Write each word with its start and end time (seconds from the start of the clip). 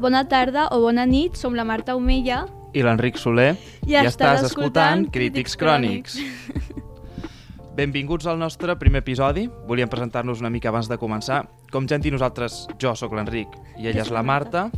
Bona 0.00 0.24
tarda 0.28 0.68
o 0.72 0.80
bona 0.80 1.04
nit, 1.06 1.36
som 1.36 1.54
la 1.54 1.64
Marta 1.68 1.94
Omella. 1.94 2.46
I 2.72 2.82
l'Enric 2.86 3.18
Soler. 3.20 3.52
I 3.86 3.98
estàs 4.00 4.46
escoltant 4.48 5.04
Crítics 5.12 5.54
Crítics 5.54 5.58
Crònics. 5.60 6.18
Benvinguts 7.76 8.26
al 8.26 8.38
nostre 8.40 8.74
primer 8.80 9.04
episodi. 9.04 9.46
Volíem 9.68 9.88
presentar-nos 9.88 10.40
una 10.40 10.50
mica 10.50 10.70
abans 10.72 10.88
de 10.90 10.98
començar. 10.98 11.44
Com 11.70 11.86
ja 11.86 11.96
hem 11.96 12.04
dit 12.04 12.14
nosaltres, 12.14 12.64
jo 12.80 12.94
sóc 12.96 13.14
l'Enric 13.14 13.54
i 13.78 13.88
ella 13.92 14.02
és 14.02 14.10
la 14.10 14.24
Marta. 14.26 14.68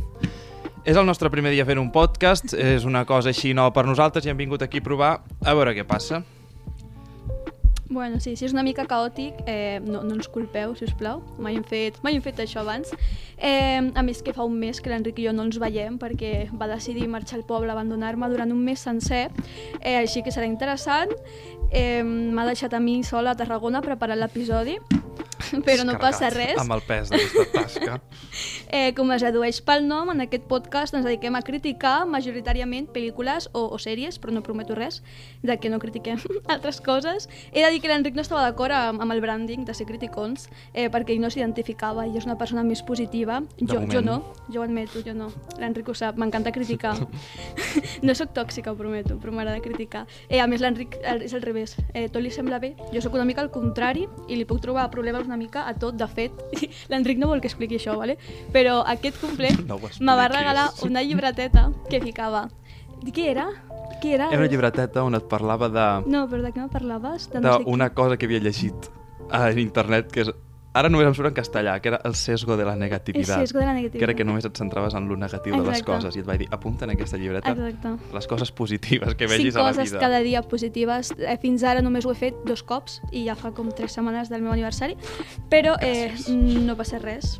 És 0.83 0.99
el 0.99 1.07
nostre 1.07 1.31
primer 1.31 1.53
dia 1.55 1.65
fent 1.65 1.79
un 1.79 1.91
podcast, 1.95 2.53
és 2.53 2.83
una 2.83 3.05
cosa 3.07 3.31
així 3.31 3.53
nova 3.55 3.71
per 3.71 3.85
nosaltres 3.87 4.25
i 4.27 4.33
hem 4.33 4.39
vingut 4.39 4.61
aquí 4.61 4.83
a 4.83 4.85
provar 4.85 5.13
a 5.23 5.55
veure 5.55 5.73
què 5.77 5.87
passa. 5.87 6.21
Bueno, 7.93 8.19
sí, 8.19 8.31
si 8.35 8.47
és 8.47 8.53
una 8.55 8.63
mica 8.65 8.87
caòtic, 8.89 9.43
eh, 9.45 9.77
no, 9.85 9.99
no 10.01 10.15
ens 10.15 10.25
culpeu, 10.33 10.71
si 10.73 10.87
us 10.87 10.95
plau. 10.97 11.19
Mai 11.37 11.59
hem 11.59 11.65
fet, 11.67 11.99
mai 12.01 12.15
hem 12.17 12.23
fet 12.25 12.39
això 12.41 12.63
abans. 12.63 12.89
Eh, 13.37 13.91
a 13.93 14.01
més 14.01 14.23
que 14.25 14.33
fa 14.33 14.47
un 14.49 14.55
mes 14.57 14.79
que 14.81 14.89
l'Enric 14.89 15.21
i 15.21 15.27
jo 15.27 15.33
no 15.35 15.45
ens 15.45 15.59
veiem 15.61 15.99
perquè 16.01 16.47
va 16.57 16.65
decidir 16.71 17.05
marxar 17.05 17.37
al 17.37 17.45
poble, 17.45 17.69
abandonar-me 17.69 18.31
durant 18.33 18.49
un 18.49 18.63
mes 18.65 18.81
sencer, 18.81 19.27
eh, 19.79 19.99
així 19.99 20.23
que 20.25 20.33
serà 20.33 20.49
interessant. 20.49 21.13
Eh, 21.69 22.01
M'ha 22.01 22.47
deixat 22.49 22.73
a 22.73 22.81
mi 22.81 23.03
sola 23.05 23.37
a 23.37 23.37
Tarragona 23.37 23.83
preparant 23.85 24.17
l'episodi, 24.17 24.79
però 25.67 25.83
no 25.87 25.97
passa 26.01 26.29
res. 26.33 26.57
Amb 26.61 26.75
el 26.77 26.81
pes 26.87 27.09
d'aquesta 27.13 27.45
tasca. 27.53 27.99
Eh, 28.73 28.95
com 28.97 29.11
es 29.13 29.21
dedueix 29.21 29.59
pel 29.61 29.83
nom, 29.85 30.09
en 30.09 30.23
aquest 30.23 30.47
podcast 30.49 30.95
ens 30.97 31.05
dediquem 31.05 31.35
a 31.37 31.43
criticar 31.45 32.07
majoritàriament 32.09 32.87
pel·lícules 32.89 33.45
o, 33.53 33.67
o 33.69 33.77
sèries, 33.77 34.17
però 34.17 34.33
no 34.33 34.41
prometo 34.41 34.73
res, 34.73 35.03
de 35.45 35.59
que 35.61 35.69
no 35.69 35.77
critiquem 35.77 36.17
altres 36.53 36.79
coses. 36.81 37.27
He 37.51 37.61
de 37.61 37.69
dir 37.69 37.83
que 37.83 37.91
l'Enric 37.91 38.17
no 38.17 38.23
estava 38.25 38.41
d'acord 38.47 38.73
amb, 38.73 39.03
amb 39.05 39.13
el 39.13 39.21
branding 39.21 39.67
de 39.67 39.75
ser 39.77 39.85
criticons, 39.85 40.47
eh, 40.73 40.87
perquè 40.89 41.13
ell 41.13 41.21
no 41.21 41.29
s'identificava, 41.29 42.07
ell 42.07 42.17
és 42.17 42.25
una 42.25 42.33
persona 42.39 42.63
més 42.65 42.81
positiva. 42.81 43.43
De 43.59 43.67
Jo, 43.67 43.75
jo 43.75 44.01
moment. 44.01 44.09
no, 44.09 44.17
jo 44.49 44.63
ho 44.63 44.65
admeto, 44.65 45.03
jo 45.05 45.13
no. 45.13 45.29
L'Enric 45.61 45.93
ho 45.93 45.95
sap, 45.97 46.17
m'encanta 46.17 46.51
criticar. 46.51 46.95
no 48.01 48.15
sóc 48.17 48.33
tòxica, 48.33 48.73
ho 48.73 48.79
prometo, 48.79 49.19
però 49.21 49.35
m'agrada 49.37 49.61
criticar. 49.61 50.07
Eh, 50.29 50.41
a 50.41 50.47
més, 50.49 50.65
l'Enric 50.65 50.97
és 51.03 51.37
al 51.37 51.45
revés. 51.45 51.77
Eh, 51.93 52.07
tot 52.09 52.25
li 52.25 52.33
sembla 52.33 52.57
bé. 52.63 52.73
Jo 52.89 53.05
sóc 53.05 53.13
una 53.13 53.25
mica 53.29 53.45
al 53.45 53.51
contrari 53.53 54.07
i 54.27 54.39
li 54.39 54.49
puc 54.49 54.65
trobar 54.65 54.89
problemes 54.89 55.29
una 55.33 55.41
mica 55.41 55.67
a 55.67 55.73
tot. 55.73 55.97
De 55.97 56.07
fet, 56.07 56.31
l'Enric 56.91 57.19
no 57.21 57.29
vol 57.31 57.41
que 57.41 57.49
expliqui 57.49 57.79
això, 57.81 57.97
¿vale? 57.97 58.17
però 58.53 58.81
aquest 58.85 59.19
complet 59.21 59.59
No 59.67 59.79
me 59.81 60.15
va 60.19 60.27
regalar 60.29 60.69
una 60.85 61.03
llibreteta 61.03 61.71
que 61.89 62.01
ficava... 62.01 62.47
Què 63.03 63.25
era? 63.33 63.49
Què 63.99 64.13
era? 64.15 64.29
Era 64.31 64.39
una 64.39 64.47
llibreteta 64.47 65.03
on 65.03 65.17
et 65.17 65.25
parlava 65.27 65.67
de 65.67 65.87
No, 66.07 66.23
però 66.31 66.45
de 66.45 66.53
què 66.55 66.61
me 66.61 66.69
parlaves? 66.71 67.27
De 67.33 67.41
no 67.43 67.57
sé 67.57 67.65
d'una 67.65 67.89
cosa 67.97 68.15
que 68.15 68.29
havia 68.29 68.39
llegit 68.43 68.87
a 69.31 69.49
internet 69.51 70.11
que 70.13 70.23
és... 70.23 70.31
Ara 70.73 70.89
només 70.89 71.05
em 71.05 71.13
surt 71.13 71.27
en 71.29 71.35
castellà, 71.37 71.75
que 71.81 71.89
era 71.91 71.99
el 72.03 72.15
sesgo 72.15 72.57
de 72.57 72.65
la 72.65 72.71
qui. 72.73 72.79
El 72.79 72.79
negativitat. 72.89 73.39
sesgo 73.43 73.59
de 73.59 73.65
la 73.65 73.73
negativitat. 73.75 73.99
que 73.99 74.03
era 74.05 74.15
que 74.15 74.25
només 74.25 74.45
et 74.45 74.57
centraves 74.57 74.95
en 74.95 75.07
lo 75.07 75.15
negatiu 75.15 75.53
de 75.53 75.59
les 75.61 75.79
Exacte. 75.79 75.91
coses 75.91 76.15
i 76.15 76.19
et 76.19 76.25
vaig 76.25 76.39
dir, 76.39 76.47
apunta 76.51 76.85
en 76.85 76.91
aquesta 76.95 77.17
llibreta 77.17 77.51
Exacte. 77.51 77.91
les 78.13 78.27
coses 78.27 78.51
positives 78.51 79.13
que 79.15 79.27
Cinc 79.27 79.37
vegis 79.37 79.55
a 79.55 79.61
la 79.61 79.69
coses 79.69 79.91
vida. 79.91 79.99
cada 79.99 80.19
dia 80.25 80.41
positives. 80.41 81.13
Eh, 81.19 81.37
fins 81.39 81.63
ara 81.63 81.81
només 81.81 82.05
ho 82.05 82.11
he 82.11 82.15
fet 82.15 82.35
dos 82.43 82.63
cops 82.63 83.01
i 83.11 83.25
ja 83.27 83.35
fa 83.35 83.51
com 83.51 83.69
tres 83.71 83.91
setmanes 83.93 84.29
del 84.29 84.41
meu 84.41 84.51
aniversari. 84.51 84.97
Però 85.49 85.75
eh, 85.79 86.11
no 86.29 86.75
passa 86.75 86.97
res. 86.97 87.39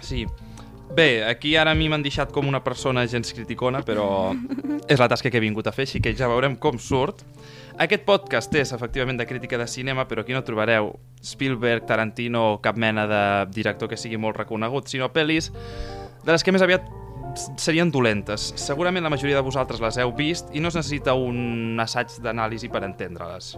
Sí. 0.00 0.26
Bé, 0.96 1.22
aquí 1.24 1.54
ara 1.54 1.70
a 1.70 1.74
mi 1.78 1.88
m'han 1.88 2.02
deixat 2.02 2.32
com 2.34 2.48
una 2.48 2.64
persona 2.64 3.04
gens 3.06 3.32
criticona, 3.32 3.84
però 3.86 4.34
és 4.90 4.98
la 4.98 5.06
tasca 5.06 5.30
que 5.30 5.38
he 5.38 5.40
vingut 5.40 5.68
a 5.68 5.72
fer, 5.72 5.84
així 5.86 6.00
que 6.02 6.16
ja 6.18 6.26
veurem 6.26 6.56
com 6.58 6.78
surt. 6.82 7.22
Aquest 7.80 8.02
podcast 8.04 8.52
és 8.60 8.74
efectivament 8.76 9.16
de 9.16 9.24
crítica 9.24 9.56
de 9.56 9.64
cinema, 9.64 10.04
però 10.04 10.20
aquí 10.20 10.34
no 10.36 10.42
trobareu 10.44 10.90
Spielberg, 11.24 11.86
Tarantino 11.88 12.42
o 12.50 12.58
cap 12.60 12.76
mena 12.76 13.06
de 13.08 13.20
director 13.56 13.88
que 13.88 13.96
sigui 13.96 14.18
molt 14.20 14.36
reconegut, 14.36 14.90
sinó 14.92 15.08
pel·lis 15.14 15.48
de 16.20 16.28
les 16.28 16.44
que 16.44 16.52
més 16.52 16.60
aviat 16.60 16.84
serien 17.34 17.90
dolentes. 17.90 18.52
Segurament 18.56 19.04
la 19.04 19.10
majoria 19.12 19.38
de 19.38 19.44
vosaltres 19.44 19.80
les 19.82 19.98
heu 20.00 20.12
vist 20.16 20.50
i 20.54 20.60
no 20.60 20.70
es 20.70 20.76
necessita 20.78 21.14
un 21.14 21.78
assaig 21.80 22.16
d'anàlisi 22.24 22.70
per 22.72 22.82
entendre-les. 22.86 23.52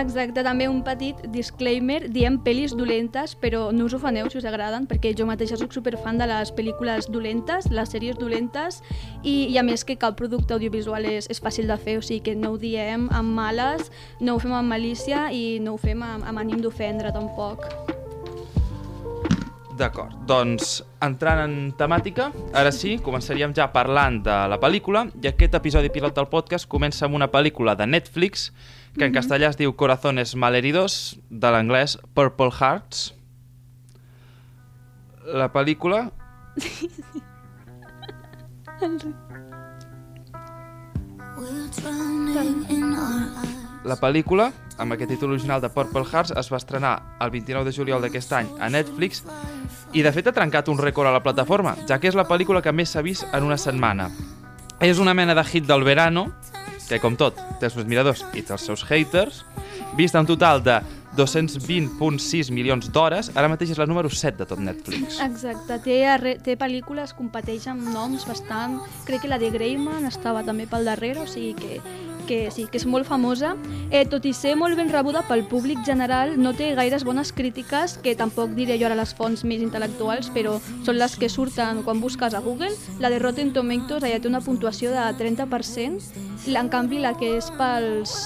Exacte, 0.00 0.44
també 0.44 0.68
un 0.70 0.82
petit 0.86 1.20
disclaimer, 1.34 2.08
diem 2.12 2.38
pel·lis 2.42 2.76
dolentes, 2.76 3.36
però 3.38 3.68
no 3.72 3.86
us 3.88 3.96
ofeneu 3.98 4.30
si 4.30 4.40
us 4.40 4.48
agraden, 4.48 4.88
perquè 4.90 5.14
jo 5.18 5.28
mateixa 5.28 5.58
sóc 5.60 5.74
superfan 5.74 6.20
de 6.20 6.28
les 6.30 6.52
pel·lícules 6.54 7.08
dolentes, 7.12 7.70
les 7.70 7.94
sèries 7.94 8.18
dolentes, 8.18 8.82
i, 9.22 9.48
i 9.52 9.58
a 9.58 9.66
més 9.66 9.86
que 9.86 9.98
cap 10.00 10.18
producte 10.18 10.54
audiovisual 10.56 11.06
és, 11.08 11.30
és 11.32 11.42
fàcil 11.42 11.70
de 11.70 11.78
fer, 11.78 11.98
o 12.00 12.04
sigui 12.04 12.22
que 12.28 12.36
no 12.38 12.54
ho 12.54 12.60
diem 12.60 13.08
amb 13.12 13.36
males, 13.38 13.90
no 14.20 14.36
ho 14.36 14.42
fem 14.42 14.54
amb 14.56 14.72
malícia 14.72 15.28
i 15.32 15.58
no 15.62 15.76
ho 15.76 15.82
fem 15.82 16.02
amb, 16.02 16.26
amb 16.26 16.44
ànim 16.44 16.62
d'ofendre 16.62 17.14
tampoc. 17.14 18.01
D'acord, 19.82 20.12
doncs 20.30 20.76
entrant 21.02 21.40
en 21.42 21.54
temàtica, 21.74 22.28
ara 22.54 22.70
sí, 22.70 22.92
començaríem 23.02 23.50
ja 23.56 23.64
parlant 23.74 24.20
de 24.22 24.36
la 24.52 24.58
pel·lícula 24.62 25.08
i 25.18 25.26
aquest 25.26 25.56
episodi 25.58 25.90
pilot 25.90 26.14
del 26.14 26.28
podcast 26.30 26.68
comença 26.70 27.08
amb 27.08 27.18
una 27.18 27.26
pel·lícula 27.32 27.74
de 27.74 27.88
Netflix 27.90 28.52
que 28.94 29.08
en 29.08 29.16
castellà 29.16 29.50
es 29.50 29.58
diu 29.58 29.74
Corazones 29.74 30.36
Malheridos, 30.38 31.18
de 31.30 31.50
l'anglès 31.50 31.96
Purple 32.14 32.54
Hearts. 32.60 33.10
La 35.34 35.50
pel·lícula... 35.50 36.12
La 43.82 43.98
pel·lícula, 43.98 44.52
amb 44.78 44.94
aquest 44.94 45.10
títol 45.14 45.34
original 45.34 45.60
de 45.60 45.70
Purple 45.72 46.04
Hearts, 46.04 46.32
es 46.36 46.50
va 46.52 46.60
estrenar 46.60 46.94
el 47.20 47.32
29 47.34 47.68
de 47.68 47.74
juliol 47.76 48.04
d'aquest 48.04 48.32
any 48.38 48.48
a 48.60 48.70
Netflix 48.72 49.22
i 49.92 50.04
de 50.04 50.12
fet 50.14 50.30
ha 50.30 50.36
trencat 50.36 50.70
un 50.72 50.80
rècord 50.80 51.10
a 51.10 51.14
la 51.14 51.22
plataforma, 51.24 51.76
ja 51.88 51.98
que 52.00 52.08
és 52.08 52.16
la 52.18 52.26
pel·lícula 52.28 52.62
que 52.62 52.72
més 52.72 52.94
s'ha 52.94 53.04
vist 53.04 53.26
en 53.32 53.44
una 53.44 53.58
setmana. 53.60 54.08
És 54.80 54.98
una 54.98 55.14
mena 55.14 55.34
de 55.34 55.44
hit 55.44 55.68
del 55.68 55.84
verano, 55.84 56.30
que 56.88 56.98
com 57.00 57.16
tot, 57.16 57.36
té 57.60 57.68
els 57.68 57.76
seus 57.76 57.86
miradors 57.86 58.24
i 58.34 58.42
té 58.42 58.56
els 58.56 58.66
seus 58.66 58.82
haters, 58.88 59.44
vista 59.96 60.20
un 60.20 60.26
total 60.26 60.62
de 60.64 60.80
220.6 61.16 62.50
milions 62.50 62.88
d'hores, 62.92 63.28
ara 63.36 63.50
mateix 63.52 63.74
és 63.74 63.80
la 63.80 63.86
número 63.88 64.08
7 64.08 64.38
de 64.40 64.46
tot 64.48 64.60
Netflix. 64.64 65.18
Exacte, 65.20 65.76
té, 65.84 65.98
té 66.44 66.56
pel·lícules, 66.56 67.12
competeix 67.18 67.68
amb 67.68 67.90
noms 67.92 68.24
bastant... 68.28 68.78
Crec 69.04 69.26
que 69.26 69.28
la 69.28 69.38
de 69.40 69.50
Greyman 69.52 70.08
estava 70.08 70.44
també 70.46 70.64
pel 70.70 70.88
darrere, 70.88 71.26
o 71.26 71.28
sigui 71.28 71.52
que, 71.58 71.80
que 72.26 72.50
sí, 72.54 72.66
que 72.70 72.78
és 72.80 72.86
molt 72.86 73.08
famosa. 73.08 73.54
Eh, 73.90 74.04
tot 74.08 74.24
i 74.28 74.32
ser 74.36 74.54
molt 74.58 74.78
ben 74.78 74.90
rebuda 74.92 75.24
pel 75.28 75.44
públic 75.48 75.82
general, 75.86 76.36
no 76.40 76.54
té 76.56 76.72
gaires 76.78 77.04
bones 77.04 77.32
crítiques, 77.32 77.98
que 78.02 78.16
tampoc 78.18 78.54
diré 78.56 78.78
jo 78.80 78.88
ara 78.88 78.98
les 78.98 79.14
fonts 79.16 79.44
més 79.44 79.64
intel·lectuals, 79.64 80.30
però 80.34 80.58
són 80.86 80.98
les 81.00 81.16
que 81.18 81.30
surten 81.32 81.82
quan 81.86 82.00
busques 82.00 82.34
a 82.34 82.40
Google. 82.44 82.72
La 83.00 83.10
de 83.12 83.18
Rotten 83.22 83.52
Tomatoes 83.52 84.04
allà 84.04 84.20
té 84.20 84.30
una 84.30 84.44
puntuació 84.44 84.94
de 84.94 85.04
30%, 85.18 86.00
i 86.46 86.56
en 86.58 86.72
canvi 86.72 87.02
la 87.02 87.14
que 87.18 87.36
és 87.38 87.52
pels 87.58 88.16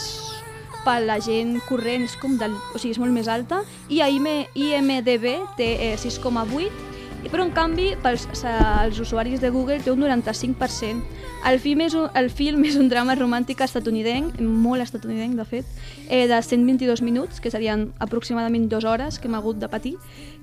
per 0.86 1.00
la 1.02 1.16
gent 1.18 1.56
corrent 1.66 2.04
és 2.06 2.14
com 2.22 2.36
del, 2.38 2.54
o 2.54 2.78
sigui, 2.78 2.94
és 2.94 3.00
molt 3.02 3.14
més 3.14 3.26
alta 3.26 3.64
i 3.90 3.98
a 4.04 4.06
IM, 4.12 4.28
IMDB 4.54 5.32
té 5.58 5.72
eh, 5.88 5.94
6,8 5.98 6.85
i 7.26 7.30
però 7.32 7.42
en 7.42 7.50
canvi 7.50 7.88
pels 8.02 8.28
sa- 8.38 8.84
els 8.84 8.98
usuaris 9.02 9.40
de 9.42 9.50
Google 9.50 9.80
té 9.82 9.90
un 9.90 9.98
95%. 10.00 11.02
El 11.46 11.58
film 11.62 11.80
és 11.84 11.94
un, 11.94 12.08
el 12.14 12.30
film 12.30 12.64
és 12.64 12.76
un 12.78 12.88
drama 12.88 13.14
romàntic 13.18 13.60
estatunidenc, 13.62 14.38
molt 14.40 14.82
estatunidenc 14.82 15.34
de 15.38 15.44
fet, 15.44 15.66
eh, 16.08 16.26
de 16.30 16.38
122 16.42 17.02
minuts, 17.02 17.40
que 17.40 17.50
serien 17.50 17.92
aproximadament 17.98 18.68
dues 18.70 18.84
hores 18.84 19.18
que 19.18 19.28
hem 19.28 19.34
hagut 19.38 19.58
de 19.58 19.68
patir, 19.68 19.96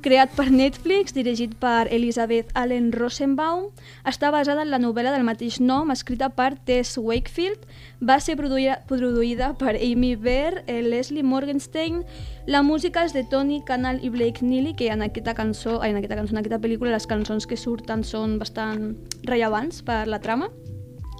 creat 0.03 0.33
per 0.35 0.49
Netflix, 0.51 1.13
dirigit 1.15 1.55
per 1.61 1.87
Elizabeth 1.93 2.51
Allen 2.59 2.91
Rosenbaum, 2.91 3.69
està 4.07 4.29
basada 4.35 4.65
en 4.65 4.69
la 4.73 4.79
novel·la 4.81 5.13
del 5.15 5.23
mateix 5.23 5.61
nom, 5.63 5.93
escrita 5.93 6.29
per 6.35 6.51
Tess 6.67 6.99
Wakefield, 6.99 7.63
va 8.03 8.19
ser 8.19 8.35
produïda, 8.39 8.81
produïda 8.89 9.53
per 9.59 9.77
Amy 9.79 10.13
Bear, 10.19 10.61
eh, 10.67 10.81
Leslie 10.83 11.23
Morgenstein, 11.23 12.03
la 12.45 12.61
música 12.61 13.05
és 13.07 13.15
de 13.15 13.23
Tony 13.23 13.61
Canal 13.63 14.03
i 14.03 14.11
Blake 14.11 14.43
Neely, 14.43 14.75
que 14.75 14.91
en 14.91 15.01
aquesta 15.01 15.33
cançó, 15.33 15.79
ai, 15.81 15.95
en 15.95 16.01
aquesta 16.01 16.19
cançó, 16.19 16.35
en 16.35 16.43
aquesta 16.43 16.59
pel·lícula, 16.59 16.91
les 16.91 17.07
cançons 17.07 17.47
que 17.47 17.57
surten 17.57 18.03
són 18.03 18.37
bastant 18.39 18.97
rellevants 19.23 19.81
per 19.87 20.03
la 20.11 20.19
trama. 20.19 20.51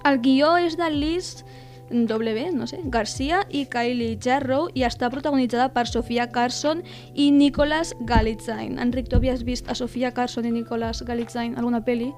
El 0.04 0.20
guió 0.20 0.58
és 0.60 0.76
de 0.76 0.90
Liz 0.92 1.38
W, 2.08 2.50
no 2.52 2.66
sé, 2.66 2.80
Garcia 2.90 3.44
i 3.50 3.64
Kylie 3.70 4.18
Jarrow 4.20 4.68
i 4.74 4.84
està 4.86 5.10
protagonitzada 5.12 5.70
per 5.74 5.86
Sofia 5.86 6.28
Carson 6.34 6.82
i 7.14 7.30
Nicholas 7.30 7.94
Galitzine. 8.08 8.76
Enric, 8.82 9.08
tu 9.08 9.20
havies 9.20 9.46
vist 9.46 9.70
a 9.70 9.78
Sofia 9.78 10.12
Carson 10.12 10.50
i 10.50 10.52
Nicholas 10.54 11.04
Galitzine 11.06 11.56
alguna 11.56 11.84
pel·li? 11.86 12.10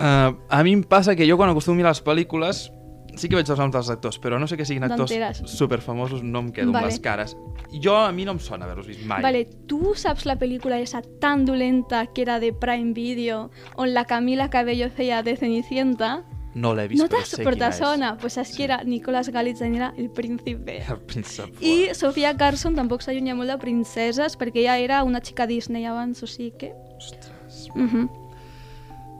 Uh, 0.00 0.32
a 0.48 0.62
mi 0.64 0.72
em 0.78 0.82
passa 0.82 1.12
que 1.14 1.28
jo 1.28 1.36
quan 1.36 1.52
acostumo 1.52 1.76
a 1.76 1.82
mirar 1.82 1.92
les 1.92 2.04
pel·lícules 2.04 2.70
sí 3.16 3.28
que 3.28 3.36
veig 3.38 3.48
els 3.50 3.58
noms 3.58 3.74
dels 3.74 3.90
actors, 3.92 4.18
però 4.22 4.38
no 4.40 4.46
sé 4.48 4.56
que 4.56 4.66
siguin 4.68 4.84
actors 4.86 5.42
superfamosos, 5.48 6.22
no 6.22 6.44
em 6.44 6.50
quedo 6.54 6.72
Vale. 6.72 6.86
amb 6.86 6.92
les 6.92 7.00
cares. 7.02 7.36
Jo, 7.72 7.96
a 7.96 8.12
mi 8.12 8.24
no 8.24 8.34
em 8.36 8.40
sona 8.42 8.66
haver-los 8.66 8.88
vist 8.88 9.04
mai. 9.08 9.22
Vale, 9.24 9.44
tu 9.70 9.94
saps 9.98 10.26
la 10.28 10.38
pel·lícula 10.40 10.80
esa 10.80 11.02
tan 11.22 11.44
dolenta 11.44 12.06
que 12.06 12.22
era 12.22 12.40
de 12.40 12.52
Prime 12.52 12.92
Video 12.94 13.50
on 13.76 13.94
la 13.94 14.04
Camila 14.04 14.50
Cabello 14.50 14.90
feia 14.90 15.22
de 15.22 15.36
Cenicienta? 15.36 16.22
No 16.54 16.72
l'he 16.74 16.88
vist, 16.90 17.02
no 17.02 17.06
però 17.06 17.22
sé 17.22 17.44
quina 17.44 17.70
sona? 17.70 18.14
Pues 18.18 18.34
saps 18.34 18.56
que 18.56 18.64
era 18.64 18.80
Nicolas 18.82 19.28
Galitzine 19.30 19.76
era 19.76 19.92
el 19.96 20.10
príncipe. 20.10 20.80
El 20.82 20.98
príncep. 21.06 21.60
I 21.62 21.94
Sofia 21.94 22.32
Carson 22.36 22.74
tampoc 22.74 23.04
s'allunya 23.06 23.36
molt 23.38 23.52
de 23.52 23.58
princeses 23.62 24.34
perquè 24.40 24.64
ella 24.64 24.78
era 24.82 25.04
una 25.06 25.22
xica 25.22 25.46
Disney 25.46 25.86
abans, 25.86 26.24
o 26.24 26.26
sigui 26.26 26.50
que... 26.58 26.72
Ostres. 26.96 27.68
Uh 27.76 27.86
-huh. 27.86 28.08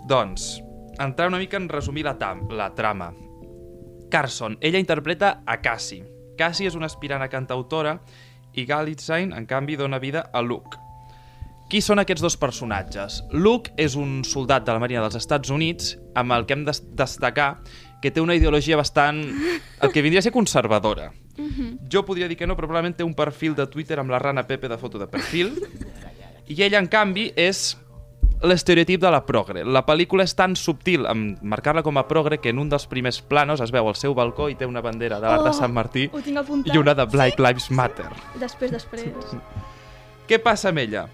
Doncs, 0.09 0.61
entrar 0.99 1.29
una 1.29 1.39
mica 1.39 1.57
en 1.57 1.69
resumir 1.69 2.05
la, 2.05 2.19
tam, 2.19 2.49
la 2.51 2.75
trama. 2.75 3.15
Carson, 4.11 4.59
ella 4.61 4.79
interpreta 4.79 5.43
a 5.47 5.61
Cassie. 5.61 6.05
Cassie 6.37 6.67
és 6.67 6.75
una 6.75 6.87
aspirant 6.87 7.23
a 7.23 7.29
cantautora 7.29 8.01
i 8.53 8.65
Galitzine, 8.67 9.37
en 9.37 9.47
canvi, 9.47 9.77
dona 9.77 9.99
vida 9.99 10.31
a 10.33 10.43
Luke. 10.43 10.90
Qui 11.71 11.79
són 11.85 12.01
aquests 12.03 12.23
dos 12.25 12.35
personatges? 12.41 13.21
Luke 13.31 13.71
és 13.79 13.95
un 13.95 14.25
soldat 14.27 14.65
de 14.67 14.75
la 14.75 14.81
Marina 14.83 15.05
dels 15.05 15.15
Estats 15.21 15.53
Units 15.55 15.93
amb 16.19 16.35
el 16.35 16.47
que 16.47 16.57
hem 16.57 16.65
de 16.67 16.75
destacar 16.99 17.61
que 18.03 18.11
té 18.11 18.21
una 18.23 18.35
ideologia 18.35 18.79
bastant... 18.81 19.21
el 19.81 19.93
que 19.93 20.03
vindria 20.03 20.19
a 20.19 20.27
ser 20.27 20.33
conservadora. 20.35 21.11
Jo 21.93 22.03
podria 22.05 22.27
dir 22.29 22.37
que 22.37 22.47
no, 22.49 22.57
però 22.57 22.67
probablement 22.67 22.97
té 22.99 23.05
un 23.07 23.15
perfil 23.15 23.55
de 23.55 23.69
Twitter 23.71 24.01
amb 24.03 24.11
la 24.11 24.19
rana 24.19 24.43
Pepe 24.49 24.69
de 24.69 24.79
foto 24.81 24.99
de 24.99 25.07
perfil. 25.07 25.53
I 26.51 26.57
ella, 26.67 26.81
en 26.83 26.89
canvi, 26.91 27.29
és 27.39 27.77
l'estereotip 28.43 29.01
de 29.05 29.13
la 29.13 29.21
progre. 29.29 29.63
La 29.65 29.85
pel·lícula 29.87 30.25
és 30.27 30.35
tan 30.35 30.57
subtil 30.57 31.07
en 31.07 31.37
marcar-la 31.45 31.85
com 31.87 32.01
a 32.01 32.07
progre 32.09 32.41
que 32.43 32.51
en 32.51 32.59
un 32.59 32.73
dels 32.73 32.89
primers 32.91 33.21
planos 33.23 33.61
es 33.63 33.71
veu 33.71 33.87
al 33.87 33.97
seu 34.01 34.17
balcó 34.17 34.49
i 34.51 34.57
té 34.59 34.67
una 34.67 34.83
bandera 34.83 35.21
de 35.21 35.29
l'art 35.29 35.45
de 35.47 35.53
Oh, 35.55 35.59
Sant 35.61 35.73
Martí 35.77 36.09
ho 36.11 36.21
tinc 36.25 36.41
apuntat. 36.43 36.75
i 36.75 36.79
una 36.83 36.97
de 36.99 37.07
Black 37.07 37.39
Lives 37.39 37.71
Matter. 37.71 38.09
Després, 38.41 38.73
després. 38.75 39.07
Què 40.27 40.41
passa 40.43 40.73
amb 40.73 40.83
ella? 40.83 41.07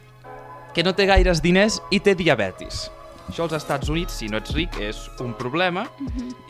Que 0.76 0.84
no 0.84 0.92
té 0.92 1.06
gaires 1.08 1.40
diners 1.40 1.78
i 1.88 2.02
té 2.04 2.12
diabetis. 2.12 2.90
Això 3.30 3.46
als 3.46 3.54
Estats 3.56 3.88
Units, 3.88 4.18
si 4.20 4.26
no 4.28 4.36
ets 4.36 4.52
ric, 4.52 4.74
és 4.76 4.98
un 5.24 5.30
problema 5.34 5.86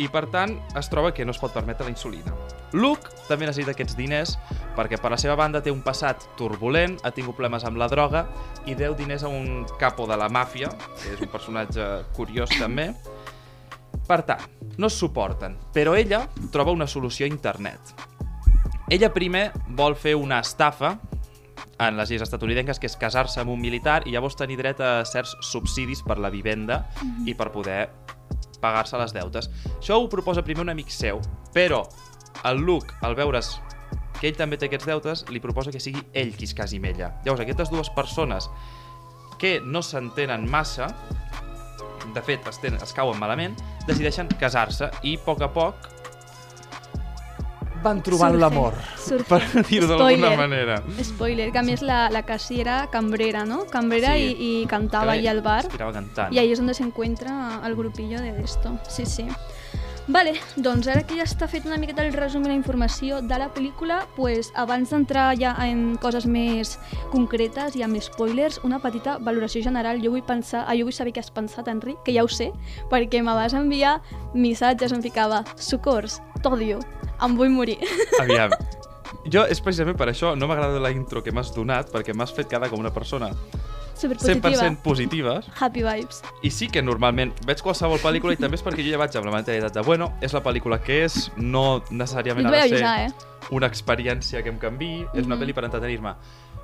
i, 0.02 0.08
per 0.10 0.24
tant, 0.32 0.56
es 0.74 0.90
troba 0.90 1.12
que 1.14 1.24
no 1.24 1.30
es 1.30 1.38
pot 1.38 1.54
permetre 1.54 1.86
la 1.86 1.92
insulina. 1.92 2.34
Luke 2.74 3.14
també 3.28 3.46
necessita 3.46 3.70
aquests 3.70 3.94
diners 3.94 4.34
perquè, 4.74 4.98
per 4.98 5.14
la 5.14 5.20
seva 5.22 5.38
banda, 5.38 5.62
té 5.62 5.70
un 5.70 5.80
passat 5.86 6.26
turbulent, 6.36 6.98
ha 7.06 7.14
tingut 7.14 7.38
problemes 7.38 7.64
amb 7.70 7.78
la 7.78 7.86
droga 7.86 8.26
i 8.66 8.74
deu 8.74 8.98
diners 8.98 9.22
a 9.22 9.30
un 9.30 9.62
capo 9.78 10.08
de 10.10 10.18
la 10.18 10.26
màfia, 10.26 10.74
que 10.98 11.14
és 11.14 11.22
un 11.22 11.30
personatge 11.30 11.86
curiós 12.18 12.50
també. 12.58 12.90
Per 14.10 14.20
tant, 14.26 14.42
no 14.76 14.90
es 14.90 14.98
suporten, 14.98 15.54
però 15.70 15.94
ella 15.94 16.24
troba 16.50 16.74
una 16.74 16.90
solució 16.90 17.30
a 17.30 17.30
internet. 17.30 17.94
Ella 18.90 19.14
primer 19.14 19.52
vol 19.78 19.94
fer 19.94 20.18
una 20.18 20.42
estafa 20.42 20.96
en 21.78 21.96
les 21.98 22.10
lleis 22.10 22.24
estatunidenques, 22.24 22.80
que 22.80 22.88
és 22.88 22.96
casar-se 23.00 23.40
amb 23.42 23.52
un 23.52 23.60
militar 23.60 24.02
i 24.06 24.14
llavors 24.14 24.36
tenir 24.38 24.58
dret 24.60 24.80
a 24.80 25.04
certs 25.08 25.36
subsidis 25.44 26.02
per 26.06 26.18
la 26.22 26.32
vivenda 26.32 26.84
i 27.26 27.34
per 27.36 27.50
poder 27.52 27.86
pagar-se 28.60 28.98
les 28.98 29.12
deutes. 29.12 29.50
Això 29.76 30.00
ho 30.00 30.08
proposa 30.12 30.44
primer 30.44 30.64
un 30.64 30.72
amic 30.72 30.90
seu, 30.92 31.20
però 31.54 31.84
el 32.44 32.62
Luke, 32.64 32.94
al 33.02 33.16
veure's 33.18 33.56
que 34.20 34.30
ell 34.30 34.36
també 34.36 34.56
té 34.56 34.70
aquests 34.70 34.88
deutes, 34.88 35.24
li 35.28 35.42
proposa 35.44 35.72
que 35.72 35.82
sigui 35.82 36.00
ell 36.16 36.32
qui 36.36 36.48
es 36.48 36.54
casi 36.56 36.80
amb 36.80 36.88
ella. 36.88 37.12
Llavors, 37.24 37.42
aquestes 37.44 37.72
dues 37.72 37.90
persones 37.92 38.48
que 39.40 39.58
no 39.60 39.82
s'entenen 39.84 40.46
massa, 40.48 40.88
de 42.14 42.22
fet, 42.24 42.46
es, 42.48 42.60
tenen, 42.62 42.80
es 42.80 42.94
cauen 42.96 43.18
malament, 43.20 43.56
decideixen 43.84 44.30
casar-se 44.40 44.88
i, 45.02 45.18
a 45.18 45.24
poc 45.26 45.44
a 45.44 45.50
poc, 45.52 45.90
van 47.82 48.02
trobant 48.02 48.34
l'amor, 48.38 48.74
per 49.28 49.40
dir-ho 49.68 49.86
d'alguna 49.86 50.16
Spoiler. 50.16 50.36
manera. 50.38 50.82
Spoiler, 51.02 51.52
que 51.52 51.58
a 51.58 51.62
més 51.62 51.82
la, 51.82 52.08
la 52.10 52.22
Cassie 52.24 52.60
era 52.60 52.88
cambrera, 52.90 53.44
¿no? 53.44 53.64
Cambrera 53.66 54.14
Sí. 54.16 54.34
i, 54.38 54.62
i 54.62 54.66
cantava 54.66 55.12
allí 55.12 55.26
al 55.28 55.42
bar. 55.42 55.68
Cantant. 55.68 56.32
Y 56.32 56.38
ahí 56.38 56.52
es 56.52 56.58
donde 56.58 56.74
se 56.74 56.82
encuentra 56.82 57.60
el 57.64 57.74
grupillo 57.76 58.20
de 58.20 58.30
esto. 58.42 58.78
Sí, 58.88 59.06
sí. 59.06 59.26
Vale, 60.08 60.36
doncs 60.62 60.86
ara 60.86 61.02
que 61.02 61.16
ja 61.18 61.24
està 61.26 61.48
fet 61.50 61.64
una 61.66 61.80
miqueta 61.82 62.04
el 62.06 62.12
resum 62.14 62.44
i 62.46 62.50
la 62.52 62.54
informació 62.54 63.18
de 63.26 63.38
la 63.42 63.48
pel·lícula, 63.50 64.04
pues, 64.14 64.52
abans 64.54 64.92
d'entrar 64.94 65.32
ja 65.40 65.50
en 65.64 65.96
coses 65.98 66.28
més 66.30 66.76
concretes 67.10 67.74
i 67.74 67.82
amb 67.82 67.98
spoilers, 67.98 68.60
una 68.62 68.78
petita 68.78 69.16
valoració 69.18 69.64
general. 69.66 69.98
Jo 70.04 70.14
vull 70.14 70.22
pensar, 70.22 70.62
ah, 70.68 70.76
jo 70.78 70.86
vull 70.86 70.94
saber 70.94 71.10
què 71.16 71.24
has 71.24 71.32
pensat, 71.34 71.66
Enric, 71.66 71.98
que 72.06 72.14
ja 72.14 72.22
ho 72.22 72.30
sé, 72.30 72.52
perquè 72.92 73.18
me 73.18 73.34
vas 73.34 73.56
enviar 73.58 73.98
missatges 74.34 74.94
on 74.94 75.02
ficava 75.02 75.42
socors, 75.56 76.20
t'odio, 76.44 76.78
em 77.18 77.34
vull 77.34 77.50
morir. 77.50 77.80
Aviam. 78.22 78.54
Jo, 79.26 79.42
és 79.50 79.58
precisament 79.58 79.98
per 79.98 80.06
això, 80.12 80.36
no 80.38 80.46
m'agrada 80.46 80.78
la 80.78 80.94
intro 80.94 81.18
que 81.18 81.34
m'has 81.34 81.50
donat, 81.54 81.90
perquè 81.90 82.14
m'has 82.14 82.30
fet 82.34 82.46
quedar 82.46 82.70
com 82.70 82.78
una 82.78 82.94
persona 82.94 83.32
Superpositiva. 83.96 84.50
100% 84.50 84.76
positiva. 84.82 85.40
Happy 85.58 85.82
vibes. 85.82 86.22
I 86.42 86.50
sí 86.50 86.68
que 86.68 86.82
normalment 86.82 87.32
veig 87.46 87.62
qualsevol 87.64 87.98
pel·lícula 88.02 88.34
i 88.34 88.36
també 88.40 88.56
és 88.58 88.64
perquè 88.64 88.84
jo 88.84 88.90
ja 88.92 88.98
vaig 89.00 89.16
amb 89.16 89.26
la 89.26 89.32
mentalitat 89.32 89.72
de, 89.74 89.82
bueno, 89.82 90.12
és 90.20 90.32
la 90.36 90.42
pel·lícula 90.44 90.78
que 90.82 91.04
és, 91.06 91.30
no 91.36 91.82
necessàriament 91.90 92.46
ha 92.46 92.50
de 92.50 92.68
ser 92.68 92.82
eh? 92.84 93.08
una 93.50 93.66
experiència 93.66 94.42
que 94.42 94.50
em 94.50 94.58
canvi, 94.58 95.06
és 95.14 95.24
una 95.26 95.36
Mhm. 95.36 95.42
pel·li 95.42 95.54
per 95.54 95.64
entretenir-me. 95.64 96.12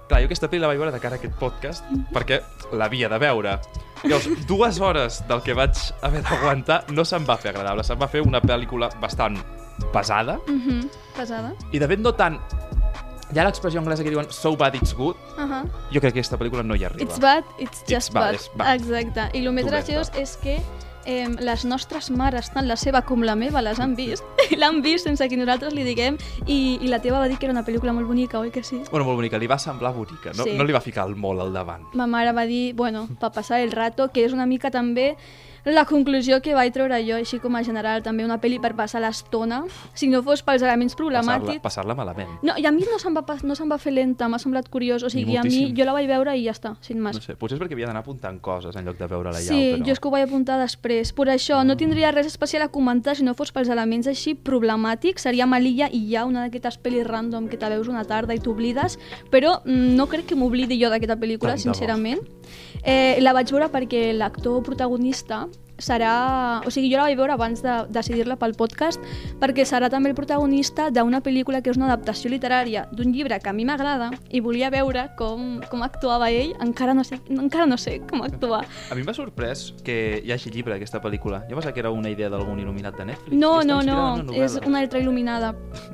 Clar, 0.08 0.20
jo 0.20 0.26
aquesta 0.26 0.48
pel·li 0.50 0.60
la 0.60 0.66
vaig 0.66 0.78
veure 0.78 0.92
de 0.92 1.00
cara 1.00 1.14
a 1.14 1.18
aquest 1.18 1.34
podcast 1.38 1.84
perquè 2.12 2.40
l'havia 2.72 3.08
de 3.08 3.18
veure. 3.18 3.58
Llavors, 4.04 4.46
dues 4.46 4.80
hores 4.80 5.22
del 5.28 5.40
que 5.42 5.54
vaig 5.54 5.72
haver 6.02 6.22
d'aguantar 6.22 6.84
no 6.90 7.04
se'm 7.04 7.24
va 7.24 7.36
fer 7.38 7.50
agradable, 7.54 7.84
se'm 7.84 7.98
va 8.02 8.08
fer 8.08 8.20
una 8.20 8.40
pel·lícula 8.42 8.90
bastant 9.00 9.38
pesada, 9.92 10.38
Mhm, 10.46 10.88
Pesada. 11.16 11.54
i 11.72 11.78
de 11.78 11.88
fet 11.88 11.98
no 12.00 12.12
tant... 12.14 12.38
Hi 13.32 13.38
ha 13.40 13.44
l'expressió 13.46 13.80
anglesa 13.80 14.04
que 14.04 14.10
diuen 14.12 14.26
so 14.30 14.56
bad 14.56 14.74
it's 14.74 14.92
good, 14.94 15.16
Uh 15.38 15.44
-huh. 15.48 15.64
jo 15.92 16.00
crec 16.00 16.12
que 16.12 16.18
aquesta 16.20 16.38
pel·lícula 16.38 16.62
no 16.64 16.74
hi 16.76 16.84
arriba. 16.84 17.02
It's 17.02 17.18
bad, 17.18 17.44
it's 17.58 17.80
just 17.88 18.08
It's 18.08 18.10
bad, 18.12 18.22
bad. 18.22 18.34
és 18.34 18.50
bad. 18.54 18.80
Exacte. 18.80 19.38
I 19.38 19.46
el 19.46 19.52
més 19.52 19.66
graciós 19.66 20.10
és 20.14 20.36
que 20.36 20.60
eh, 21.04 21.28
les 21.40 21.64
nostres 21.64 22.10
mares, 22.10 22.50
tant 22.52 22.66
la 22.68 22.76
seva 22.76 23.02
com 23.02 23.22
la 23.22 23.34
meva, 23.34 23.60
les 23.62 23.80
han 23.80 23.96
vist. 23.96 24.22
I 24.50 24.56
l'han 24.60 24.82
vist 24.82 25.04
sense 25.06 25.26
que 25.28 25.36
nosaltres 25.36 25.72
li 25.72 25.82
diguem. 25.82 26.16
I, 26.46 26.78
I 26.82 26.88
la 26.88 27.00
teva 27.00 27.18
va 27.18 27.28
dir 27.28 27.38
que 27.38 27.46
era 27.46 27.52
una 27.52 27.64
pel·lícula 27.64 27.92
molt 27.92 28.06
bonica, 28.06 28.38
oi 28.38 28.50
que 28.50 28.62
sí? 28.62 28.82
Bueno, 28.90 29.04
molt 29.06 29.16
bonica, 29.16 29.38
li 29.38 29.46
va 29.48 29.58
semblar 29.58 29.92
bonica, 29.94 30.30
no, 30.36 30.44
Sí. 30.44 30.52
no 30.56 30.62
li 30.64 30.72
va 30.72 30.80
ficar 30.80 31.06
el 31.08 31.16
molt 31.16 31.40
al 31.40 31.52
davant. 31.52 31.84
Ma 31.94 32.06
mare 32.06 32.32
va 32.32 32.44
dir, 32.46 32.74
bueno, 32.74 33.08
per 33.18 33.32
passar 33.32 33.60
el 33.60 33.72
rato, 33.72 34.08
que 34.12 34.24
és 34.24 34.32
una 34.32 34.46
mica 34.46 34.70
també 34.70 35.16
la 35.64 35.84
conclusió 35.84 36.40
que 36.42 36.54
vaig 36.54 36.72
treure 36.74 36.98
jo, 37.06 37.16
així 37.16 37.38
com 37.38 37.54
a 37.56 37.62
general, 37.62 38.02
també 38.02 38.24
una 38.24 38.40
pel·li 38.42 38.58
per 38.60 38.74
passar 38.74 39.00
l'estona, 39.02 39.62
si 39.94 40.08
no 40.08 40.22
fos 40.22 40.42
pels 40.42 40.62
elements 40.62 40.94
Passar-la 40.96 41.20
problemàtics. 41.22 41.62
passar 41.62 41.84
malament. 41.86 42.28
No, 42.42 42.56
i 42.58 42.66
a 42.66 42.72
mi 42.72 42.82
no 42.82 42.98
se'm 42.98 43.14
va, 43.14 43.24
no 43.42 43.54
se'm 43.54 43.70
va 43.70 43.78
fer 43.78 43.92
lenta, 43.92 44.28
m'ha 44.28 44.38
semblat 44.38 44.68
curiós, 44.68 45.02
o 45.02 45.10
sigui, 45.10 45.36
a 45.36 45.42
mi 45.42 45.72
jo 45.76 45.84
la 45.84 45.92
vaig 45.92 46.08
veure 46.08 46.34
i 46.36 46.44
ja 46.44 46.52
està, 46.52 46.74
sin 46.80 47.00
més. 47.00 47.14
No 47.16 47.22
sé, 47.22 47.36
potser 47.36 47.56
és 47.58 47.62
perquè 47.62 47.74
havia 47.74 47.86
d'anar 47.86 48.02
apuntant 48.02 48.40
coses 48.40 48.74
en 48.76 48.84
lloc 48.84 48.98
de 48.98 49.06
veure-la 49.06 49.38
ja, 49.40 49.52
Sí, 49.52 49.72
però... 49.76 49.86
jo 49.86 49.92
és 49.92 50.00
que 50.00 50.08
ho 50.08 50.10
vaig 50.10 50.24
apuntar 50.24 50.58
després. 50.58 51.12
Per 51.12 51.28
això 51.28 51.62
no 51.64 51.76
tindria 51.76 52.10
res 52.10 52.26
especial 52.26 52.62
a 52.62 52.68
comentar 52.68 53.16
si 53.16 53.22
no 53.22 53.34
fos 53.34 53.52
pels 53.52 53.68
elements 53.68 54.06
així 54.06 54.34
problemàtics. 54.34 55.22
Seria 55.22 55.46
Malilla 55.46 55.88
i 55.92 56.08
ja 56.10 56.24
una 56.26 56.46
d'aquestes 56.46 56.78
pel·lis 56.82 57.06
random 57.06 57.48
que 57.48 57.56
te 57.56 57.68
veus 57.68 57.88
una 57.88 58.04
tarda 58.04 58.34
i 58.34 58.40
t'oblides, 58.40 58.98
però 59.30 59.60
mm, 59.64 59.94
no 59.96 60.06
crec 60.10 60.26
que 60.26 60.34
m'oblidi 60.38 60.80
jo 60.82 60.90
d'aquesta 60.90 61.16
pel·lícula, 61.16 61.54
Tant 61.54 61.62
de 61.62 61.96
bo. 61.96 62.22
Eh, 62.82 63.20
la 63.22 63.32
vaig 63.36 63.50
veure 63.54 63.68
perquè 63.70 64.10
l'actor 64.16 64.62
protagonista 64.66 65.44
serà... 65.82 66.62
O 66.66 66.70
sigui, 66.72 66.90
jo 66.92 67.00
la 67.00 67.06
vaig 67.08 67.18
veure 67.18 67.34
abans 67.34 67.62
de 67.64 67.76
decidir-la 67.92 68.36
pel 68.40 68.54
podcast 68.58 69.02
perquè 69.42 69.66
serà 69.68 69.90
també 69.92 70.12
el 70.12 70.16
protagonista 70.18 70.88
d'una 70.94 71.22
pel·lícula 71.24 71.62
que 71.62 71.72
és 71.72 71.78
una 71.80 71.88
adaptació 71.90 72.30
literària 72.32 72.86
d'un 72.92 73.12
llibre 73.14 73.38
que 73.42 73.50
a 73.50 73.54
mi 73.56 73.66
m'agrada 73.68 74.10
i 74.30 74.40
volia 74.44 74.70
veure 74.72 75.08
com, 75.18 75.60
com 75.70 75.84
actuava 75.84 76.30
ell. 76.30 76.54
Encara 76.64 76.94
no 76.94 77.04
sé, 77.06 77.18
encara 77.30 77.66
no 77.66 77.78
sé 77.80 77.98
com 78.08 78.22
actuar. 78.24 78.62
A 78.90 78.98
mi 78.98 79.04
m'ha 79.06 79.16
sorprès 79.16 79.70
que 79.84 80.22
hi 80.22 80.32
hagi 80.34 80.52
llibre 80.54 80.76
d'aquesta 80.76 81.02
pel·lícula. 81.02 81.42
Jo 81.50 81.58
pensava 81.58 81.74
que 81.74 81.82
era 81.84 81.92
una 81.94 82.12
idea 82.12 82.30
d'algun 82.32 82.60
il·luminat 82.62 82.98
de 82.98 83.08
Netflix. 83.12 83.36
No, 83.36 83.54
no, 83.66 83.80
no, 83.86 83.98
una 84.22 84.38
és 84.44 84.58
una 84.62 84.82
altra 84.82 85.02
il·luminada. 85.02 85.52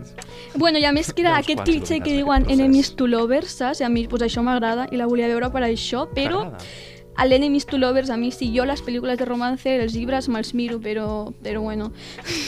bueno, 0.62 0.78
i 0.78 0.86
a 0.88 0.92
més 0.92 1.12
que 1.12 1.24
era 1.24 1.36
aquest 1.38 1.64
cliché 1.64 2.02
que 2.04 2.14
diuen 2.14 2.48
enemies 2.50 2.94
to 2.98 3.08
lovers, 3.08 3.58
saps? 3.62 3.82
I 3.82 3.88
a 3.88 3.92
mi 3.92 4.06
pues, 4.10 4.24
això 4.26 4.44
m'agrada 4.44 4.88
i 4.92 5.00
la 5.00 5.08
volia 5.10 5.30
veure 5.30 5.50
per 5.54 5.64
això, 5.66 6.06
però 6.14 6.44
T'agrada? 6.48 6.96
A 7.18 7.26
l'enemies 7.26 7.66
to 7.66 7.78
lovers, 7.82 8.10
a 8.10 8.16
mi 8.16 8.30
sí, 8.30 8.52
jo 8.54 8.64
les 8.68 8.80
pel·lícules 8.86 9.18
de 9.18 9.26
romance, 9.26 9.66
els 9.82 9.96
llibres 9.98 10.28
me'ls 10.30 10.54
miro, 10.54 10.78
però, 10.78 11.32
però 11.42 11.64
bueno. 11.66 11.90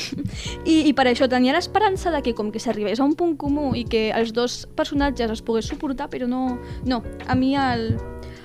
I, 0.65 0.87
I 0.87 0.93
per 0.95 1.09
això 1.11 1.27
tenia 1.29 1.57
l'esperança 1.57 2.15
de 2.15 2.23
que 2.23 2.37
com 2.39 2.53
que 2.55 2.63
s'arribés 2.63 3.03
a 3.03 3.07
un 3.09 3.17
punt 3.19 3.35
comú 3.41 3.73
i 3.75 3.83
que 3.83 4.09
els 4.15 4.31
dos 4.33 4.63
personatges 4.79 5.35
es 5.35 5.43
pogués 5.43 5.67
suportar, 5.67 6.07
però 6.13 6.31
no, 6.31 6.61
no, 6.87 7.03
a 7.27 7.35
mi 7.35 7.57
al, 7.59 7.97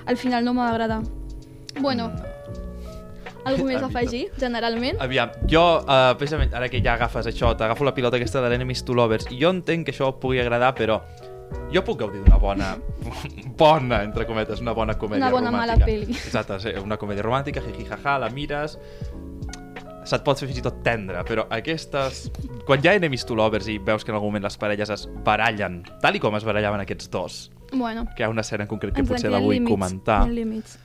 al 0.04 0.18
final 0.18 0.44
no 0.44 0.56
m'agrada. 0.58 0.98
Bueno, 1.78 2.10
Algú 3.46 3.66
més 3.70 3.78
A 3.78 3.86
afegir, 3.86 4.26
generalment? 4.40 4.98
Aviam, 5.02 5.30
jo, 5.50 5.62
uh, 5.86 6.10
precisament, 6.18 6.50
ara 6.58 6.66
que 6.72 6.82
ja 6.82 6.96
agafes 6.98 7.30
això, 7.30 7.54
t'agafo 7.54 7.86
la 7.86 7.94
pilota 7.94 8.18
aquesta 8.18 8.42
de 8.42 8.50
l'Enemies 8.50 8.82
to 8.82 8.98
Lovers, 8.98 9.30
i 9.30 9.38
jo 9.38 9.54
entenc 9.54 9.86
que 9.86 9.94
això 9.94 10.10
pugui 10.18 10.42
agradar, 10.42 10.74
però 10.74 10.98
jo 11.72 11.82
puc 11.86 11.98
gaudir 12.00 12.22
d'una 12.24 12.38
bona, 12.40 12.72
bona, 13.62 14.02
entre 14.06 14.26
cometes, 14.26 14.60
una 14.64 14.72
bona 14.76 14.94
comèdia 14.98 15.26
Una 15.28 15.32
bona 15.34 15.50
romàntica. 15.50 15.76
mala 15.76 15.86
peli. 15.86 16.12
Exacte, 16.16 16.60
sí, 16.60 16.74
una 16.82 16.96
comèdia 17.00 17.24
romàntica, 17.26 17.62
jiji, 17.64 17.86
jaja, 17.88 18.18
la 18.22 18.30
mires, 18.30 18.78
se't 20.06 20.22
pot 20.22 20.38
fer 20.38 20.46
fins 20.46 20.60
i 20.60 20.62
tot 20.62 20.82
tendre, 20.86 21.22
però 21.26 21.46
aquestes... 21.50 22.28
Quan 22.66 22.82
hi 22.82 22.88
ha 22.90 22.94
enemies 22.98 23.24
to 23.26 23.34
lovers 23.38 23.66
i 23.70 23.78
veus 23.82 24.04
que 24.06 24.10
en 24.12 24.16
algun 24.18 24.30
moment 24.32 24.46
les 24.46 24.56
parelles 24.58 24.90
es 24.94 25.06
barallen, 25.26 25.80
tal 26.02 26.18
i 26.18 26.22
com 26.22 26.34
es 26.38 26.46
barallaven 26.46 26.82
aquests 26.84 27.10
dos, 27.10 27.38
Bueno, 27.72 28.04
que 28.14 28.22
hi 28.22 28.26
ha 28.26 28.28
una 28.30 28.44
escena 28.46 28.62
en 28.62 28.68
concret 28.70 28.94
que 28.94 29.02
potser 29.02 29.30
la 29.30 29.40
vull 29.42 29.56
límits, 29.56 29.72
comentar, 29.74 30.20
límits. 30.30 30.76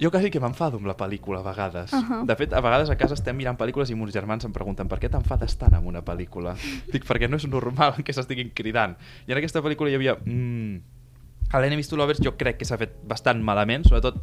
Jo 0.00 0.10
quasi 0.10 0.30
que 0.30 0.40
m'enfado 0.40 0.80
amb 0.80 0.88
la 0.88 0.96
pel·lícula 0.96 1.40
a 1.40 1.46
vegades. 1.46 1.92
Uh. 1.92 2.02
-huh. 2.02 2.26
De 2.26 2.36
fet, 2.36 2.52
a 2.52 2.60
vegades 2.60 2.90
a 2.90 2.96
casa 2.96 3.14
estem 3.14 3.36
mirant 3.36 3.58
pel·lícules 3.58 3.90
i 3.90 3.94
mons 3.94 4.12
germans 4.12 4.44
em 4.44 4.52
pregunten 4.52 4.88
per 4.88 4.98
què 4.98 5.10
t'enfades 5.10 5.56
tant 5.56 5.74
amb 5.74 5.86
una 5.86 6.02
pel·lícula? 6.02 6.54
Dic, 6.92 7.04
perquè 7.04 7.28
no 7.28 7.36
és 7.36 7.46
normal 7.46 8.02
que 8.04 8.12
s'estiguin 8.12 8.50
cridant. 8.54 8.96
I 9.26 9.32
en 9.32 9.38
aquesta 9.38 9.60
pel·lícula 9.62 9.90
hi 9.90 9.94
havia... 9.94 10.16
Mm, 10.24 10.80
a 11.52 11.60
l'Enemies 11.60 11.88
to 11.88 11.96
Lovers 11.96 12.20
jo 12.20 12.36
crec 12.36 12.58
que 12.58 12.64
s'ha 12.64 12.76
fet 12.76 12.96
bastant 13.06 13.40
malament, 13.42 13.84
sobretot 13.84 14.16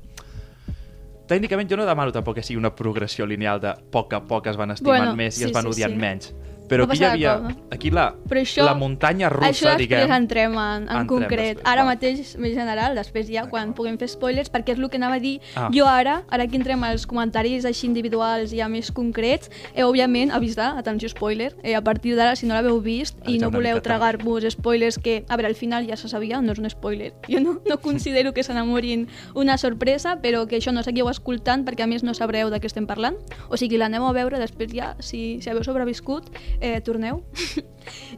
tècnicament 1.27 1.69
jo 1.69 1.77
no 1.77 1.85
demano 1.87 2.11
tampoc 2.11 2.35
que 2.35 2.43
sigui 2.43 2.59
una 2.59 2.73
progressió 2.75 3.25
lineal 3.25 3.61
de 3.63 3.73
poc 3.91 4.13
a 4.13 4.21
poc 4.27 4.47
es 4.51 4.57
van 4.59 4.71
estimant 4.75 4.99
Bueno, 4.99 5.15
més 5.15 5.37
i 5.37 5.43
sí, 5.43 5.45
es 5.45 5.53
van 5.55 5.63
sí, 5.63 5.69
odiant 5.69 5.93
sí. 5.93 5.99
menys. 5.99 6.33
Però 6.69 6.85
aquí 6.87 6.99
hi 7.01 7.05
havia... 7.05 7.33
Aquí 7.73 7.89
la, 7.91 8.13
Però 8.29 8.39
això, 8.41 8.63
la 8.65 8.73
muntanya 8.77 9.29
russa, 9.29 9.49
això 9.49 9.65
després 9.73 9.81
diguem... 9.83 10.11
entrem 10.15 10.53
en, 10.53 10.83
en 10.87 10.87
Entrem 10.87 11.07
concret. 11.07 11.57
després, 11.57 11.67
ara 11.73 11.83
va. 11.83 11.89
mateix, 11.93 12.35
més 12.39 12.53
general, 12.55 12.95
després 12.95 13.27
ja 13.29 13.45
quan 13.49 13.73
puguem 13.77 13.97
fer 14.01 14.07
spoilers, 14.13 14.49
perquè 14.53 14.73
és 14.75 14.79
el 14.79 14.89
que 14.89 14.97
anava 15.01 15.17
a 15.19 15.23
dir 15.23 15.33
Ah. 15.55 15.67
jo 15.73 15.85
ara, 15.89 16.23
ara 16.31 16.47
que 16.47 16.55
entrem 16.57 16.81
als 16.87 17.05
comentaris 17.09 17.65
així 17.65 17.85
individuals 17.87 18.51
ja 18.55 18.67
més 18.71 18.91
concrets, 18.91 19.51
eh, 19.73 19.83
òbviament, 19.83 20.31
avisar, 20.31 20.77
atenció 20.79 21.09
spoiler, 21.09 21.53
eh, 21.63 21.75
a 21.75 21.81
partir 21.83 22.15
d'ara, 22.15 22.35
si 22.35 22.45
no 22.47 22.53
l'haveu 22.55 22.79
vist 22.81 23.17
Ara 23.21 23.31
i 23.31 23.39
ja 23.39 23.45
no 23.45 23.51
voleu 23.51 23.81
tragar-vos 23.81 24.43
spoilers 24.55 24.97
que, 24.97 25.23
a 25.27 25.35
veure, 25.37 25.47
al 25.51 25.55
final 25.55 25.85
ja 25.87 25.97
se 25.97 26.07
sabia, 26.09 26.41
no 26.41 26.51
és 26.53 26.59
un 26.59 26.69
spoiler. 26.69 27.13
Jo 27.33 27.39
no, 27.41 27.59
no 27.67 27.77
considero 27.81 28.33
que 28.33 28.43
s'enamorin 28.43 29.07
una 29.35 29.57
sorpresa, 29.57 30.17
però 30.21 30.45
que 30.47 30.57
això 30.57 30.71
no 30.73 30.83
seguiu 30.83 31.09
escoltant 31.09 31.65
perquè 31.65 31.83
a 31.83 31.87
més 31.87 32.03
no 32.03 32.13
sabreu 32.13 32.49
de 32.49 32.59
què 32.61 32.65
estem 32.71 32.87
parlant. 32.87 33.17
O 33.49 33.57
sigui, 33.57 33.77
l'aneu 33.77 34.05
a 34.07 34.13
veure, 34.13 34.39
després 34.39 34.71
ja, 34.73 34.95
si, 34.99 35.39
si 35.41 35.49
haveu 35.49 35.63
sobreviscut, 35.63 36.29
eh, 36.59 36.81
torneu. 36.81 37.23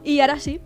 I 0.03 0.19
ara 0.21 0.39
sí. 0.39 0.59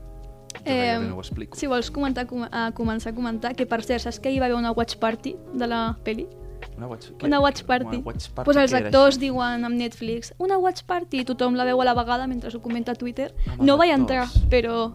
Gairebé 0.65 1.07
no 1.07 1.15
ho 1.17 1.21
explico. 1.21 1.55
si 1.57 1.67
vols 1.67 1.89
comentar, 1.91 2.25
com, 2.27 2.43
a 2.43 2.71
començar 2.75 3.11
a 3.13 3.15
comentar, 3.15 3.55
que 3.55 3.65
per 3.69 3.83
cert, 3.83 4.01
saps 4.03 4.19
que 4.19 4.31
hi 4.33 4.39
va 4.39 4.45
haver 4.49 4.57
una 4.57 4.71
watch 4.71 4.97
party 4.97 5.35
de 5.53 5.67
la 5.67 5.97
peli? 6.03 6.27
Una 6.75 6.87
watch, 6.87 7.11
què? 7.17 7.25
Una 7.27 7.39
watch 7.39 7.63
party. 7.63 7.85
Una 7.97 8.05
watch 8.05 8.27
party 8.35 8.45
pues 8.49 8.57
els 8.57 8.73
era 8.73 8.87
actors 8.87 9.15
això? 9.15 9.21
diuen 9.21 9.63
amb 9.63 9.75
Netflix 9.79 10.33
una 10.39 10.57
watch 10.57 10.83
party, 10.87 11.23
tothom 11.23 11.55
la 11.55 11.63
veu 11.63 11.79
a 11.81 11.85
la 11.85 11.93
vegada 11.93 12.27
mentre 12.27 12.51
ho 12.53 12.61
comenta 12.61 12.91
a 12.91 12.95
Twitter. 12.95 13.33
Els 13.47 13.59
no 13.63 13.77
vaig 13.77 13.91
entrar, 13.95 14.27
però... 14.49 14.91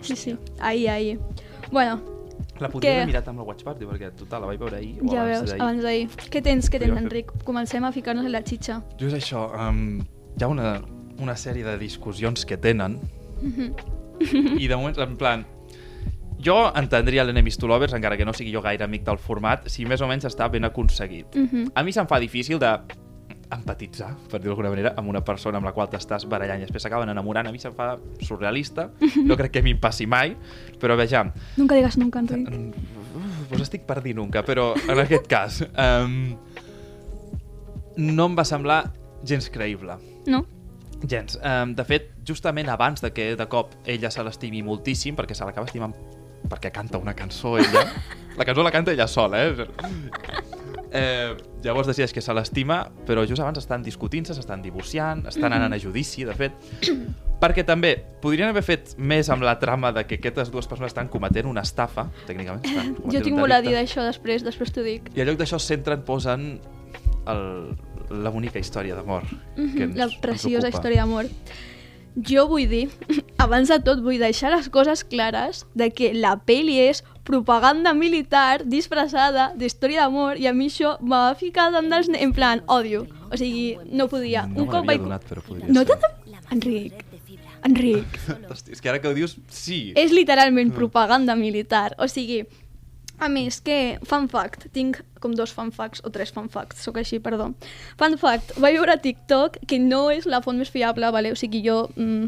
Sí, 0.00 0.14
sí, 0.16 0.36
ahir, 0.60 0.88
ahir. 0.90 1.18
Bueno, 1.72 2.00
La 2.60 2.68
podria 2.70 2.90
que- 2.90 2.96
haver 2.96 3.06
mirat 3.10 3.28
amb 3.28 3.38
la 3.40 3.44
Watch 3.44 3.64
Party, 3.64 3.84
perquè 3.84 4.10
total, 4.16 4.42
la 4.42 4.46
vaig 4.46 4.58
veure 4.60 4.76
ahir 4.76 4.98
o 5.02 5.08
ja 5.12 5.22
abans 5.24 5.50
d'ahir. 5.50 5.62
abans 5.62 5.82
d'ahir. 5.82 6.08
Què 6.30 6.42
tens, 6.42 6.70
què 6.70 6.78
tens, 6.78 6.96
Enric? 6.96 7.32
Comencem 7.44 7.84
a 7.84 7.92
ficar-nos 7.92 8.24
en 8.24 8.32
la 8.32 8.40
xitxa. 8.44 8.82
Jo 9.00 9.08
és 9.08 9.14
això, 9.18 9.50
um, 9.68 9.98
hi 10.38 10.44
ha 10.44 10.48
una, 10.48 10.78
una 11.18 11.36
sèrie 11.36 11.64
de 11.64 11.76
discussions 11.78 12.44
que 12.46 12.56
tenen 12.56 12.98
i 14.58 14.66
de 14.68 14.76
moment, 14.76 14.98
en 14.98 15.16
plan, 15.16 15.44
jo 16.42 16.56
entendria 16.76 17.24
l'Enemies 17.24 17.58
to 17.58 17.68
Lovers, 17.68 17.94
encara 17.96 18.16
que 18.16 18.24
no 18.24 18.32
sigui 18.36 18.52
jo 18.52 18.62
gaire 18.64 18.84
amic 18.84 19.04
del 19.06 19.18
format, 19.18 19.68
si 19.72 19.86
més 19.88 20.00
o 20.00 20.08
menys 20.08 20.24
està 20.28 20.48
ben 20.52 20.64
aconseguit. 20.64 21.34
Mhm. 21.34 21.72
A 21.74 21.82
mi 21.82 21.92
se'm 21.92 22.06
fa 22.06 22.18
difícil 22.20 22.58
de 22.58 22.72
empatitzar, 23.50 24.16
per 24.28 24.40
dir-ho 24.40 24.50
d'alguna 24.54 24.70
manera, 24.70 24.94
amb 24.96 25.08
una 25.08 25.22
persona 25.22 25.58
amb 25.58 25.66
la 25.66 25.72
qual 25.72 25.88
t'estàs 25.88 26.26
barallant 26.28 26.58
i 26.58 26.66
després 26.66 26.82
s'acaben 26.82 27.08
enamorant. 27.08 27.46
A 27.46 27.52
mi 27.52 27.58
se'm 27.58 27.74
fa 27.74 27.96
surrealista, 28.20 28.90
no 29.22 29.36
crec 29.36 29.52
que 29.52 29.62
em 29.62 29.78
passi 29.78 30.06
mai, 30.06 30.36
però 30.80 30.96
vejam, 30.96 31.32
Nunca 31.56 31.74
digas 31.74 31.96
nunca, 31.96 32.18
Enric. 32.18 32.74
Uf, 32.74 33.48
Pues 33.48 33.62
estic 33.62 33.82
per 33.86 34.02
dir 34.02 34.16
nunca, 34.16 34.42
però 34.42 34.74
en 34.88 34.98
aquest 34.98 35.28
cas 35.28 35.60
um, 35.62 36.34
no 37.96 38.26
em 38.26 38.36
va 38.36 38.44
semblar 38.44 38.92
gens 39.24 39.48
creïble. 39.50 39.94
No? 40.26 40.44
Gens. 41.04 41.36
Um, 41.44 41.74
de 41.76 41.84
fet, 41.84 42.12
justament 42.26 42.70
abans 42.72 43.02
de 43.04 43.12
que 43.12 43.34
de 43.36 43.48
cop 43.52 43.74
ella 43.84 44.10
se 44.10 44.24
l'estimi 44.24 44.62
moltíssim, 44.64 45.18
perquè 45.18 45.36
se 45.36 45.44
l'acaba 45.44 45.68
estimant 45.68 45.92
perquè 46.46 46.70
canta 46.72 46.98
una 46.98 47.14
cançó 47.14 47.58
ella. 47.58 47.84
La 48.36 48.44
cançó 48.44 48.62
la 48.62 48.70
canta 48.70 48.92
ella 48.92 49.06
sola, 49.08 49.46
eh? 49.46 49.66
eh 50.92 51.36
llavors 51.64 51.88
decideix 51.88 52.12
que 52.12 52.20
se 52.20 52.34
l'estima, 52.36 52.82
però 53.08 53.22
just 53.24 53.40
abans 53.40 53.56
estan 53.58 53.80
discutint-se, 53.82 54.34
s'estan 54.36 54.60
divorciant, 54.60 55.24
estan 55.26 55.54
anant 55.56 55.72
a 55.72 55.78
judici, 55.80 56.26
de 56.28 56.34
fet, 56.36 56.52
perquè 57.42 57.64
també 57.64 57.94
podrien 58.20 58.52
haver 58.52 58.60
fet 58.62 58.92
més 58.98 59.30
amb 59.32 59.42
la 59.48 59.56
trama 59.58 59.88
de 59.96 60.04
que 60.04 60.20
aquestes 60.20 60.52
dues 60.52 60.68
persones 60.68 60.92
estan 60.92 61.08
cometent 61.08 61.48
una 61.48 61.64
estafa, 61.64 62.10
tècnicament. 62.28 62.68
Estan 62.68 62.92
Jo 63.08 63.24
tinc 63.24 63.40
molt 63.40 63.56
a 63.56 63.62
dir 63.64 63.72
d'això 63.72 64.04
després, 64.04 64.44
després 64.44 64.76
t'ho 64.76 64.84
dic. 64.84 65.08
I 65.16 65.24
en 65.24 65.30
lloc 65.30 65.40
d'això 65.40 65.56
centren, 65.56 66.04
posen 66.04 66.58
el, 67.32 67.42
la 68.10 68.30
bonica 68.30 68.58
història 68.58 68.94
d'amor. 68.94 69.22
que 69.56 69.84
ens- 69.84 69.96
la 69.96 70.08
preciosa 70.22 70.68
història 70.68 71.02
d'amor. 71.04 71.26
Jo 72.16 72.46
vull 72.48 72.64
dir, 72.68 72.88
abans 73.44 73.68
de 73.68 73.76
tot 73.84 74.00
vull 74.00 74.18
deixar 74.18 74.50
les 74.54 74.70
coses 74.72 75.02
clares 75.04 75.66
de 75.74 75.90
que 75.92 76.14
la 76.14 76.36
peli 76.38 76.78
és 76.80 77.02
propaganda 77.24 77.92
militar 77.92 78.62
disfressada 78.64 79.50
d'història 79.58 80.06
d'amor 80.06 80.38
i 80.40 80.46
a 80.46 80.54
mi 80.54 80.68
això 80.70 80.94
me 81.02 81.10
va 81.18 81.34
ficar 81.34 81.70
tant 81.74 81.90
dels... 81.90 82.08
En 82.08 82.32
plan, 82.32 82.62
odio. 82.68 83.06
O 83.30 83.36
sigui, 83.36 83.76
no 83.92 84.06
podia. 84.08 84.46
No 84.46 84.62
Un 84.62 84.70
cop 84.70 84.86
vaig... 84.86 85.02
donat, 85.02 85.26
però 85.28 85.42
podria 85.44 85.66
No 85.68 85.82
ser. 85.84 85.98
Enric, 86.54 87.02
Enric, 87.66 88.18
Hosti, 88.48 88.70
és 88.76 88.80
que 88.80 88.88
ara 88.88 89.00
que 89.02 89.08
ho 89.10 89.14
dius, 89.16 89.36
sí. 89.50 89.92
és 89.98 90.12
literalment 90.14 90.70
propaganda 90.72 91.34
militar. 91.34 91.96
O 91.98 92.06
sigui, 92.08 92.44
a 93.18 93.28
més 93.28 93.60
que, 93.64 93.98
fun 94.04 94.28
fact, 94.28 94.66
tinc 94.72 95.00
com 95.20 95.32
dos 95.34 95.52
fun 95.52 95.70
facts 95.72 96.02
o 96.04 96.10
tres 96.12 96.30
fun 96.32 96.48
facts, 96.52 96.82
sóc 96.84 96.98
així, 97.00 97.18
perdó. 97.18 97.52
Fun 97.98 98.16
fact, 98.20 98.52
vaig 98.60 98.76
veure 98.76 98.92
a 98.92 99.00
TikTok 99.00 99.58
que 99.66 99.78
no 99.80 100.10
és 100.10 100.26
la 100.26 100.42
font 100.44 100.58
més 100.58 100.70
fiable, 100.70 101.08
vale? 101.10 101.32
o 101.32 101.36
sigui, 101.36 101.62
jo 101.64 101.88
mm, 101.96 102.26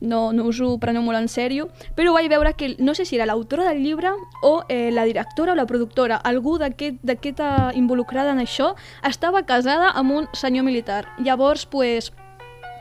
no, 0.00 0.32
no 0.32 0.46
us 0.48 0.60
ho 0.64 0.78
preneu 0.80 1.02
molt 1.02 1.18
en 1.20 1.28
sèrio, 1.28 1.68
però 1.96 2.12
vaig 2.16 2.28
veure 2.32 2.54
que, 2.56 2.74
no 2.78 2.94
sé 2.94 3.04
si 3.04 3.16
era 3.16 3.26
l'autora 3.26 3.68
del 3.68 3.82
llibre 3.84 4.10
o 4.42 4.62
eh, 4.68 4.90
la 4.92 5.04
directora 5.04 5.52
o 5.52 5.54
la 5.58 5.66
productora, 5.66 6.16
algú 6.16 6.56
d'aquest- 6.58 7.02
d'aquesta 7.02 7.72
involucrada 7.74 8.32
en 8.32 8.40
això, 8.40 8.74
estava 9.06 9.44
casada 9.44 9.90
amb 9.94 10.12
un 10.12 10.28
senyor 10.32 10.64
militar. 10.64 11.04
Llavors, 11.18 11.66
pues, 11.66 12.12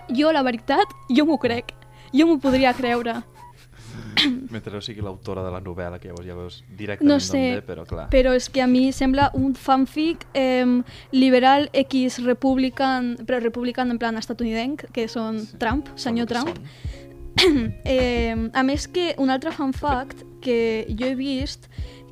jo, 0.10 0.32
la 0.32 0.44
veritat, 0.44 0.88
jo 1.10 1.26
m'ho 1.26 1.38
crec. 1.38 1.74
Jo 2.14 2.28
m'ho 2.28 2.38
podria 2.40 2.74
creure. 2.78 3.24
Mentre 4.54 4.74
no 4.74 4.82
sigui 4.82 5.04
l'autora 5.06 5.44
de 5.46 5.52
la 5.54 5.62
novel·la, 5.64 6.00
que 6.00 6.10
llavors 6.10 6.28
ja 6.28 6.38
veus 6.38 6.60
directament 6.78 7.14
No 7.14 7.20
sé, 7.24 7.44
ve, 7.60 7.64
però 7.66 7.86
clar. 7.90 8.08
però 8.14 8.34
és 8.38 8.50
que 8.50 8.64
a 8.64 8.68
mi 8.68 8.88
sembla 8.96 9.30
un 9.38 9.56
fanfic 9.56 10.26
eh, 10.34 10.66
liberal 11.12 11.70
X 11.86 12.20
republican, 12.26 13.14
però 13.26 13.42
republican 13.44 13.92
en 13.92 14.02
plan 14.02 14.18
estatunidenc, 14.20 14.88
que 14.94 15.08
són 15.08 15.42
Trump, 15.60 15.92
senyor 15.96 16.30
Són 16.30 16.34
Trump. 16.34 16.58
són. 17.34 17.72
Eh, 17.90 18.36
a 18.54 18.62
més 18.62 18.86
que 18.88 19.16
un 19.18 19.32
altre 19.34 19.52
fan 19.52 19.74
fact 19.74 20.22
que 20.44 20.86
jo 20.94 21.08
he 21.08 21.16
vist 21.18 21.66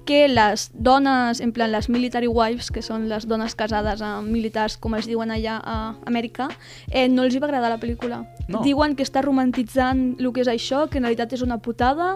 que 0.05 0.27
les 0.27 0.69
dones, 0.73 1.39
en 1.41 1.51
plan 1.53 1.71
les 1.71 1.89
military 1.89 2.27
wives, 2.27 2.71
que 2.71 2.81
són 2.81 3.07
les 3.09 3.27
dones 3.29 3.55
casades 3.55 4.01
amb 4.05 4.29
militars, 4.31 4.77
com 4.81 4.95
es 4.97 5.07
diuen 5.09 5.31
allà 5.33 5.59
a 5.63 5.75
Amèrica, 6.09 6.49
eh, 6.89 7.07
no 7.09 7.23
els 7.23 7.35
hi 7.35 7.41
va 7.41 7.49
agradar 7.49 7.69
la 7.71 7.79
pel·lícula. 7.81 8.23
No. 8.47 8.63
Diuen 8.65 8.95
que 8.97 9.05
està 9.05 9.23
romantitzant 9.25 10.15
el 10.19 10.31
que 10.33 10.43
és 10.43 10.51
això, 10.51 10.87
que 10.89 10.99
en 10.99 11.07
realitat 11.07 11.33
és 11.37 11.45
una 11.45 11.59
putada, 11.61 12.15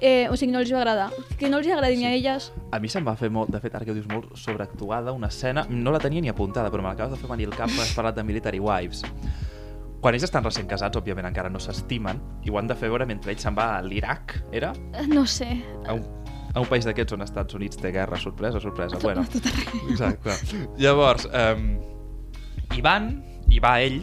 eh, 0.00 0.26
o 0.30 0.36
sigui, 0.36 0.52
no 0.52 0.60
els 0.60 0.70
hi 0.70 0.76
va 0.76 0.82
agradar. 0.82 1.10
Que 1.38 1.50
no 1.52 1.60
els 1.60 1.68
hi 1.68 1.74
agradi 1.76 2.00
ni 2.00 2.08
a 2.08 2.14
elles. 2.14 2.52
A 2.72 2.80
mi 2.80 2.88
se'm 2.88 3.06
va 3.06 3.16
fer 3.16 3.30
molt, 3.30 3.52
de 3.52 3.60
fet, 3.60 3.74
ara 3.74 3.84
que 3.84 3.92
ho 3.92 3.98
dius 3.98 4.08
molt 4.10 4.36
sobreactuada, 4.36 5.12
una 5.12 5.28
escena, 5.28 5.66
no 5.70 5.92
la 5.92 6.00
tenia 6.00 6.24
ni 6.24 6.32
apuntada, 6.32 6.72
però 6.72 6.82
me 6.82 6.90
l'acabes 6.90 7.14
de 7.14 7.20
fer 7.20 7.30
venir 7.30 7.50
al 7.50 7.56
cap 7.56 7.70
quan 7.70 7.84
has 7.84 7.94
parlat 7.96 8.16
de 8.16 8.24
Military 8.24 8.60
Wives. 8.60 9.04
Quan 10.00 10.14
ells 10.14 10.26
estan 10.26 10.44
recent 10.44 10.68
casats, 10.70 10.98
òbviament 10.98 11.26
encara 11.26 11.50
no 11.50 11.58
s'estimen, 11.58 12.20
i 12.44 12.52
ho 12.52 12.58
han 12.60 12.68
de 12.68 12.76
fer 12.78 12.90
veure 12.92 13.06
mentre 13.08 13.32
ell 13.32 13.40
se'n 13.42 13.56
va 13.56 13.72
a 13.78 13.80
l'Iraq, 13.82 14.36
era? 14.54 14.72
No 15.08 15.24
sé. 15.26 15.48
A 15.86 15.96
un, 15.96 16.04
a 16.56 16.60
un 16.62 16.66
país 16.70 16.86
d'aquests 16.88 17.12
on 17.12 17.20
els 17.20 17.28
Estats 17.30 17.54
Units 17.58 17.76
té 17.76 17.90
guerra, 17.92 18.16
sorpresa, 18.16 18.58
sorpresa. 18.64 18.96
Bueno, 19.02 19.24
exacte. 19.90 20.32
Llavors, 20.80 21.26
um, 21.28 21.66
hi 22.74 22.80
van, 22.84 23.10
hi 23.52 23.60
va 23.60 23.74
ell, 23.84 24.00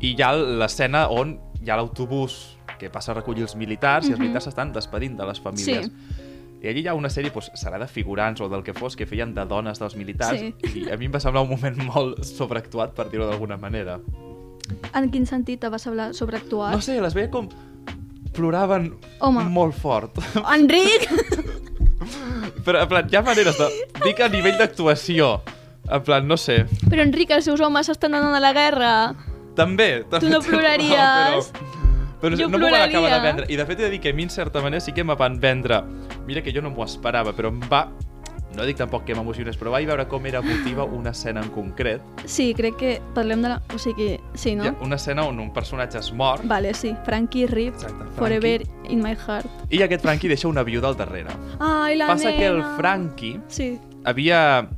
i 0.00 0.12
hi 0.14 0.22
ha 0.22 0.30
l'escena 0.38 1.08
on 1.10 1.34
hi 1.58 1.70
ha 1.72 1.76
l'autobús 1.80 2.38
que 2.78 2.88
passa 2.94 3.10
a 3.10 3.16
recollir 3.18 3.42
els 3.42 3.56
militars 3.58 4.06
i 4.06 4.12
els 4.12 4.18
Mhm. 4.20 4.24
militars 4.28 4.44
s'estan 4.46 4.72
despedint 4.72 5.16
de 5.18 5.26
les 5.26 5.40
famílies. 5.42 5.86
Sí. 5.86 6.24
I 6.62 6.68
allí 6.68 6.80
hi 6.84 6.88
ha 6.88 6.94
una 6.94 7.08
sèrie, 7.10 7.32
doncs, 7.34 7.50
serà 7.54 7.78
de 7.78 7.86
figurants 7.90 8.40
o 8.40 8.48
del 8.48 8.62
que 8.62 8.72
fos, 8.74 8.94
que 8.96 9.06
feien 9.06 9.34
de 9.34 9.44
dones 9.46 9.78
dels 9.78 9.96
militars, 9.96 10.40
Sí. 10.40 10.54
i 10.86 10.90
a 10.90 10.96
mi 10.96 11.06
em 11.06 11.12
va 11.14 11.20
semblar 11.20 11.42
un 11.42 11.50
moment 11.50 11.76
molt 11.84 12.22
sobreactuat, 12.24 12.94
per 12.94 13.10
dir-ho 13.10 13.26
d'alguna 13.26 13.56
manera. 13.56 13.98
En 14.94 15.10
quin 15.10 15.26
sentit 15.26 15.60
te 15.60 15.68
va 15.68 15.78
semblar 15.78 16.14
sobreactuat? 16.14 16.72
No 16.74 16.80
sé, 16.80 17.00
les 17.00 17.14
veia 17.14 17.30
com 17.30 17.48
ploraven 18.32 18.94
Home. 19.20 19.44
molt 19.44 19.74
fort. 19.74 20.18
Enric! 20.54 21.08
Però, 22.68 22.82
en 22.84 22.88
plan, 22.90 23.06
hi 23.08 23.16
ha 23.16 23.22
maneres 23.24 23.56
de... 23.56 23.66
Dic 24.02 24.18
a 24.20 24.26
nivell 24.28 24.58
d'actuació. 24.60 25.38
En 25.88 26.02
plan, 26.04 26.26
no 26.28 26.36
sé. 26.36 26.66
Però 26.84 27.00
Enric, 27.00 27.30
els 27.32 27.46
seus 27.48 27.62
homes 27.64 27.88
estan 27.88 28.12
anant 28.18 28.34
a 28.36 28.42
la 28.44 28.50
guerra. 28.52 28.90
També. 29.56 29.86
també 30.12 30.28
no 30.28 30.42
tens 30.42 30.50
ploraries? 30.50 30.98
raó, 30.98 31.40
Però, 32.18 32.34
però 32.34 32.40
Jo 32.42 32.50
no 32.52 32.60
m'ho 32.60 32.68
van 32.68 32.84
acabar 32.84 33.14
de 33.14 33.22
vendre. 33.24 33.46
I 33.48 33.56
de 33.56 33.64
fet 33.70 33.80
he 33.80 33.86
de 33.86 33.90
dir 33.94 34.02
que 34.04 34.12
a 34.12 34.18
mi, 34.18 34.26
en 34.28 34.34
certa 34.34 34.60
manera, 34.60 34.84
sí 34.84 34.92
que 34.92 35.06
me 35.06 35.16
van 35.16 35.40
vendre... 35.40 35.80
Mira 36.28 36.42
que 36.44 36.52
jo 36.52 36.60
no 36.60 36.74
m'ho 36.74 36.84
esperava, 36.84 37.32
però 37.32 37.48
em 37.54 37.64
va... 37.72 37.86
No 38.56 38.64
dic 38.64 38.78
tampoc 38.80 39.04
que 39.04 39.14
m'emocionés, 39.14 39.58
però 39.60 39.70
vaig 39.74 39.84
veure 39.86 40.06
com 40.08 40.24
era 40.26 40.38
emotiva 40.40 40.84
una 40.84 41.10
escena 41.10 41.42
en 41.44 41.50
concret. 41.52 42.00
Sí, 42.24 42.54
crec 42.56 42.76
que 42.80 42.92
parlem 43.14 43.42
de 43.44 43.50
la... 43.52 43.58
O 43.74 43.78
sigui, 43.78 44.14
sí, 44.34 44.54
no? 44.56 44.70
Una 44.82 44.96
escena 44.96 45.26
on 45.28 45.38
un 45.38 45.52
personatge 45.52 45.98
es 46.00 46.08
mor 46.12 46.40
Vale, 46.48 46.72
sí. 46.74 46.94
Frankie 47.04 47.46
Rip, 47.46 47.74
Exacte, 47.74 47.94
Frankie. 47.98 48.16
Forever 48.18 48.62
in 48.88 49.02
my 49.04 49.12
heart. 49.14 49.46
i 49.70 49.82
aquest 49.84 50.02
Frankie 50.02 50.28
deixa 50.32 50.48
una 50.48 50.62
viuda 50.64 50.88
al 50.88 50.96
darrere. 50.96 51.30
Ai, 51.60 51.96
la 52.00 52.06
Passa 52.08 52.30
nena! 52.30 52.38
que 52.38 52.46
el 52.46 52.62
Frankie 52.78 53.40
Sí, 53.48 53.78
havia... 54.04 54.68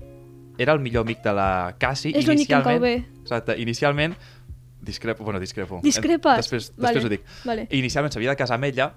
Era 0.61 0.75
el 0.75 0.81
millor 0.81 1.07
amic 1.07 1.23
de 1.25 1.33
la 1.33 1.75
Cassie. 1.79 2.11
és 2.13 2.27
l'únic 2.27 2.49
que 2.51 2.55
em 2.59 2.63
cau 2.67 2.79
bé. 2.83 2.97
Exacte, 3.23 3.55
inicialment... 3.63 4.17
Discrepo, 4.83 5.23
bueno, 5.25 5.39
discrepo. 5.39 5.79
Discrepes? 5.83 6.33
Eh, 6.33 6.37
Després, 6.43 6.73
Vale, 6.77 6.89
després 6.99 7.05
ho 7.05 7.09
dic. 7.13 7.25
vale. 7.45 7.67
Inicialment 7.71 8.13
s'havia 8.13 8.31
de 8.35 8.37
casar 8.37 8.57
amb 8.59 8.65
ella 8.65 8.91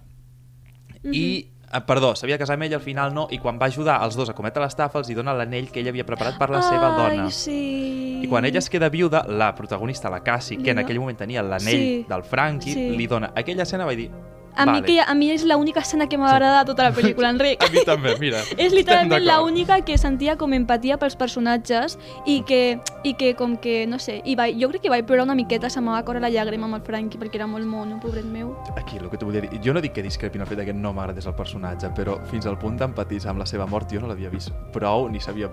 i... 1.03 1.49
eh, 1.73 1.81
Perdó, 1.85 2.15
s'havia 2.15 2.35
de 2.35 2.39
casar 2.39 2.55
amb 2.55 2.63
ella, 2.63 2.77
al 2.77 2.81
final 2.83 3.13
no, 3.13 3.27
i 3.31 3.39
quan 3.39 3.57
va 3.61 3.65
ajudar 3.65 3.99
els 4.05 4.15
dos 4.15 4.29
a 4.29 4.33
cometre 4.33 4.61
l'estafa 4.63 4.99
els 4.99 5.09
hi 5.09 5.15
dona 5.17 5.33
l'anell 5.33 5.71
que 5.71 5.79
ella 5.81 5.89
havia 5.89 6.05
preparat 6.05 6.37
per 6.37 6.49
la 6.49 6.61
seva 6.61 6.91
dona. 6.97 7.25
Ai, 7.25 7.31
sí. 7.31 8.21
I 8.23 8.27
quan 8.29 8.45
ella 8.45 8.59
es 8.59 8.69
queda 8.69 8.89
viuda, 8.89 9.25
la 9.27 9.53
protagonista, 9.55 10.09
la 10.09 10.21
Cassie, 10.23 10.57
que 10.57 10.63
Li 10.63 10.69
en 10.71 10.79
aquell 10.79 10.99
moment 10.99 11.17
tenia 11.17 11.41
l'anell 11.43 11.83
Sí. 11.83 12.05
del 12.07 12.23
Frankie, 12.23 12.73
Sí. 12.73 12.89
li 12.95 13.07
dona 13.07 13.31
aquella 13.35 13.63
escena, 13.63 13.85
vaig 13.85 13.97
dir... 13.97 14.11
A, 14.55 14.65
mi 14.65 14.71
vale. 14.71 14.85
que, 14.85 14.99
a 15.01 15.13
mi 15.17 15.29
és 15.33 15.43
l'única 15.47 15.81
escena 15.81 16.07
que 16.07 16.17
m'ha 16.17 16.29
agradat 16.31 16.67
tota 16.69 16.87
la 16.87 16.93
pel·lícula, 16.95 17.31
Enric. 17.33 17.63
A 17.63 17.71
mi 17.73 17.83
també, 17.85 18.15
mira. 18.21 18.41
És 18.63 18.73
literalment 18.73 19.25
l'única 19.25 19.79
que 19.85 19.97
sentia 19.97 20.37
com 20.37 20.53
empatia 20.53 20.97
pels 21.01 21.17
personatges 21.19 21.97
i 22.25 22.41
que, 22.47 22.79
i 23.03 23.15
que 23.19 23.33
com 23.39 23.57
que, 23.57 23.83
no 23.89 23.99
sé, 23.99 24.21
i 24.25 24.37
vaig, 24.39 24.57
jo 24.61 24.69
crec 24.71 24.85
que 24.85 24.93
vaig 24.93 25.05
plorar 25.09 25.27
una 25.27 25.35
miqueta, 25.35 25.69
se 25.73 25.81
m'ha 25.81 26.01
córrer 26.05 26.23
la 26.23 26.31
llàgrima 26.33 26.69
amb 26.69 26.79
el 26.79 26.85
Frankie 26.85 27.19
perquè 27.19 27.41
era 27.41 27.49
molt 27.49 27.67
mono, 27.67 27.99
pobret 28.03 28.25
meu. 28.25 28.53
Aquí, 28.77 29.01
el 29.01 29.09
que 29.11 29.19
t'ho 29.19 29.29
volia 29.29 29.43
dir, 29.43 29.61
jo 29.63 29.75
no 29.75 29.81
dic 29.83 29.95
que 29.97 30.05
discrepi 30.05 30.39
en 30.39 30.45
el 30.47 30.49
fet 30.49 30.63
que 30.63 30.73
no 30.73 30.93
m'agradés 30.95 31.27
el 31.27 31.35
personatge, 31.35 31.91
però 31.97 32.19
fins 32.31 32.47
al 32.47 32.59
punt 32.61 32.77
d'empatitzar 32.79 33.33
amb 33.33 33.43
la 33.43 33.49
seva 33.49 33.67
mort 33.67 33.91
jo 33.91 34.03
no 34.03 34.11
l'havia 34.11 34.31
vist 34.33 34.53
prou, 34.75 35.09
ni 35.09 35.21
sabia... 35.21 35.51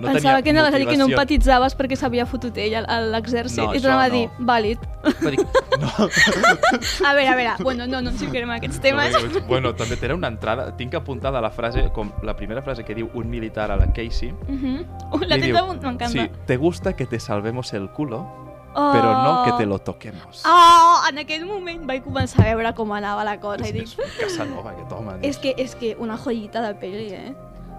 No 0.00 0.10
Pensava 0.10 0.42
que 0.42 0.50
anaves 0.50 0.74
a 0.74 0.78
dir 0.80 0.88
que 0.88 0.98
no 0.98 1.06
empatitzaves 1.06 1.76
perquè 1.78 1.96
s'havia 1.96 2.26
fotut 2.26 2.56
ell 2.58 2.74
a 2.80 2.84
a 2.88 3.00
l'exèrcit 3.14 3.62
No, 3.62 3.74
i 3.74 3.82
tornava 3.82 4.06
a 4.06 4.08
això 4.08 4.16
dir, 4.16 4.26
no. 4.38 4.46
vàlid. 4.48 4.86
Va 5.22 5.32
dir, 5.34 5.44
no, 5.80 5.88
A 7.08 7.14
veure, 7.14 7.28
a 7.28 7.36
veure, 7.36 7.54
bueno, 7.62 7.86
no, 7.86 8.00
no 8.02 8.10
ens 8.10 8.22
en 8.22 8.50
aquests 8.50 8.80
temes. 8.80 9.14
No, 9.14 9.40
bueno, 9.46 9.74
també 9.74 9.96
té 9.96 10.12
una 10.12 10.28
entrada, 10.28 10.70
tinc 10.76 10.94
apuntada 10.94 11.40
la 11.40 11.50
frase, 11.50 11.88
com 11.94 12.10
la 12.22 12.34
primera 12.36 12.62
frase 12.62 12.84
que 12.84 12.94
diu 12.94 13.10
un 13.14 13.30
militar 13.30 13.70
a 13.70 13.76
la 13.76 13.92
Casey. 13.92 14.32
Uh 14.32 14.48
-huh. 14.48 14.86
uh, 15.12 15.22
la 15.26 15.38
damunt? 15.38 15.82
M'encanta. 15.82 16.08
Sí, 16.08 16.30
te 16.46 16.56
gusta 16.56 16.94
que 16.94 17.06
te 17.06 17.20
salvemos 17.20 17.72
el 17.72 17.90
culo, 17.90 18.48
Oh. 18.74 18.92
però 18.92 19.24
no 19.24 19.44
que 19.44 19.52
te 19.58 19.66
lo 19.66 19.78
toquemos. 19.78 20.42
Oh, 20.46 21.00
en 21.08 21.18
aquell 21.18 21.46
moment 21.46 21.86
vaig 21.88 22.04
començar 22.04 22.44
a 22.46 22.54
veure 22.54 22.74
com 22.74 22.92
anava 22.92 23.24
la 23.24 23.40
cosa 23.40 23.64
i 23.66 23.70
és, 23.70 23.74
dic, 23.74 23.98
és 23.98 24.16
Casanova, 24.20 24.70
aquest 24.70 24.92
home. 24.92 25.18
és 25.28 25.38
que, 25.38 25.54
és 25.56 25.74
que 25.74 25.96
una 25.98 26.16
joyita 26.16 26.60
de 26.60 26.74
pel·li, 26.78 27.12
eh? 27.12 27.34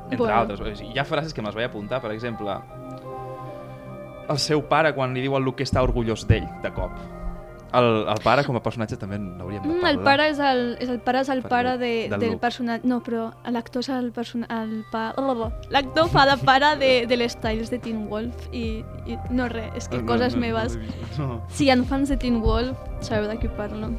Entre 0.10 0.34
altres. 0.34 0.82
Hi 0.82 0.98
ha 0.98 1.06
frases 1.06 1.34
que 1.34 1.42
me'ls 1.42 1.56
vaig 1.56 1.70
apuntar, 1.70 2.02
per 2.02 2.12
exemple, 2.12 2.58
el 4.30 4.40
seu 4.42 4.62
pare 4.68 4.94
quan 4.94 5.14
li 5.14 5.22
diu 5.22 5.36
al 5.38 5.44
Luke 5.46 5.62
que 5.62 5.68
està 5.70 5.84
orgullós 5.86 6.26
d'ell, 6.28 6.48
de 6.64 6.74
cop. 6.74 6.92
El, 7.72 8.08
el 8.10 8.20
pare 8.24 8.42
com 8.48 8.56
a 8.58 8.62
personatge 8.66 8.98
també 8.98 9.20
n'hauríem 9.20 9.62
de 9.62 9.68
Mm, 9.70 9.82
parlar. 9.82 9.92
el 9.92 10.00
pare 10.04 10.30
és 10.32 10.40
el, 10.40 10.62
és 10.82 10.90
el 10.90 11.00
pare 11.06 11.20
és 11.22 11.30
el 11.30 11.44
pare 11.44 11.78
de, 11.78 12.08
del 12.10 12.20
del 12.20 12.38
personatge... 12.42 12.88
No, 12.88 12.98
però 13.06 13.28
l'actor 13.52 13.82
és 13.86 13.90
el 13.94 14.12
personatge... 14.12 14.80
Pa... 14.92 15.14
oh, 15.18 15.52
L'actor 15.70 16.10
fa 16.10 16.26
de 16.26 16.38
pare 16.44 16.72
de, 16.82 17.06
de 17.06 17.18
les 17.18 17.32
Styles 17.38 17.70
de 17.70 17.78
Teen 17.78 18.08
Wolf 18.10 18.48
i, 18.52 18.84
i 19.06 19.18
no 19.30 19.48
res, 19.48 19.70
és 19.76 19.88
que 19.88 20.02
coses 20.06 20.36
meves. 20.36 20.80
No. 21.20 21.42
Si 21.50 21.66
hi 21.66 21.70
ha 21.70 21.78
fans 21.84 22.10
de 22.10 22.18
Teen 22.18 22.42
Wolf, 22.42 22.76
sabeu 23.02 23.30
de 23.30 23.38
qui 23.38 23.48
parlo. 23.58 23.92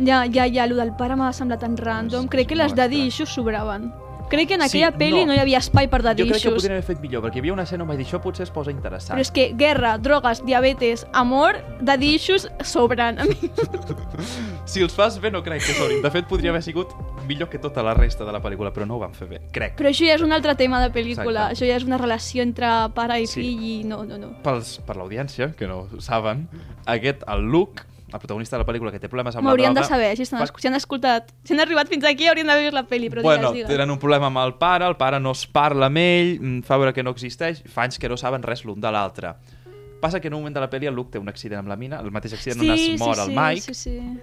Ja, 0.00 0.24
ja, 0.26 0.48
ja, 0.50 0.64
el 0.64 0.74
del 0.76 0.90
pare 0.98 1.14
m'ha 1.14 1.28
semblat 1.32 1.60
tan 1.60 1.76
random. 1.76 2.26
Crec 2.32 2.48
que 2.48 2.56
les 2.56 2.72
daddy 2.74 3.04
estrany. 3.04 3.08
issues 3.12 3.28
sobraven. 3.36 3.92
Crec 4.30 4.48
que 4.48 4.54
en 4.54 4.62
Sí, 4.68 4.82
aquella 4.82 4.96
pel·li 4.98 5.20
no. 5.20 5.26
no. 5.26 5.34
hi 5.34 5.38
havia 5.42 5.58
espai 5.58 5.86
per 5.88 6.02
daddy 6.02 6.22
Jo 6.22 6.28
crec 6.28 6.40
que 6.42 6.48
issues. 6.48 6.54
podrien 6.62 6.72
haver 6.78 6.84
fet 6.86 7.00
millor, 7.00 7.22
perquè 7.22 7.36
hi 7.36 7.42
havia 7.44 7.52
una 7.52 7.62
escena 7.62 7.84
on 7.84 7.88
vaig 7.88 7.98
dir 7.98 8.06
això 8.06 8.20
potser 8.22 8.44
es 8.44 8.50
posa 8.50 8.70
interessant. 8.72 9.16
Però 9.18 9.20
és 9.22 9.30
que 9.30 9.52
guerra, 9.54 9.96
drogues, 9.98 10.44
diabetes, 10.44 11.06
amor, 11.12 11.60
daddy 11.80 12.14
issues 12.16 12.48
sobren. 12.64 13.18
A 13.20 13.24
mi 13.24 13.36
Si 14.64 14.80
els 14.82 14.94
fas 14.96 15.18
bé 15.20 15.30
no 15.30 15.42
crec 15.44 15.62
que 15.64 15.74
sobrin. 15.76 16.00
De 16.02 16.10
fet, 16.10 16.26
podria 16.26 16.50
haver 16.50 16.62
sigut 16.64 16.94
millor 17.28 17.48
que 17.48 17.58
tota 17.58 17.82
la 17.82 17.94
resta 17.94 18.24
de 18.24 18.32
la 18.32 18.40
pel·lícula, 18.42 18.72
però 18.72 18.86
no 18.88 18.96
ho 18.96 18.98
van 19.02 19.14
fer 19.14 19.28
bé, 19.28 19.40
crec. 19.52 19.76
Però 19.78 19.88
això 19.92 20.06
ja 20.08 20.14
és 20.16 20.22
un 20.24 20.32
altre 20.32 20.54
tema 20.56 20.80
de 20.82 20.90
pel·lícula. 20.92 21.50
Exacte. 21.50 21.54
Això 21.54 21.68
ja 21.70 21.76
és 21.76 21.84
una 21.84 21.98
relació 22.00 22.42
entre 22.42 22.70
pare 22.94 23.20
i 23.22 23.26
Sí. 23.26 23.40
fill 23.42 23.62
i 23.64 23.74
no, 23.84 24.02
no, 24.04 24.18
no. 24.18 24.32
Pels, 24.42 24.78
per 24.86 24.96
l'audiència, 24.96 25.52
que 25.56 25.66
no 25.66 25.86
ho 25.92 26.00
saben, 26.00 26.48
aquest, 26.86 27.22
el 27.28 27.42
Luke, 27.50 27.84
el 28.14 28.20
protagonista 28.22 28.56
de 28.56 28.62
la 28.62 28.66
pel·lícula 28.68 28.92
que 28.94 29.00
té 29.02 29.08
problemes 29.10 29.34
amb 29.34 29.42
la 29.44 29.50
M'haurien 29.50 29.74
de 29.74 29.80
droga... 29.80 29.88
saber, 29.90 30.12
si, 30.16 30.22
estan, 30.22 30.38
fa- 30.46 30.60
si 30.62 30.68
han 30.70 30.74
escoltat, 30.78 31.32
si 31.42 31.52
han 31.52 31.60
arribat 31.64 31.88
fins 31.90 32.04
aquí 32.06 32.28
haurien 32.30 32.46
d'haver 32.46 32.68
vist 32.68 32.76
la 32.78 32.84
pel·li, 32.86 33.10
però 33.10 33.22
bueno, 33.26 33.50
digues, 33.50 33.64
digues. 33.66 33.72
tenen 33.74 33.90
un 33.90 33.98
problema 33.98 34.28
amb 34.30 34.38
el 34.44 34.54
pare, 34.60 34.86
el 34.86 34.94
pare 34.96 35.18
no 35.20 35.32
es 35.34 35.42
parla 35.50 35.90
amb 35.90 35.98
ell, 35.98 36.32
mm, 36.40 36.62
fa 36.68 36.78
veure 36.78 36.92
que 36.94 37.02
no 37.02 37.10
existeix, 37.10 37.64
fa 37.66 37.82
anys 37.88 37.98
que 37.98 38.08
no 38.08 38.16
saben 38.16 38.42
res 38.46 38.64
l'un 38.64 38.80
de 38.80 38.90
l'altre. 38.94 39.34
Passa 40.00 40.20
que 40.20 40.28
en 40.28 40.34
un 40.34 40.40
moment 40.44 40.54
de 40.54 40.60
la 40.60 40.70
pel·li 40.70 40.86
el 40.86 40.94
Luke 40.94 41.10
té 41.10 41.18
un 41.18 41.28
accident 41.28 41.58
amb 41.64 41.68
la 41.72 41.76
mina, 41.80 41.98
el 42.00 42.10
mateix 42.12 42.34
accident 42.38 42.60
on 42.60 42.70
es 42.76 43.00
mor 43.00 43.18
el 43.18 43.30
Mike, 43.34 43.72
Sí, 43.72 43.74
sí. 43.74 44.18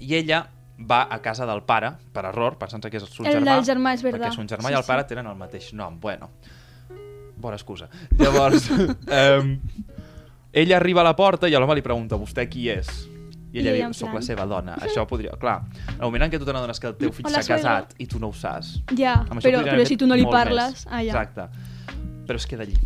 i 0.00 0.14
ella 0.16 0.46
va 0.78 1.06
a 1.10 1.18
casa 1.20 1.44
del 1.46 1.62
pare, 1.66 1.92
per 2.14 2.24
error, 2.24 2.56
pensant 2.58 2.82
que 2.84 2.96
és 2.96 3.02
el 3.02 3.08
seu 3.10 3.26
El 3.26 3.32
germà, 3.66 3.92
és 3.94 4.02
verdad. 4.02 4.28
perquè 4.28 4.34
son 4.34 4.48
germà 4.48 4.68
Sí, 4.70 4.74
i 4.74 4.78
el 4.78 4.84
pare 4.86 5.02
sí. 5.02 5.08
tenen 5.14 5.26
el 5.26 5.36
mateix 5.36 5.72
nom. 5.74 5.98
Bueno, 6.00 6.30
bona 7.36 7.56
excusa. 7.56 7.88
Llavors, 8.18 8.70
um, 8.72 9.58
ella 10.52 10.76
arriba 10.78 11.02
a 11.02 11.04
la 11.04 11.14
porta 11.16 11.46
i 11.48 11.52
l'home 11.52 11.74
li 11.74 11.82
pregunta, 11.82 12.16
vostè 12.16 12.48
qui 12.48 12.68
és? 12.70 12.88
I 13.58 13.62
ella 13.66 13.74
I 13.76 13.80
diu, 13.82 13.92
soc 13.94 14.08
plan- 14.08 14.14
la 14.20 14.22
seva 14.22 14.46
dona. 14.46 14.76
Això 14.86 15.04
podria... 15.10 15.32
Clar, 15.40 15.58
en 15.88 15.94
el 16.00 16.04
moment 16.06 16.22
en 16.28 16.30
què 16.32 16.38
tu 16.38 16.46
te 16.48 16.52
n'adones 16.56 16.80
que 16.80 16.86
el 16.90 16.96
teu 17.00 17.12
fill 17.12 17.28
s'ha 17.30 17.42
casat 17.46 17.94
i 17.98 18.06
tu 18.06 18.18
no 18.22 18.28
ho 18.30 18.36
saps, 18.36 18.78
Ja, 18.96 19.24
però, 19.42 19.62
però 19.66 19.84
si 19.86 19.96
tu 19.96 20.06
no 20.06 20.14
li 20.18 20.24
parles... 20.26 20.86
Ah, 20.90 21.02
ja. 21.02 21.12
Exacte. 21.12 21.48
Però 22.28 22.36
es 22.36 22.46
queda 22.46 22.62
allí. 22.66 22.76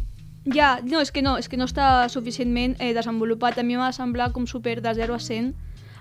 Ja, 0.55 0.81
no, 0.83 1.01
és 1.01 1.13
que 1.15 1.23
no, 1.23 1.37
és 1.39 1.47
que 1.49 1.57
no 1.57 1.67
està 1.69 2.09
suficientment 2.11 2.75
eh, 2.81 2.93
desenvolupat. 2.97 3.59
A 3.59 3.63
mi 3.63 3.77
m'ha 3.77 3.93
de 3.93 3.97
semblar 3.99 4.33
com 4.33 4.47
super 4.51 4.81
de 4.83 4.95
0 4.95 5.15
a 5.15 5.21
100. 5.21 5.53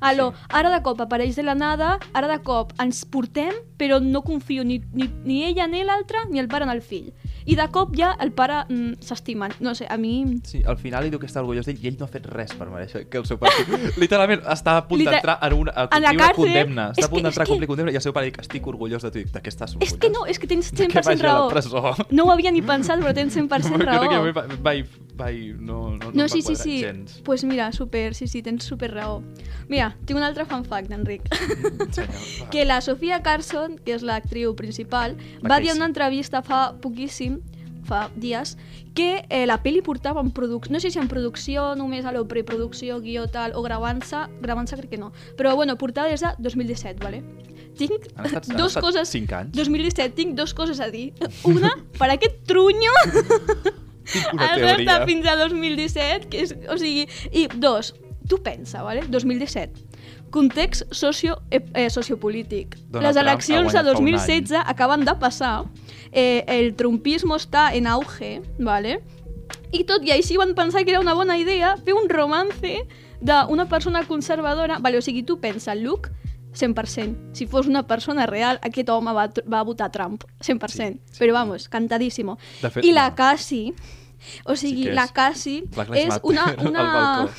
Alò, 0.02 0.32
Sí. 0.34 0.46
ara 0.58 0.72
de 0.74 0.80
cop 0.82 1.00
apareix 1.04 1.36
de 1.38 1.44
la 1.46 1.54
nada, 1.54 2.00
ara 2.18 2.28
de 2.28 2.40
cop 2.42 2.72
ens 2.82 3.04
portem, 3.06 3.54
però 3.78 4.00
no 4.02 4.24
confio 4.26 4.64
ni, 4.66 4.80
ni, 4.94 5.06
ni 5.26 5.44
ella 5.46 5.68
ni 5.68 5.84
l'altre, 5.86 6.24
ni 6.32 6.40
el 6.42 6.48
pare 6.48 6.66
en 6.66 6.72
el 6.72 6.82
fill. 6.82 7.12
I 7.46 7.56
de 7.56 7.68
cop 7.74 7.96
ja 7.98 8.12
el 8.22 8.32
pare 8.32 8.66
mm, 8.70 9.00
s'estimen. 9.02 9.52
No 9.60 9.74
sé, 9.76 9.88
a 9.90 9.98
mi... 9.98 10.38
Sí, 10.44 10.62
al 10.66 10.78
final 10.78 11.04
li 11.04 11.10
diu 11.10 11.20
que 11.20 11.26
està 11.28 11.42
orgullós 11.42 11.66
d'ell 11.66 11.80
i 11.82 11.88
ell 11.90 11.98
no 12.00 12.06
ha 12.06 12.12
fet 12.12 12.26
res 12.30 12.54
per 12.54 12.68
mereixer 12.70 13.08
que 13.10 13.18
el 13.18 13.26
seu 13.26 13.38
pare... 13.42 13.54
Literalment 14.04 14.42
està 14.46 14.78
a 14.78 14.88
punt 14.88 15.00
Liter- 15.02 15.16
d'entrar 15.20 15.38
en 15.48 15.54
una, 15.58 15.72
a 15.76 15.88
complir 15.90 16.16
una 16.20 16.34
condemna. 16.34 16.88
Està 16.96 17.06
a 17.08 17.14
punt 17.14 17.24
d'entrar 17.26 17.46
a 17.48 17.50
complir 17.50 17.66
que- 17.68 17.72
condemna 17.74 17.92
i 17.92 18.00
el 18.00 18.06
seu 18.06 18.14
pare 18.14 18.30
diu 18.30 18.36
que 18.38 18.46
estic 18.46 18.68
orgullós 18.68 19.02
de 19.08 19.12
tu. 19.12 19.24
De 19.32 19.42
què 19.42 19.50
estàs 19.54 19.74
orgullós? 19.76 19.94
És 19.94 19.98
que 20.00 20.10
no, 20.14 20.26
és 20.30 20.40
que 20.40 20.48
tens 20.52 20.72
De 20.72 20.88
que 20.88 20.94
100% 21.02 21.06
vagi 21.10 21.22
a 21.22 21.28
la 21.28 21.34
raó. 21.34 21.50
presó. 21.50 21.96
No 22.12 22.26
ho 22.26 22.32
havia 22.36 22.52
ni 22.52 22.62
pensat, 22.62 23.00
però 23.02 23.14
tens 23.14 23.36
100% 23.36 23.50
Crec 23.82 23.82
que 23.82 23.86
raó. 23.86 24.32
vaig, 24.34 24.60
vaig, 24.62 24.86
vaig, 25.22 25.42
no, 25.60 25.82
no, 25.98 25.98
no, 25.98 26.12
No, 26.14 26.24
va 26.24 26.30
sí, 26.30 26.42
sí, 26.42 26.56
sí. 26.56 26.82
Gens. 26.84 27.20
pues 27.26 27.44
mira, 27.44 27.72
super, 27.72 28.14
sí, 28.16 28.28
sí, 28.28 28.42
tens 28.42 28.64
super 28.64 28.92
raó. 28.94 29.22
Mira, 29.70 29.96
tinc 30.06 30.18
un 30.18 30.24
altre 30.24 30.46
fan 30.46 30.66
fact, 30.66 30.92
Enric. 30.92 31.24
Senyor, 31.92 32.08
va. 32.42 32.50
que 32.50 32.66
la 32.66 32.82
Sofia 32.82 33.22
Carson, 33.24 33.78
que 33.86 33.94
és 33.96 34.04
l'actriu 34.04 34.56
principal, 34.56 35.16
La 35.42 35.50
va 35.50 35.60
dir 35.60 35.72
en 35.72 35.78
una 35.78 35.86
entrevista 35.90 36.42
fa 36.44 36.74
poquíssim, 36.82 37.31
fa 37.88 38.10
dies, 38.16 38.58
que 38.96 39.26
eh, 39.30 39.46
la 39.48 39.60
pel·li 39.64 39.82
portava 39.86 40.22
en 40.22 40.32
producció, 40.36 40.74
no 40.74 40.82
sé 40.84 40.92
si 40.92 41.00
en 41.00 41.08
producció, 41.12 41.72
només 41.80 42.06
a 42.06 42.14
la 42.16 42.24
preproducció, 42.28 43.00
guió 43.02 43.28
tal, 43.32 43.56
o 43.56 43.64
gravant-se, 43.66 44.26
gravant-se 44.42 44.80
crec 44.80 44.96
que 44.96 45.02
no, 45.02 45.12
però 45.38 45.56
bueno, 45.56 45.78
portada 45.78 46.12
des 46.12 46.22
de 46.22 46.34
2017, 46.40 47.04
vale? 47.04 47.24
Tinc 47.80 48.10
Han 48.18 48.28
estat, 48.28 48.50
han 48.50 48.58
dos 48.60 48.74
estat 48.74 48.84
coses... 48.84 49.10
cinc 49.10 49.32
anys. 49.34 49.56
2017, 49.56 50.16
tinc 50.18 50.36
dos 50.36 50.54
coses 50.54 50.82
a 50.84 50.90
dir. 50.92 51.14
Una, 51.48 51.72
per 51.98 52.12
aquest 52.12 52.44
trunyo 52.50 52.92
Tinc 54.12 54.34
una 54.34 54.50
has 54.50 54.60
teoria. 54.60 54.98
fins 55.08 55.28
a 55.30 55.38
2017, 55.40 56.28
que 56.32 56.44
és, 56.46 56.56
o 56.68 56.78
sigui... 56.82 57.08
I 57.32 57.48
dos, 57.54 57.94
tu 58.28 58.42
pensa, 58.44 58.84
vale? 58.84 59.06
2017. 59.08 59.91
Context 60.32 60.88
socio, 60.96 61.42
eh, 61.52 61.62
eh, 61.76 61.90
sociopolític. 61.90 62.78
Donald 62.90 63.10
Les 63.10 63.22
eleccions 63.22 63.68
de 63.68 63.84
guanyat 63.84 63.98
fa 63.98 64.00
un 64.00 64.12
2016 64.12 64.64
acaben 64.66 65.06
de 65.06 65.16
passar. 65.20 65.66
Eh, 66.12 66.44
el 66.48 66.74
trumpismo 66.76 67.36
està 67.36 67.70
en 67.76 67.88
auge, 67.88 68.42
vale? 68.58 69.02
I 69.72 69.84
tot 69.88 70.04
i 70.08 70.12
així 70.16 70.38
van 70.40 70.56
pensar 70.56 70.84
que 70.84 70.92
era 70.92 71.04
una 71.04 71.14
bona 71.14 71.38
idea 71.38 71.76
fer 71.78 71.94
un 71.96 72.10
romance 72.10 72.74
d'una 73.22 73.68
persona 73.70 74.04
conservadora. 74.08 74.80
Vale, 74.80 74.98
o 74.98 75.02
sigui, 75.02 75.24
tu 75.24 75.40
pensa, 75.40 75.76
Luke, 75.76 76.12
100%. 76.54 77.36
Si 77.36 77.48
fos 77.48 77.68
una 77.68 77.86
persona 77.88 78.26
real, 78.26 78.60
aquest 78.64 78.90
home 78.90 79.14
va, 79.14 79.30
va 79.48 79.64
votar 79.64 79.92
Trump, 79.92 80.24
100%. 80.40 80.68
Sí, 80.68 81.00
sí. 81.12 81.20
Però 81.20 81.34
vamos, 81.34 81.70
cantadíssimo. 81.70 82.38
Fet, 82.62 82.84
I 82.84 82.92
la 82.92 83.10
no. 83.10 83.16
Cassie, 83.16 83.74
o 84.46 84.56
sigui, 84.56 84.86
que 84.90 84.96
la 84.96 85.08
és 85.08 85.16
Cassie 85.16 85.62
Lives 85.64 86.04
és 86.04 86.12
Matter 86.12 86.30
una... 86.30 86.46
una... 86.70 86.86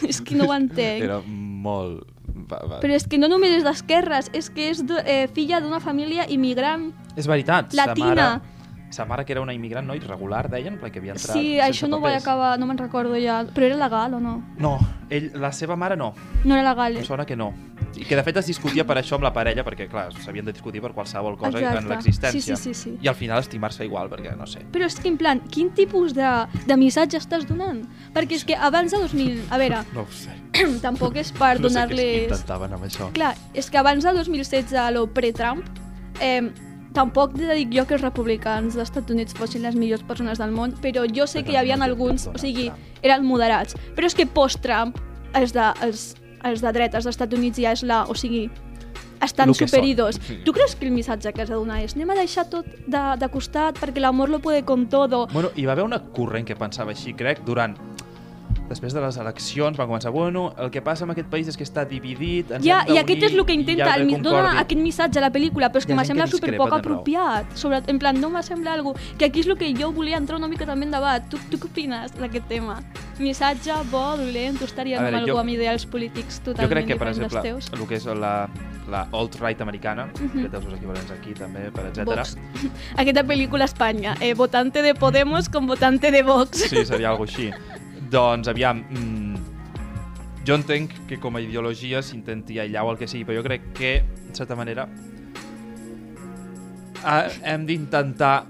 És 0.08 0.20
que 0.24 0.38
no 0.38 0.48
ho 0.50 0.56
entenc. 0.56 1.04
Era 1.04 1.20
molt... 1.26 2.08
Va, 2.52 2.60
va. 2.68 2.80
Però 2.82 2.96
és 2.96 3.06
que 3.08 3.20
no 3.20 3.30
només 3.32 3.54
és 3.58 3.66
d'esquerres, 3.66 4.28
és 4.36 4.50
que 4.52 4.68
és 4.72 4.82
de, 4.86 5.02
eh, 5.08 5.26
filla 5.32 5.60
d'una 5.64 5.80
família 5.80 6.26
immigrant 6.28 6.90
És 7.16 7.28
veritat. 7.30 7.72
sa 7.72 7.86
latina. 7.86 8.14
Mare... 8.14 8.51
sa 8.92 9.06
mare 9.08 9.24
que 9.24 9.32
era 9.32 9.40
una 9.40 9.54
immigrant, 9.56 9.86
no? 9.88 9.94
Irregular, 9.96 10.50
deien, 10.52 10.78
perquè 10.80 11.00
havia 11.00 11.14
entrat 11.16 11.34
Sí, 11.36 11.56
això 11.58 11.88
no 11.88 11.98
vaig 12.00 12.18
papers. 12.18 12.26
acabar, 12.28 12.58
no 12.60 12.66
me'n 12.68 12.78
recordo 12.78 13.16
ja. 13.16 13.42
Però 13.54 13.64
era 13.66 13.76
legal 13.80 14.14
o 14.14 14.20
no? 14.20 14.36
No, 14.60 14.78
ell, 15.10 15.30
la 15.40 15.50
seva 15.52 15.76
mare 15.76 15.96
no. 15.96 16.12
No 16.44 16.54
era 16.56 16.70
legal. 16.70 16.96
Em 17.00 17.04
sona 17.08 17.24
que 17.26 17.36
no. 17.36 17.52
I 17.96 18.06
que 18.08 18.16
de 18.16 18.22
fet 18.24 18.36
es 18.40 18.46
discutia 18.48 18.86
per 18.88 18.96
això 18.96 19.16
amb 19.18 19.24
la 19.26 19.32
parella, 19.34 19.64
perquè 19.64 19.84
clar, 19.90 20.06
s'havien 20.22 20.46
de 20.46 20.52
discutir 20.54 20.80
per 20.80 20.92
qualsevol 20.96 21.36
cosa 21.36 21.58
Exacte. 21.58 21.78
en 21.82 21.88
l'existència. 21.90 22.56
Sí, 22.56 22.56
sí, 22.56 22.74
sí, 22.74 22.92
sí. 22.92 22.98
I 23.04 23.08
al 23.08 23.14
final 23.14 23.40
estimar-se 23.42 23.84
igual, 23.84 24.08
perquè 24.08 24.32
no 24.36 24.46
sé. 24.46 24.62
Però 24.72 24.86
és 24.88 24.96
que, 25.00 25.08
en 25.08 25.18
plan, 25.20 25.40
quin 25.52 25.70
tipus 25.76 26.14
de, 26.16 26.30
de 26.66 26.76
missatge 26.80 27.18
estàs 27.20 27.44
donant? 27.48 27.82
Perquè 28.14 28.38
és 28.38 28.44
que 28.48 28.56
abans 28.56 28.92
de 28.92 28.98
2000... 29.02 29.42
A 29.50 29.58
veure, 29.60 29.82
No 29.92 30.06
ho 30.06 30.12
sé. 30.12 30.32
tampoc 30.86 31.16
és 31.20 31.32
per 31.36 31.58
No 31.60 31.68
sé 31.68 31.74
què 31.74 31.88
donar-les... 31.88 32.24
intentaven 32.30 32.72
amb 32.78 32.84
això. 32.88 33.10
Clar, 33.12 33.34
és 33.52 33.68
que 33.68 33.78
abans 33.82 34.04
de 34.04 34.12
2016, 34.22 34.72
a 34.80 34.90
lo 34.90 35.06
pre-Trump, 35.12 35.64
eh, 36.20 36.48
tampoc 36.94 37.36
dic 37.36 37.72
jo 37.74 37.84
que 37.88 37.96
els 37.98 38.04
republicans 38.04 38.76
dels 38.76 38.90
Estats 38.90 39.12
Units 39.12 39.36
fossin 39.38 39.62
les 39.66 39.76
millors 39.78 40.04
persones 40.06 40.40
del 40.42 40.52
món, 40.54 40.74
però 40.82 41.04
jo 41.08 41.26
sé 41.26 41.44
que 41.44 41.54
hi 41.54 41.60
havia 41.60 41.78
alguns, 41.80 42.28
o 42.28 42.36
sigui, 42.38 42.70
eren 43.02 43.24
moderats. 43.26 43.76
Però 43.96 44.08
és 44.08 44.14
que 44.14 44.26
post-Trump, 44.26 44.98
els 45.34 45.54
de, 45.56 45.70
els, 45.82 46.12
els 46.44 46.60
de 46.60 46.72
dretes 46.72 47.04
dels 47.04 47.16
Estats 47.16 47.38
Units 47.38 47.58
ja 47.58 47.72
és 47.72 47.82
la... 47.82 48.04
O 48.08 48.14
sigui, 48.18 48.48
estan 49.22 49.54
superidos. 49.54 50.18
Sí. 50.20 50.40
Tu 50.44 50.52
creus 50.52 50.74
que 50.74 50.86
el 50.86 50.92
missatge 50.92 51.32
que 51.32 51.42
has 51.42 51.48
de 51.48 51.54
donar 51.54 51.80
és 51.82 51.94
anem 51.94 52.10
a 52.10 52.16
deixar 52.18 52.48
tot 52.50 52.66
de, 52.66 53.02
de 53.18 53.28
costat 53.30 53.78
perquè 53.78 54.02
l'amor 54.02 54.32
lo 54.32 54.40
puede 54.42 54.64
con 54.66 54.88
todo? 54.90 55.26
Bueno, 55.32 55.52
hi 55.54 55.66
va 55.66 55.76
haver 55.76 55.84
una 55.86 56.00
corrent 56.12 56.46
que 56.48 56.56
pensava 56.58 56.90
així, 56.90 57.14
crec, 57.14 57.44
durant 57.46 57.76
després 58.72 58.94
de 58.96 59.00
les 59.04 59.16
eleccions 59.20 59.76
van 59.78 59.88
començar, 59.90 60.10
bueno, 60.10 60.52
el 60.58 60.70
que 60.72 60.80
passa 60.82 61.04
en 61.04 61.12
aquest 61.12 61.28
país 61.28 61.48
és 61.52 61.56
que 61.56 61.64
està 61.64 61.84
dividit, 61.88 62.50
ens 62.56 62.64
Ja, 62.64 62.80
hem 62.86 62.94
i 62.94 62.98
aquest 62.98 63.20
d'unir 63.20 63.30
és 63.30 63.38
el 63.38 63.44
que 63.46 63.52
intenta, 63.58 63.94
el, 63.96 64.22
dona 64.22 64.54
aquest 64.62 64.80
missatge 64.80 65.18
a 65.20 65.22
la 65.26 65.30
pel·lícula, 65.34 65.68
però 65.70 65.78
és 65.78 65.86
que 65.86 65.92
ha 65.92 65.96
me 65.96 66.02
gent 66.04 66.12
sembla 66.16 66.24
que 66.26 66.30
discrepa, 66.32 66.56
superpoc 66.64 66.72
tens 66.72 66.84
raó. 66.86 66.94
apropiat. 66.96 67.56
Sobre, 67.56 67.82
en 67.86 67.98
plan, 67.98 68.20
no 68.20 68.30
me 68.30 68.42
sembla 68.42 68.72
algo 68.74 68.94
que 69.18 69.26
aquí 69.26 69.40
és 69.40 69.46
el 69.46 69.56
que 69.58 69.72
jo 69.76 69.92
volia 69.92 70.16
entrar 70.16 70.38
una 70.38 70.48
mica 70.48 70.66
també 70.66 70.86
en 70.86 70.90
debat. 70.96 71.28
Tu, 71.28 71.38
tu 71.50 71.58
què 71.58 71.70
opines 71.70 72.12
d'aquest 72.18 72.48
tema? 72.48 72.80
Missatge 73.18 73.72
bo, 73.90 74.16
dolent, 74.16 74.58
tu 74.58 74.64
estaries 74.64 74.98
A 74.98 75.02
amb 75.02 75.10
veure, 75.10 75.18
algú 75.22 75.34
jo- 75.36 75.40
amb 75.40 75.50
ideals 75.50 75.84
polítics 75.86 76.38
Jo 76.40 76.50
totalment 76.52 76.72
crec 76.72 76.86
que, 76.88 76.96
per 76.96 77.08
exemple, 77.08 77.42
teus? 77.42 77.68
el 77.72 77.86
que 77.86 77.94
és 78.00 78.06
la, 78.06 78.48
la 78.90 79.06
alt-right 79.12 79.60
americana, 79.60 80.06
Mhm. 80.18 80.42
que 80.42 80.48
té 80.48 80.56
els 80.56 80.64
seus 80.64 80.74
equivalents 80.78 81.10
aquí 81.12 81.34
també, 81.34 81.70
per 81.70 81.86
etc. 81.86 82.04
Vox. 82.04 82.36
Aquesta 82.96 83.22
pel·lícula 83.24 83.62
a 83.62 83.64
Espanya, 83.66 84.16
eh, 84.20 84.34
votante 84.34 84.82
de 84.82 84.94
Podemos 84.94 85.48
con 85.48 85.66
votante 85.66 86.10
de 86.10 86.22
Vox. 86.22 86.58
Sí, 86.68 86.84
seria 86.84 87.10
alguna 87.10 87.30
així. 87.30 87.50
Doncs, 88.12 88.48
aviam, 88.52 88.84
mm, 88.88 89.36
jo 90.46 90.54
entenc 90.58 90.92
que 91.08 91.18
com 91.22 91.36
a 91.36 91.40
ideologia 91.42 92.02
s'intenti 92.02 92.58
aïllar 92.60 92.84
o 92.84 92.92
el 92.92 92.98
que 93.00 93.08
sigui, 93.08 93.24
però 93.24 93.38
jo 93.40 93.46
crec 93.46 93.72
que, 93.74 93.96
en 94.02 94.34
certa 94.36 94.56
manera, 94.58 94.86
ha, 97.04 97.16
hem 97.54 97.66
d'intentar 97.66 98.44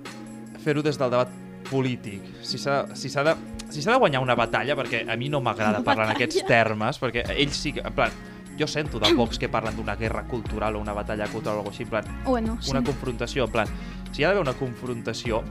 fer-ho 0.62 0.83
des 0.85 0.98
del 0.98 1.11
debat 1.12 1.31
polític. 1.70 2.25
Si 2.44 2.59
s'ha 2.61 2.85
si 2.96 3.09
de, 3.09 3.35
si 3.70 3.83
s'ha 3.83 3.94
de 3.94 3.98
guanyar 4.03 4.20
una 4.22 4.37
batalla, 4.37 4.77
perquè 4.77 5.05
a 5.09 5.16
mi 5.16 5.29
no 5.33 5.40
m'agrada 5.40 5.83
parlar 5.85 6.11
en 6.11 6.16
aquests 6.16 6.44
termes, 6.48 7.01
perquè 7.01 7.25
ells 7.37 7.57
sí 7.57 7.72
que, 7.72 7.85
en 7.87 7.94
plan, 7.96 8.12
jo 8.59 8.66
sento 8.68 9.01
de 9.01 9.12
Vox 9.16 9.38
que 9.40 9.48
parlen 9.48 9.77
d'una 9.77 9.96
guerra 9.96 10.27
cultural 10.29 10.77
o 10.77 10.81
una 10.83 10.92
batalla 10.92 11.27
cultural 11.29 11.57
o 11.57 11.61
alguna 11.62 11.72
així, 11.72 11.85
en 11.85 11.88
plan, 11.88 12.05
Bueno, 12.27 12.59
sí. 12.61 12.70
una 12.70 12.83
confrontació, 12.85 13.46
en 13.46 13.51
plan, 13.53 13.68
si 14.12 14.20
hi 14.20 14.25
ha 14.25 14.29
d'haver 14.29 14.42
una 14.42 14.53
confrontació, 14.59 15.42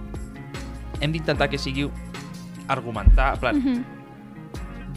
hem 1.01 1.11
d'intentar 1.11 1.49
que 1.49 1.57
sigui 1.57 1.89
argumentar, 2.67 3.33
en 3.33 3.39
plan, 3.39 3.55
Mhm. 3.57 4.00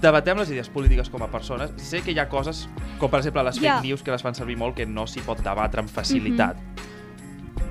Debatem 0.00 0.36
les 0.38 0.50
idees 0.50 0.68
polítiques 0.68 1.08
com 1.10 1.22
a 1.22 1.28
persones. 1.30 1.70
Sé 1.76 2.02
que 2.02 2.12
hi 2.12 2.18
ha 2.18 2.28
coses, 2.28 2.68
com 2.98 3.10
per 3.10 3.20
exemple 3.20 3.42
les 3.44 3.60
Ja. 3.60 3.76
fake 3.76 3.86
news, 3.88 4.02
que 4.02 4.10
les 4.10 4.22
fan 4.22 4.34
servir 4.34 4.56
molt, 4.56 4.74
que 4.76 4.86
no 4.86 5.06
s'hi 5.06 5.20
pot 5.20 5.38
debatre 5.42 5.80
amb 5.80 5.88
facilitat. 5.88 6.56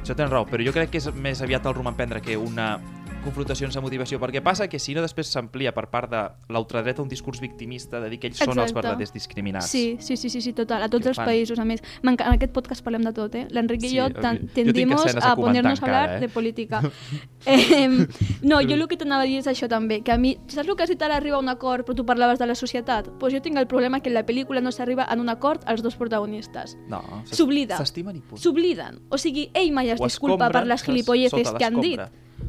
Això 0.04 0.16
tens 0.16 0.30
raó, 0.30 0.46
però 0.46 0.64
jo 0.66 0.74
crec 0.74 0.90
que 0.92 0.98
és 0.98 1.14
més 1.16 1.42
aviat 1.42 1.66
el 1.66 1.74
rumb 1.74 1.88
emprendre 1.88 2.22
que 2.22 2.36
una 2.38 2.80
confrontació 3.24 3.68
sense 3.68 3.82
motivació, 3.84 4.20
perquè 4.22 4.42
passa 4.44 4.68
que 4.70 4.80
si 4.80 4.94
no 4.96 5.02
després 5.04 5.30
s'amplia 5.32 5.74
per 5.76 5.88
part 5.92 6.12
de 6.12 6.22
l'ultradreta 6.54 7.02
un 7.02 7.10
discurs 7.10 7.40
victimista 7.42 8.00
de 8.04 8.10
dir 8.12 8.20
que 8.20 8.30
ells 8.30 8.40
són 8.42 8.54
els 8.54 8.70
Exacte. 8.70 8.80
verdaders 8.82 9.14
discriminats. 9.14 9.70
Sí, 9.72 9.98
sí, 10.00 10.18
sí, 10.18 10.30
sí, 10.30 10.42
sí, 10.42 10.54
total, 10.54 10.84
a 10.84 10.90
tots 10.90 11.08
els 11.08 11.18
fan. 11.18 11.28
països, 11.28 11.60
a 11.60 11.66
més. 11.66 11.84
En 12.04 12.16
aquest 12.16 12.54
podcast 12.54 12.84
parlem 12.84 13.04
de 13.08 13.14
tot, 13.14 13.36
eh? 13.36 13.48
L'Enric 13.50 13.84
i 13.84 13.94
Sí, 13.94 13.98
jo 13.98 14.10
tinc 14.10 14.52
tendimos 14.54 15.06
a 15.16 15.32
a 15.32 15.36
ponernos 15.36 15.82
a 15.82 15.86
hablar 15.86 16.10
eh? 16.18 16.20
de 16.22 16.30
política. 16.30 16.82
eh, 17.46 18.08
no, 18.42 18.62
jo 18.62 18.76
el 18.76 18.88
que 18.88 18.98
t'anava 18.98 19.24
a 19.24 19.26
dir 19.30 19.40
és 19.40 19.48
això 19.48 19.70
també, 19.70 20.02
que 20.04 20.12
a 20.12 20.18
mi, 20.18 20.38
saps 20.48 20.68
el 20.68 20.76
que 20.76 20.84
has 20.84 20.90
dit 20.90 21.02
ara 21.02 21.18
arriba 21.18 21.38
a 21.38 21.40
un 21.40 21.50
acord, 21.50 21.86
però 21.88 21.96
tu 21.96 22.06
parlaves 22.06 22.40
de 22.40 22.48
la 22.48 22.56
societat? 22.56 23.08
Doncs 23.08 23.20
pues 23.20 23.34
jo 23.34 23.42
tinc 23.42 23.58
el 23.58 23.68
problema 23.68 24.02
que 24.02 24.10
en 24.10 24.16
la 24.16 24.26
pel·lícula 24.26 24.62
no 24.62 24.72
s'arriba 24.72 25.08
en 25.12 25.20
un 25.20 25.30
acord 25.30 25.64
als 25.66 25.82
dos 25.82 25.96
protagonistes. 25.96 26.78
No, 26.88 27.02
S'oblida. 27.26 27.78
S'estimen 27.78 28.18
i 28.18 28.22
punt. 28.22 28.42
S'obliden. 28.42 29.00
O 29.10 29.18
sigui, 29.18 29.50
ell 29.54 29.72
mai 29.72 29.90
es 29.94 30.02
Ho 30.02 30.10
disculpa 30.10 30.50
per 30.52 30.66
les 30.68 30.84
gilipolleces 30.84 31.54
que 31.58 31.66
han 31.66 31.80
dit. 31.82 32.02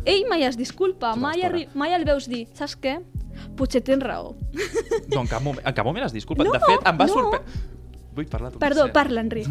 Ell 0.05 0.27
mai 0.29 0.43
es 0.45 0.57
disculpa, 0.61 1.15
mai, 1.17 1.43
arri- 1.47 1.69
mai 1.75 1.95
el 1.97 2.05
veus 2.05 2.29
dir, 2.29 2.47
saps 2.53 2.77
què? 2.81 2.99
Potser 3.57 3.81
tens 3.83 4.03
raó. 4.03 4.35
No, 5.13 5.23
en 5.23 5.27
cap 5.31 5.43
moment, 5.43 5.65
en 5.67 5.75
cap 5.75 5.87
moment 5.87 6.05
es 6.07 6.13
disculpa. 6.15 6.45
No, 6.45 6.53
de 6.53 6.61
fet, 6.61 6.85
em 6.87 6.99
va 7.01 7.07
no. 7.07 7.13
sorprendre... 7.13 7.73
Vull 8.15 8.29
parlar 8.31 8.53
d'una 8.53 8.61
Perdó, 8.63 8.85
escena. 8.87 8.93
parla, 8.95 9.21
Enric. 9.25 9.49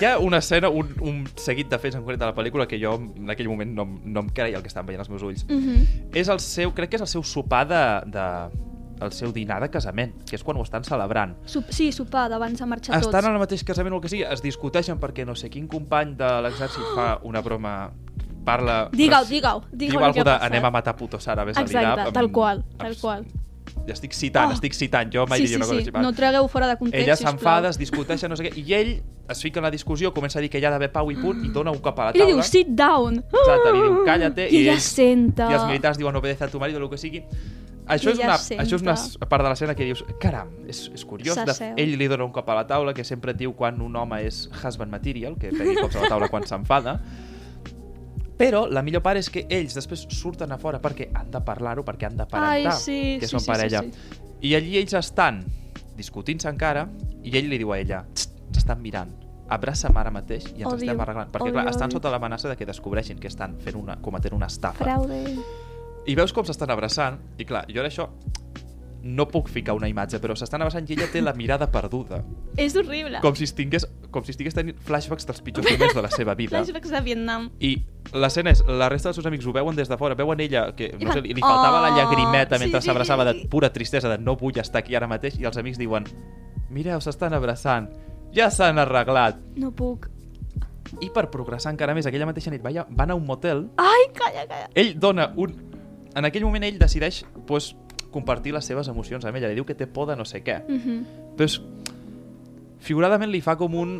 Hi 0.00 0.04
ha 0.08 0.18
una 0.18 0.38
escena, 0.38 0.68
un, 0.68 0.90
un 1.04 1.22
seguit 1.36 1.68
de 1.72 1.78
fets 1.80 1.96
en 1.96 2.02
concret 2.02 2.20
de 2.20 2.26
la 2.28 2.34
pel·lícula 2.36 2.66
que 2.68 2.78
jo 2.80 2.94
en 2.96 3.30
aquell 3.32 3.48
moment 3.48 3.72
no, 3.76 3.84
no 4.04 4.20
em 4.24 4.28
creia 4.32 4.56
el 4.58 4.62
que 4.64 4.68
estaven 4.72 4.86
veient 4.88 5.00
els 5.04 5.10
meus 5.12 5.24
ulls. 5.24 5.46
Mhm. 5.48 6.12
És 6.16 6.28
el 6.32 6.40
seu, 6.40 6.72
crec 6.76 6.90
que 6.92 6.96
és 7.00 7.04
el 7.04 7.08
seu 7.12 7.24
sopar 7.24 7.64
de, 7.68 7.80
de 8.12 8.26
el 9.04 9.12
seu 9.12 9.32
dinar 9.36 9.58
de 9.60 9.68
casament, 9.72 10.14
que 10.28 10.36
és 10.36 10.44
quan 10.44 10.56
ho 10.56 10.62
estan 10.64 10.84
celebrant. 10.84 11.34
Sup 11.48 11.68
sí, 11.72 11.90
sopar 11.92 12.26
d'abans 12.32 12.60
de 12.60 12.68
marxar 12.68 12.96
tots. 12.96 13.08
Estan 13.10 13.28
en 13.28 13.36
el 13.36 13.42
mateix 13.42 13.64
casament 13.68 13.92
o 13.92 14.00
el 14.00 14.04
que 14.04 14.12
sigui, 14.12 14.24
es 14.24 14.40
discuteixen 14.44 15.00
perquè 15.00 15.26
no 15.28 15.34
sé 15.36 15.50
quin 15.52 15.66
company 15.68 16.14
de 16.16 16.30
l'exèrcit 16.46 16.92
fa 16.96 17.18
una 17.28 17.40
broma 17.44 17.74
parla... 18.46 18.76
Digue-ho, 18.94 19.24
digue-ho, 19.28 19.64
Diu 19.72 19.90
el 19.90 19.98
que 19.98 20.04
alguna 20.12 20.24
passat. 20.36 20.46
anem 20.50 20.64
a 20.64 20.70
matar 20.70 20.94
putos 20.96 21.26
àrabes 21.28 21.56
Exacte, 21.58 21.82
a 21.82 21.96
l'Iraq. 21.96 22.12
tal 22.14 22.30
qual, 22.32 22.62
tal 22.78 22.94
qual. 23.00 23.26
Ja 23.86 23.92
estic 23.94 24.14
citant, 24.14 24.50
Oh. 24.50 24.54
estic 24.56 24.72
citant, 24.74 25.10
jo 25.12 25.26
mai 25.26 25.40
sí, 25.42 25.46
diria 25.46 25.56
sí, 25.56 25.60
una 25.60 25.66
cosa 25.66 25.74
sí. 25.74 25.82
així. 25.84 25.90
va. 25.94 26.02
No 26.02 26.08
ho 26.10 26.14
tragueu 26.16 26.48
fora 26.48 26.66
de 26.70 26.76
context, 26.78 27.02
Ella 27.04 27.16
s'enfada, 27.18 27.68
es 27.74 27.78
discuteixen, 27.78 28.30
no 28.30 28.36
sé 28.38 28.46
què, 28.48 28.52
i 28.58 28.74
ell 28.74 28.92
es 29.28 29.42
fica 29.42 29.58
en 29.60 29.64
la 29.66 29.70
discussió, 29.74 30.12
comença 30.14 30.38
a 30.38 30.42
dir 30.42 30.48
que 30.50 30.58
hi 30.58 30.64
ha 30.64 30.70
d'haver 30.70 30.88
pau 30.94 31.10
i 31.10 31.16
punt, 31.18 31.44
i 31.44 31.50
dona 31.54 31.70
un 31.74 31.78
cop 31.82 31.98
a 31.98 32.04
la 32.08 32.10
I 32.10 32.14
li 32.14 32.18
taula. 32.24 32.32
diu, 32.34 32.42
sit 32.46 32.68
down. 32.78 33.18
Exacte, 33.20 33.72
li 33.74 33.80
diu, 33.84 34.00
cállate, 34.06 34.48
I, 34.48 34.54
i 34.56 34.62
ella 34.68 34.80
senta. 34.80 35.50
I 35.50 35.54
els 35.58 35.66
militars 35.66 35.98
diuen 35.98 36.16
obedece 36.18 36.44
a 36.46 36.48
tu 36.48 36.58
marido, 36.62 36.78
el 36.82 36.88
que 36.90 36.98
sigui. 36.98 37.22
Això 37.86 38.10
és, 38.10 38.18
una, 38.18 38.34
senta. 38.38 38.64
això 38.64 38.74
és 38.74 38.82
una 38.82 39.28
part 39.30 39.44
de 39.44 39.48
l'escena 39.52 39.74
que 39.78 39.84
dius, 39.86 40.02
caram, 40.18 40.48
és, 40.66 40.88
és 40.94 41.04
curiós. 41.06 41.36
De, 41.46 41.72
ell 41.78 41.92
li 41.98 42.08
dona 42.10 42.24
un 42.26 42.32
cop 42.34 42.48
a 42.50 42.54
la 42.58 42.66
taula, 42.66 42.94
que 42.94 43.04
sempre 43.04 43.34
diu 43.34 43.52
quan 43.54 43.78
un 43.82 43.94
home 43.94 44.18
és 44.26 44.48
husband 44.64 44.90
material, 44.90 45.36
que 45.38 45.52
pegui 45.54 45.76
cops 45.78 45.94
a 45.96 46.02
la 46.02 46.08
taula 46.10 46.28
quan 46.28 46.42
s'enfada. 46.46 46.96
Però 48.36 48.66
la 48.68 48.82
millor 48.84 49.00
part 49.02 49.16
és 49.18 49.30
que 49.32 49.46
ells 49.48 49.74
després 49.74 50.06
surten 50.12 50.52
a 50.52 50.58
fora 50.60 50.80
perquè 50.82 51.08
han 51.14 51.30
de 51.32 51.40
parlar-ho, 51.40 51.84
perquè 51.84 52.06
han 52.10 52.16
d'aparentar 52.18 52.72
Ai, 52.72 52.80
sí, 52.80 53.16
que 53.20 53.26
sí, 53.26 53.32
són 53.32 53.40
sí, 53.40 53.50
parella. 53.50 53.80
sí, 53.82 53.92
sí. 53.92 54.20
I 54.50 54.54
allí 54.58 54.76
ells 54.76 54.92
estan 54.98 55.44
discutint-se 55.96 56.48
encara 56.52 56.86
i 57.24 57.32
ell 57.38 57.48
li 57.48 57.56
diu 57.58 57.72
a 57.72 57.78
ella, 57.80 58.02
"Txt, 58.12 58.36
ens 58.48 58.58
estan 58.58 58.82
mirant, 58.82 59.14
abraça'm 59.48 59.96
ara 59.96 60.10
mateix 60.10 60.44
i 60.52 60.62
ens 60.62 60.72
Odio, 60.74 60.84
estem 60.84 61.00
arreglant. 61.00 61.30
Perquè, 61.32 61.42
odio, 61.48 61.52
clar, 61.54 61.68
estan 61.68 61.88
odio. 61.88 61.96
sota 61.96 62.10
l'amenaça 62.10 62.48
de 62.48 62.56
que 62.56 62.66
descobreixin 62.66 63.18
que 63.18 63.28
estan 63.28 63.56
fent 63.58 63.76
una, 63.76 63.96
cometent 64.02 64.34
una 64.34 64.46
estafa. 64.46 64.84
Fraude. 64.84 65.38
I 66.06 66.14
veus 66.14 66.32
com 66.32 66.44
s'estan 66.44 66.70
abraçant, 66.70 67.18
i 67.38 67.44
clar, 67.44 67.64
jo 67.72 67.80
ara 67.80 67.88
això 67.88 68.10
no 69.06 69.28
puc 69.30 69.48
ficar 69.52 69.74
una 69.78 69.88
imatge, 69.88 70.18
però 70.20 70.34
s'estan 70.36 70.62
abraçant 70.64 70.88
i 70.90 70.94
ella 70.96 71.06
té 71.12 71.20
la 71.22 71.32
mirada 71.36 71.68
perduda. 71.70 72.22
És 72.58 72.74
horrible. 72.76 73.20
Com 73.22 73.34
si 73.38 73.44
estigués, 73.46 73.86
com 74.10 74.24
si 74.26 74.32
estigués 74.34 74.54
tenint 74.56 74.76
flashbacks 74.86 75.26
dels 75.28 75.40
pitjors 75.46 75.68
moments 75.70 75.94
de 75.94 76.02
la 76.02 76.10
seva 76.10 76.34
vida. 76.34 76.56
Flashbacks 76.56 76.90
de 76.90 77.00
Vietnam. 77.06 77.50
I 77.60 77.72
l'escena 78.12 78.50
és, 78.54 78.64
la 78.66 78.88
resta 78.92 79.08
dels 79.10 79.20
seus 79.20 79.26
amics 79.30 79.46
ho 79.46 79.52
veuen 79.56 79.76
des 79.76 79.88
de 79.88 79.96
fora, 80.00 80.14
veuen 80.18 80.40
ella, 80.40 80.68
que 80.76 80.90
no 81.00 81.12
sé, 81.12 81.22
li, 81.22 81.34
faltava 81.40 81.80
la 81.84 81.92
"Oh", 81.92 81.96
llagrimeta 81.96 82.58
sí, 82.58 82.64
mentre 82.64 82.80
sí, 82.82 82.86
s'abraçava 82.90 83.24
sí, 83.26 83.32
de 83.32 83.42
sí. 83.42 83.48
pura 83.48 83.72
tristesa, 83.72 84.08
de 84.08 84.18
no 84.18 84.36
vull 84.36 84.58
estar 84.58 84.80
aquí 84.82 84.94
ara 84.94 85.06
mateix, 85.06 85.38
i 85.38 85.44
els 85.44 85.56
amics 85.56 85.78
diuen, 85.78 86.04
mireu, 86.70 87.00
s'estan 87.00 87.34
abraçant, 87.34 87.88
ja 88.34 88.50
s'han 88.50 88.78
arreglat. 88.78 89.38
No 89.56 89.72
puc. 89.72 90.08
I 91.02 91.08
per 91.10 91.26
progressar 91.32 91.72
encara 91.74 91.94
més, 91.94 92.06
aquella 92.06 92.26
mateixa 92.28 92.50
nit 92.50 92.62
va- 92.62 92.86
van 92.88 93.10
a 93.10 93.14
un 93.18 93.24
motel 93.26 93.64
Ai, 93.76 94.04
calla, 94.14 94.46
calla. 94.46 94.68
ell 94.74 94.94
dona 94.98 95.32
un... 95.36 95.56
En 96.16 96.24
aquell 96.24 96.44
moment 96.46 96.62
ell 96.64 96.78
decideix 96.78 97.24
pues, 97.46 97.74
compartir 98.10 98.52
les 98.54 98.64
seves 98.64 98.88
emocions 98.88 99.24
amb 99.24 99.36
ella. 99.36 99.48
Li 99.48 99.58
diu 99.58 99.66
que 99.66 99.74
té 99.74 99.86
por 99.86 100.08
de 100.08 100.16
no 100.16 100.24
sé 100.24 100.42
què. 100.44 100.62
Mhm. 100.68 101.34
Pues, 101.36 101.60
figuradament 102.78 103.30
li 103.32 103.40
fa 103.40 103.56
com 103.56 103.74
un 103.74 103.96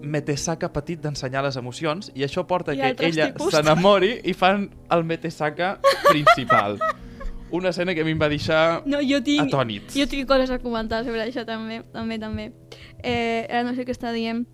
metesaca 0.00 0.72
petit 0.72 1.00
d'ensenyar 1.00 1.42
les 1.46 1.56
emocions 1.56 2.10
i 2.14 2.24
això 2.26 2.44
porta 2.46 2.74
I 2.74 2.80
que 2.80 3.08
ella 3.08 3.30
s'enamori 3.32 4.20
i 4.24 4.34
fan 4.34 4.68
el 4.92 5.04
metesaca 5.04 5.78
principal. 6.08 6.78
Una 7.50 7.70
escena 7.70 7.94
que 7.94 8.02
a 8.02 8.04
mi 8.04 8.10
em 8.10 8.20
va 8.20 8.28
deixar 8.28 8.82
No, 8.86 8.98
jo 9.00 9.22
tinc... 9.22 9.46
atònit. 9.46 9.94
Jo 9.94 10.08
tinc 10.10 10.26
coses 10.28 10.50
a 10.50 10.58
comentar 10.58 11.04
sobre 11.04 11.22
això 11.22 11.46
també, 11.46 11.82
també, 11.92 12.18
també. 12.18 12.50
Eh, 13.02 13.46
ara 13.48 13.62
no 13.62 13.74
sé 13.76 13.86
què 13.86 13.94
està 13.94 14.12
dient. 14.12 14.44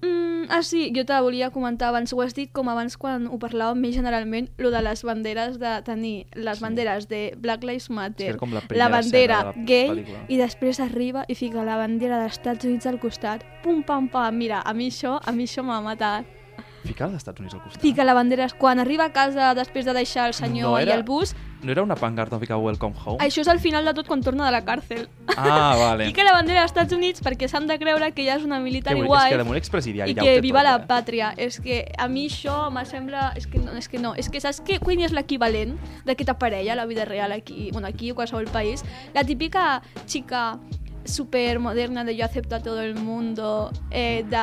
Mm, 0.00 0.46
ah, 0.50 0.62
sí, 0.62 0.92
jo 0.94 1.04
te 1.04 1.20
volia 1.20 1.50
comentar 1.50 1.88
abans, 1.88 2.12
ho 2.12 2.20
has 2.22 2.32
dit 2.34 2.52
com 2.52 2.68
abans 2.70 2.96
quan 2.96 3.26
ho 3.26 3.38
parlàvem 3.42 3.80
més 3.82 3.96
generalment, 3.96 4.48
lo 4.56 4.70
de 4.70 4.80
les 4.82 5.02
banderes, 5.02 5.58
de 5.58 5.72
tenir 5.82 6.26
les 6.34 6.58
Sí. 6.58 6.62
banderes 6.64 7.08
de 7.08 7.34
Black 7.36 7.64
Lives 7.64 7.90
Matter, 7.90 8.36
com 8.36 8.52
la 8.54 8.62
la 8.70 8.88
bandera 8.88 9.42
la 9.44 9.52
gay, 9.56 9.88
pel·lícula. 9.90 10.18
i 10.28 10.36
després 10.36 10.78
arriba 10.80 11.24
i 11.26 11.34
fica 11.34 11.64
la 11.64 11.76
bandera 11.76 12.20
dels 12.20 12.38
Estats 12.38 12.64
Units 12.64 12.86
al 12.86 13.00
costat. 13.00 13.42
Pum, 13.64 13.82
pam, 13.82 14.08
pam. 14.08 14.36
Mira, 14.36 14.60
a 14.60 14.72
mi 14.72 14.88
això, 14.88 15.18
a 15.24 15.32
mi 15.32 15.44
això 15.44 15.64
m'ha 15.64 15.80
matat. 15.80 16.24
Ficar 16.84 17.06
als 17.06 17.16
Estats 17.16 17.40
Units 17.40 17.54
al 17.54 17.62
costat. 17.62 17.82
Fica 17.82 18.04
la 18.04 18.14
bandera 18.14 18.48
quan 18.56 18.78
arriba 18.78 19.06
a 19.06 19.12
casa 19.12 19.52
després 19.54 19.84
de 19.84 19.92
deixar 19.92 20.28
el 20.28 20.34
senyor 20.34 20.70
No 20.70 20.78
i 20.78 20.82
era- 20.82 20.94
el 20.94 21.02
bus. 21.02 21.34
No 21.62 21.72
era 21.72 21.82
una 21.82 21.96
pancarta 21.96 22.38
ficar 22.38 22.56
Welcome 22.56 22.94
Home? 23.04 23.18
Això 23.24 23.42
és 23.42 23.48
al 23.50 23.58
final 23.58 23.84
de 23.84 23.92
tot 23.96 24.06
quan 24.06 24.22
torna 24.22 24.46
de 24.46 24.52
la 24.54 24.60
càrcel. 24.64 25.08
Ah, 25.34 25.74
vale. 25.80 26.06
Fica 26.06 26.22
la 26.22 26.32
bandera 26.36 26.62
dels 26.62 26.70
Estats 26.70 26.94
Units 26.94 27.24
perquè 27.24 27.48
s'han 27.50 27.66
de 27.66 27.78
creure 27.80 28.12
que 28.14 28.22
ella 28.22 28.36
és 28.38 28.46
una 28.46 28.60
que 28.60 28.68
militar 28.68 28.94
bonic, 28.94 29.02
és 29.02 29.10
igual 29.10 29.32
que 29.32 29.40
damunt 29.42 29.58
expresidiari 29.58 30.14
i 30.14 30.18
ja 30.18 30.26
que 30.26 30.40
viva 30.44 30.62
tot, 30.62 30.68
la 30.68 30.76
eh? 30.76 30.86
pàtria. 30.92 31.32
És 31.36 31.58
que 31.64 31.80
a 31.98 32.06
mi 32.08 32.28
això 32.30 32.70
me 32.74 32.84
sembla... 32.86 33.32
És 33.38 33.48
que 33.50 33.58
no, 33.58 33.74
és 33.74 33.90
que 33.90 33.98
no. 33.98 34.14
És 34.14 34.30
que 34.30 34.42
saps 34.44 34.62
que 34.62 34.78
quin 34.82 35.02
és 35.02 35.14
l'equivalent 35.16 35.74
d'aquesta 36.06 36.38
parella 36.38 36.76
a 36.76 36.78
la 36.78 36.86
vida 36.86 37.08
real 37.08 37.34
aquí, 37.34 37.70
bueno, 37.72 37.90
aquí 37.90 38.12
o 38.12 38.18
qualsevol 38.18 38.46
país? 38.54 38.86
La 39.14 39.26
típica 39.26 39.82
xica 40.06 40.60
super 41.08 41.58
moderna 41.58 42.04
de 42.04 42.14
yo 42.14 42.24
acepto 42.24 42.54
a 42.56 42.62
todo 42.62 42.82
el 42.82 42.94
mundo, 42.94 43.72
eh, 43.90 44.24
de 44.28 44.36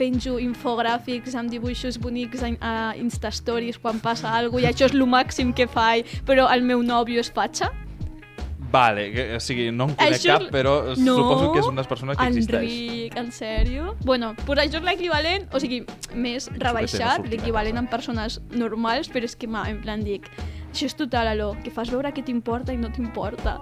penjo 0.00 0.38
infogràfics 0.40 1.36
amb 1.36 1.52
dibuixos 1.52 2.00
bonics 2.00 2.42
a, 2.46 2.74
Instastories 3.00 3.78
quan 3.80 4.00
passa 4.00 4.32
alguna 4.38 4.64
i 4.64 4.72
això 4.72 4.88
és 4.88 4.96
el 4.96 5.06
màxim 5.08 5.52
que 5.56 5.68
faig, 5.70 6.08
però 6.26 6.48
el 6.54 6.64
meu 6.66 6.82
nòvio 6.86 7.20
és 7.20 7.32
fatxa. 7.32 7.70
Vale, 8.70 9.08
o 9.34 9.40
sigui, 9.42 9.70
no 9.74 9.88
en 9.88 9.96
conec 9.98 10.14
Això 10.14 10.36
cap, 10.38 10.44
però 10.54 10.74
suposo 10.94 11.48
que 11.50 11.58
és 11.58 11.66
una 11.66 11.82
persona 11.90 12.14
que 12.14 12.26
existeix. 12.30 12.68
Enric, 12.70 13.16
en 13.18 13.32
sèrio? 13.34 13.94
Bueno, 14.06 14.30
pues 14.46 14.62
això 14.62 14.78
és 14.78 14.86
l'equivalent, 14.86 15.48
o 15.50 15.58
sigui, 15.62 15.80
més 16.14 16.46
rebaixat, 16.54 17.26
l'equivalent 17.32 17.82
en 17.82 17.90
persones 17.90 18.38
normals, 18.54 19.10
però 19.10 19.26
és 19.26 19.34
que, 19.34 19.50
ma, 19.50 19.64
en 19.70 19.82
plan, 19.82 20.04
dic, 20.06 20.30
això 20.70 20.86
és 20.86 20.94
total, 20.94 21.32
alò, 21.32 21.50
que 21.64 21.74
fas 21.74 21.90
veure 21.90 22.14
que 22.14 22.22
t'importa 22.22 22.76
i 22.76 22.78
no 22.78 22.92
t'importa. 22.94 23.58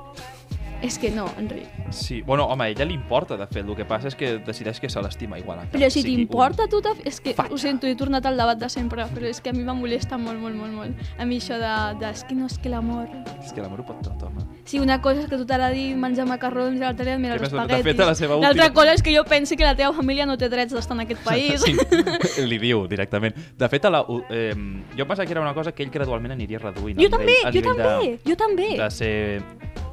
És 0.83 0.99
que 0.99 1.11
no, 1.11 1.27
Enric. 1.39 1.67
Sí, 1.91 2.23
bueno, 2.23 2.45
home, 2.47 2.65
a 2.65 2.69
ella 2.69 2.85
li 2.85 2.95
importa, 2.95 3.37
de 3.37 3.47
fet, 3.49 3.67
el 3.67 3.75
que 3.75 3.85
passa 3.85 4.09
és 4.09 4.15
que 4.15 4.39
decideix 4.47 4.79
que 4.79 4.89
se 4.89 5.03
l'estima 5.03 5.39
igual. 5.39 5.65
Però 5.73 5.89
si 5.91 6.05
t'importa 6.05 6.65
un- 6.65 6.71
tu, 6.71 6.83
és 7.05 7.21
que, 7.21 7.35
Fatxa. 7.35 7.53
ho 7.55 7.59
sento, 7.59 7.87
he 7.87 7.97
tornat 7.97 8.27
al 8.27 8.37
debat 8.37 8.59
de 8.59 8.69
sempre, 8.69 9.05
però 9.07 9.27
és 9.27 9.41
que 9.41 9.51
a 9.51 9.53
mi 9.53 9.65
me 9.65 9.75
molesta 9.75 10.19
molt, 10.19 10.39
molt, 10.39 10.55
molt, 10.55 10.73
molt. 10.73 10.93
A 11.19 11.25
mi 11.25 11.39
això 11.39 11.59
de, 11.59 11.99
de 11.99 12.11
és 12.11 12.23
que 12.25 12.35
no, 12.35 12.47
és 12.47 12.59
que 12.59 12.69
l'amor... 12.69 13.09
És 13.43 13.53
que 13.53 13.61
l'amor 13.61 13.81
ho 13.81 13.87
pot 13.87 14.03
tot, 14.03 14.23
home. 14.23 14.45
Si 14.65 14.79
una 14.79 15.01
cosa 15.03 15.23
és 15.23 15.27
que 15.27 15.37
tu 15.37 15.47
t'agradi 15.47 15.95
menjar 15.95 16.27
macarrons 16.29 16.77
i 16.77 16.83
l'altra 16.83 17.19
mira 17.19 17.37
Que 17.39 17.45
els 17.45 17.53
de 17.53 17.59
espaguetis. 17.59 18.39
L'altra 18.41 18.73
cosa 18.73 18.93
és 18.95 19.03
que 19.03 19.15
jo 19.17 19.25
pensi 19.25 19.57
que 19.57 19.65
la 19.65 19.75
teva 19.75 19.93
família 19.93 20.27
no 20.27 20.37
té 20.39 20.49
drets 20.49 20.73
d'estar 20.73 20.95
en 20.95 21.07
aquest 21.07 21.23
país. 21.25 21.63
Sí, 21.65 21.75
li 22.51 22.59
diu 22.59 22.87
directament. 22.87 23.35
De 23.59 23.69
fet, 23.69 23.85
a 23.85 23.91
la, 23.91 24.05
eh, 24.31 24.55
jo 24.97 25.07
pensava 25.07 25.27
que 25.27 25.33
era 25.33 25.41
una 25.41 25.55
cosa 25.55 25.73
que 25.73 25.83
ell 25.83 25.91
gradualment 25.91 26.33
aniria 26.37 26.59
reduint. 26.59 27.01
Jo 27.01 27.11
també, 27.11 27.41
jo 27.53 27.63
també, 27.63 28.19
jo 28.25 28.37
també. 28.37 28.71
De, 28.77 28.85
de 28.85 28.91
ser 28.91 29.43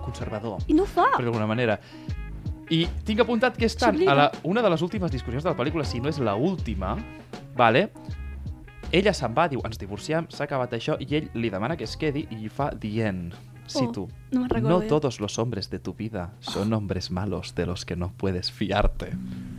conservador, 0.05 0.59
I 0.67 0.73
no 0.77 0.83
ho 0.83 0.89
fa. 0.89 1.09
per 1.17 1.25
d'alguna 1.25 1.47
manera. 1.49 1.79
I 2.69 2.85
tinc 3.05 3.19
apuntat 3.21 3.57
que 3.57 3.65
estan 3.69 3.93
S'oblida. 3.93 4.11
a 4.11 4.15
la, 4.15 4.31
una 4.43 4.61
de 4.63 4.69
les 4.73 4.81
últimes 4.81 5.11
discussions 5.13 5.43
de 5.43 5.51
la 5.51 5.57
pel·lícula, 5.57 5.83
si 5.85 5.99
no 6.01 6.09
és 6.09 6.17
la 6.19 6.35
última, 6.35 6.95
vale? 7.55 7.89
ella 8.95 9.11
se'n 9.17 9.33
va, 9.35 9.47
diu, 9.51 9.59
ens 9.65 9.77
divorciem, 9.81 10.27
s'ha 10.31 10.45
acabat 10.45 10.71
això, 10.77 10.95
i 11.01 11.07
ell 11.17 11.29
li 11.33 11.49
demana 11.51 11.75
que 11.75 11.83
es 11.83 11.97
quedi 11.97 12.27
i 12.31 12.47
fa 12.49 12.69
dient, 12.71 13.33
cito, 13.67 14.05
Oh, 14.05 14.09
no 14.31 14.45
no 14.47 14.79
jo." 14.81 14.87
todos 14.87 15.19
los 15.19 15.37
hombres 15.39 15.69
de 15.69 15.79
tu 15.79 15.93
vida 15.93 16.31
son 16.39 16.71
hombres 16.71 17.09
malos 17.11 17.55
de 17.55 17.65
los 17.65 17.83
que 17.83 17.95
no 17.95 18.11
puedes 18.15 18.51
fiarte. 18.51 19.11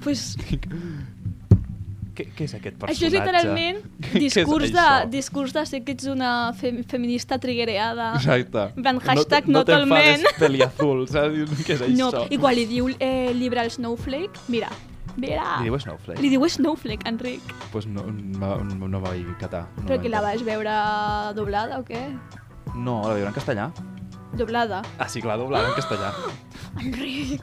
Pues, 0.03 0.37
Què, 2.17 2.25
què 2.33 2.47
és 2.49 2.55
aquest 2.57 2.79
personatge? 2.81 2.97
això 2.97 3.07
és 3.11 3.13
literalment 3.13 3.81
discurs 4.25 4.71
de, 4.73 4.87
discurs 5.13 5.53
de 5.53 5.65
ser 5.69 5.83
que 5.85 5.93
ets 5.93 6.07
una 6.09 6.31
fem 6.57 6.79
feminista 6.89 7.37
triguereada. 7.43 8.15
Exacte. 8.17 8.67
En 8.77 8.83
plan, 8.87 9.01
hashtag 9.05 9.47
no, 9.51 9.61
all 9.61 9.65
no 9.65 9.65
t'enfades, 9.69 10.23
men. 10.25 10.35
peliazul, 10.43 11.05
saps? 11.13 11.53
Què 11.69 11.77
és 11.77 11.85
No, 11.99 12.09
això? 12.11 12.25
i 12.33 12.39
quan 12.41 12.57
li 12.57 12.65
diu 12.71 12.89
eh, 12.97 13.33
llibre 13.37 13.61
al 13.67 13.71
Snowflake, 13.75 14.47
mira, 14.49 14.71
mira. 15.21 15.59
Li 15.61 15.69
diu 15.69 15.77
Snowflake? 15.85 16.21
Li 16.25 16.31
diu 16.33 16.49
Snowflake, 16.57 17.05
Enric. 17.09 17.53
Pues 17.73 17.87
no, 17.87 18.07
no, 18.11 18.57
no 18.65 19.01
vaig 19.05 19.29
catar. 19.41 19.67
No 19.77 19.85
Però 19.85 19.97
vaig 19.99 20.07
que 20.09 20.15
la 20.17 20.25
vas 20.25 20.43
veure 20.47 20.79
doblada 21.37 21.79
o 21.81 21.85
què? 21.85 22.01
No, 22.75 23.03
la 23.07 23.13
veure 23.15 23.29
en 23.29 23.37
castellà. 23.37 23.69
Doblada. 24.37 24.83
Ah, 24.99 25.07
sí, 25.09 25.23
clar, 25.25 25.39
doblada 25.41 25.69
en 25.71 25.77
castellà. 25.79 26.11
Enric, 26.83 27.41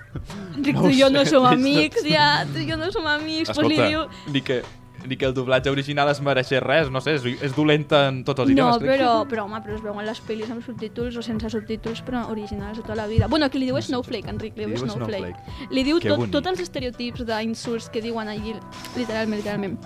Enric, 0.55 0.75
No 0.75 0.81
tu 0.83 0.89
i 0.93 0.99
jo 1.01 1.09
no 1.09 1.25
som 1.25 1.45
amics, 1.55 2.03
ja. 2.05 2.45
Tu 2.53 2.59
i 2.63 2.69
jo 2.71 2.77
no 2.77 2.91
som 2.91 3.05
amics. 3.07 3.49
Pues 3.53 3.67
li 3.67 3.75
Escolta, 3.77 3.89
diu... 3.89 4.33
ni, 4.33 4.41
que, 4.41 4.61
ni 5.07 5.17
que 5.17 5.25
el 5.25 5.33
doblatge 5.33 5.69
original 5.69 6.07
es 6.09 6.21
mereixés 6.23 6.61
res, 6.63 6.89
no 6.91 7.01
sé, 7.01 7.15
és, 7.17 7.25
és 7.43 7.55
dolenta 7.55 8.05
en 8.07 8.21
tots 8.23 8.39
els 8.39 8.49
No, 8.49 8.53
idiomes. 8.53 8.77
crec. 8.79 8.91
però, 9.01 9.27
però, 9.27 9.43
home, 9.49 9.59
però 9.65 9.75
es 9.75 9.81
veuen 9.83 10.05
les 10.05 10.21
pel·lis 10.23 10.51
amb 10.53 10.63
subtítols 10.63 11.17
o 11.17 11.21
sense 11.25 11.49
subtítols, 11.49 12.01
però 12.07 12.25
originals 12.31 12.77
de 12.77 12.83
tota 12.83 12.95
la 13.01 13.07
vida. 13.07 13.27
Bueno, 13.27 13.49
que 13.49 13.59
li 13.59 13.65
diu 13.71 13.81
Snowflake, 13.81 14.29
Enric, 14.29 14.55
li, 14.57 14.65
diu 14.71 14.77
Snowflake. 14.85 15.33
Snowflake. 15.33 15.73
Li 15.75 15.83
diu 15.83 15.99
tot, 15.99 16.29
tots 16.31 16.47
els 16.53 16.59
estereotips 16.67 17.25
d'insults 17.27 17.89
que 17.89 18.01
diuen 18.01 18.27
allí, 18.29 18.55
literalment, 18.95 19.41
literalment. 19.43 19.77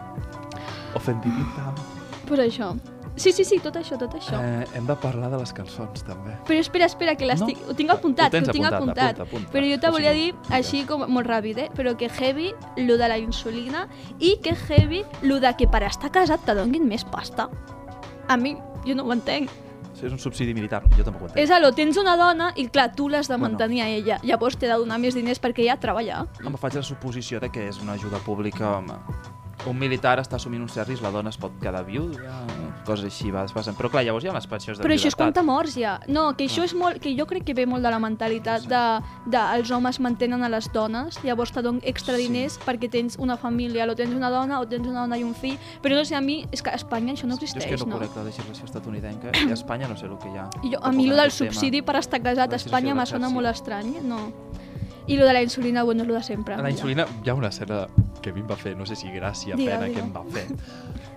Ofendidita. 0.95 1.73
Pues 2.27 2.39
això. 2.43 2.73
Sí, 3.17 3.31
sí, 3.33 3.43
sí, 3.43 3.57
tot 3.59 3.75
això, 3.79 3.97
tot 3.97 4.13
això. 4.13 4.37
Eh, 4.39 4.65
hem 4.77 4.85
de 4.85 4.95
parlar 5.01 5.31
de 5.33 5.39
les 5.41 5.51
cançons, 5.57 6.03
també. 6.05 6.35
Però 6.45 6.59
espera, 6.61 6.85
espera, 6.85 7.15
que 7.17 7.25
l'estic... 7.25 7.57
No. 7.65 7.71
Ho 7.71 7.75
tinc 7.75 7.89
apuntat, 7.89 8.31
Ho 8.33 8.37
ho 8.37 8.51
tinc 8.53 8.65
apuntat, 8.69 8.77
apuntat. 8.77 9.19
apunta, 9.19 9.23
apunta. 9.25 9.51
Però 9.55 9.65
jo 9.71 9.79
te 9.81 9.89
O 9.89 9.91
volia 9.95 10.11
sigui, 10.13 10.31
dir, 10.31 10.55
així 10.59 10.83
com 10.85 11.03
molt 11.09 11.27
ràpid, 11.27 11.57
eh? 11.65 11.69
però 11.75 11.95
que 11.97 12.07
heavy 12.13 12.51
lo 12.85 12.97
de 13.01 13.07
la 13.09 13.17
insulina 13.17 13.87
i 14.19 14.35
que 14.43 14.53
heavy 14.53 15.03
lo 15.23 15.39
de 15.41 15.51
que 15.57 15.67
per 15.67 15.81
estar 15.89 16.11
casat 16.13 16.45
te 16.45 16.53
donguin 16.55 16.85
més 16.87 17.03
pasta. 17.03 17.49
A 18.29 18.37
mi, 18.37 18.53
jo 18.85 18.93
no 18.95 19.03
ho 19.07 19.13
entenc. 19.17 19.49
Si 19.97 20.05
és 20.05 20.13
un 20.13 20.19
subsidi 20.21 20.53
militar, 20.53 20.83
jo 20.93 21.01
tampoc 21.01 21.23
ho 21.23 21.25
entenc. 21.31 21.39
És 21.41 21.49
alò, 21.49 21.71
tens 21.73 21.97
una 21.97 22.13
dona 22.19 22.51
i 22.55 22.67
clar, 22.69 22.91
tu 22.93 23.09
l'has 23.09 23.25
de 23.27 23.33
Bueno. 23.33 23.57
mantenir 23.57 23.81
a 23.81 23.87
ella. 23.89 24.19
Llavors 24.21 24.55
t'he 24.61 24.67
de 24.69 24.77
donar 24.77 24.99
més 25.01 25.15
diners 25.17 25.41
perquè 25.41 25.63
ella 25.65 25.79
treballa. 25.81 26.27
Em 26.45 26.53
faig 26.55 26.75
la 26.77 26.83
suposició 26.83 27.39
de 27.41 27.49
que 27.49 27.65
és 27.67 27.81
una 27.81 27.93
ajuda 27.97 28.19
pública, 28.19 28.77
home. 28.77 28.93
Un 29.65 29.75
militar 29.77 30.19
està 30.21 30.35
assumint 30.37 30.61
un 30.61 30.69
cert 30.69 30.87
risc, 30.87 31.01
la 31.01 31.09
dona 31.11 31.29
es 31.33 31.37
pot 31.41 31.51
quedar 31.59 31.81
viuda, 31.83 32.43
coses 32.85 33.05
així, 33.09 33.31
va, 33.33 33.41
es 33.43 33.51
passen. 33.51 33.73
Però 33.75 33.89
clar, 33.89 34.03
llavors 34.05 34.23
hi 34.23 34.27
ha 34.29 34.31
unes 34.31 34.45
pensions 34.47 34.77
de 34.77 34.83
Però 34.85 34.93
això 34.93 35.07
és 35.09 35.15
compte 35.17 35.41
morts 35.43 35.73
ja. 35.75 35.99
No, 36.07 36.35
que 36.37 36.45
Ah. 36.45 36.47
això 36.47 36.63
és 36.63 36.75
molt, 36.77 36.99
que 37.01 37.15
jo 37.17 37.25
crec 37.25 37.43
que 37.43 37.53
ve 37.55 37.65
molt 37.65 37.83
de 37.83 37.89
la 37.89 37.97
mentalitat 37.99 38.61
de, 38.69 38.83
de 39.25 39.37
els 39.57 39.71
homes 39.71 39.99
mantenen 39.99 40.43
a 40.43 40.49
les 40.49 40.71
dones, 40.71 41.17
llavors 41.23 41.51
te 41.51 41.61
donen 41.61 41.81
extra 41.83 42.15
Sí. 42.15 42.27
diners 42.27 42.59
perquè 42.59 42.89
tens 42.89 43.17
una 43.17 43.35
família, 43.35 43.85
o 43.89 43.95
tens 43.95 44.13
una 44.13 44.29
dona, 44.29 44.59
o 44.61 44.67
tens 44.67 44.87
una 44.87 45.01
dona 45.01 45.17
i 45.17 45.23
un 45.23 45.33
fill, 45.33 45.57
però 45.81 45.95
no 45.95 46.05
sé, 46.05 46.15
a 46.15 46.21
mi, 46.21 46.45
és 46.51 46.61
que 46.61 46.69
a 46.69 46.75
Espanya 46.75 47.13
això 47.13 47.25
no 47.25 47.35
Jo 47.35 47.43
és 47.45 47.51
que 47.53 47.57
existeix, 47.59 47.79
no 47.81 47.87
no? 47.87 47.97
conec 47.97 48.15
la 48.15 48.23
legislació 48.23 48.63
estatunidenca 48.65 49.31
i 49.43 49.49
a 49.49 49.53
Espanya 49.53 49.87
no 49.87 49.97
sé 49.97 50.05
el 50.05 50.17
que 50.19 50.29
hi 50.29 50.37
ha. 50.37 50.49
Jo, 50.63 50.79
a 50.81 50.91
mi 50.91 51.05
en 51.05 51.09
lo 51.09 51.15
del 51.15 51.31
tema. 51.33 51.51
subsidi 51.51 51.81
per 51.81 51.95
estar 51.97 52.21
casat 52.21 52.53
a 52.53 52.55
Espanya 52.55 52.93
legislació 52.93 52.95
me 52.95 53.01
de 53.01 53.05
sona 53.07 53.27
l'exèrcit. 53.27 53.33
molt 53.33 53.47
estrany, 53.47 54.07
no. 54.07 54.31
I 55.07 55.15
lo 55.15 55.25
de 55.25 55.31
la 55.33 55.41
insulina, 55.41 55.83
bueno, 55.83 56.01
és 56.03 56.07
lo 56.09 56.13
de 56.15 56.21
sempre. 56.23 56.57
La 56.57 56.69
insulina 56.69 57.05
hi 57.23 57.29
ha 57.29 57.33
una 57.33 57.47
escena 57.47 57.87
que 58.27 58.33
a 58.33 58.35
mi 58.35 58.43
em 58.43 58.49
va 58.49 58.57
fer, 58.59 58.75
no 58.77 58.85
sé 58.87 58.97
si 58.99 59.07
gràcia, 59.13 59.55
Digue, 59.55 59.71
pena, 59.71 59.87
digue. 59.87 59.95
que 59.95 60.05
em 60.05 60.11
va 60.13 60.23
fer. 60.33 60.45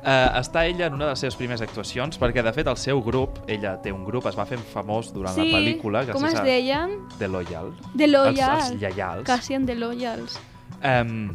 Uh, 0.01 0.40
està 0.40 0.64
ella 0.70 0.87
en 0.88 0.94
una 0.96 1.09
de 1.09 1.14
les 1.16 1.25
seves 1.27 1.37
primeres 1.37 1.62
actuacions, 1.66 2.18
perquè 2.20 2.44
de 2.46 2.53
fet 2.57 2.70
el 2.70 2.79
seu 2.81 3.03
grup, 3.05 3.40
ella 3.51 3.75
té 3.83 3.92
un 3.92 4.05
grup, 4.07 4.27
es 4.31 4.38
va 4.38 4.46
fer 4.49 4.59
famós 4.73 5.12
durant 5.12 5.35
Sí, 5.35 5.49
la 5.51 5.59
pel·lícula, 5.59 6.05
com 6.12 6.23
gràcies 6.23 6.40
es 6.40 6.46
deien? 6.46 6.96
The 7.18 7.29
Loyal. 7.29 7.73
De 7.94 8.07
Loyal. 8.09 8.61
Els, 8.61 8.70
els 8.70 8.81
lleials. 8.83 9.27
Cassian 9.29 9.66
de 9.66 9.75
Loyals. 9.77 10.38
Um, 10.81 11.35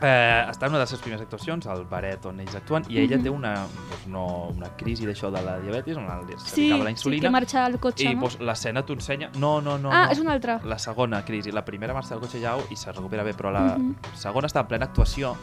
eh, 0.00 0.46
està 0.48 0.66
en 0.66 0.70
una 0.72 0.78
de 0.78 0.82
les 0.84 0.90
seves 0.90 1.02
primeres 1.02 1.22
actuacions, 1.22 1.66
al 1.66 1.84
baret 1.84 2.24
on 2.26 2.40
ells 2.40 2.54
actuen, 2.54 2.84
i 2.88 2.98
ella 2.98 3.16
Mhm. 3.16 3.22
té 3.24 3.30
una, 3.30 3.54
doncs, 3.54 4.06
no, 4.06 4.48
una 4.56 4.68
crisi 4.76 5.04
d'això 5.06 5.30
de 5.30 5.42
la 5.42 5.58
diabetis, 5.60 5.96
on 5.96 6.04
li 6.26 6.34
Sí, 6.38 6.68
la 6.70 6.76
sí, 6.76 6.82
que 6.84 6.90
insulina, 6.90 7.30
marxa 7.30 7.64
al 7.64 7.78
cotxe, 7.80 8.04
i 8.04 8.14
no? 8.14 8.20
doncs, 8.22 8.38
l'escena 8.40 8.82
t'ho 8.84 8.92
ensenya... 8.94 9.30
No, 9.36 9.60
no, 9.60 9.76
no. 9.78 9.90
ah, 9.92 10.06
no. 10.06 10.12
és 10.12 10.18
una 10.20 10.32
altra. 10.32 10.60
La 10.64 10.78
segona 10.78 11.24
crisi. 11.24 11.50
La 11.52 11.64
primera 11.64 11.92
marxa 11.94 12.10
del 12.14 12.20
cotxe 12.20 12.38
llau 12.40 12.62
i 12.70 12.76
se 12.76 12.92
recupera 12.92 13.22
bé, 13.22 13.34
però 13.34 13.50
la 13.52 13.76
Mhm. 13.78 13.96
segona 14.14 14.46
està 14.46 14.60
en 14.60 14.66
plena 14.68 14.84
actuació. 14.86 15.36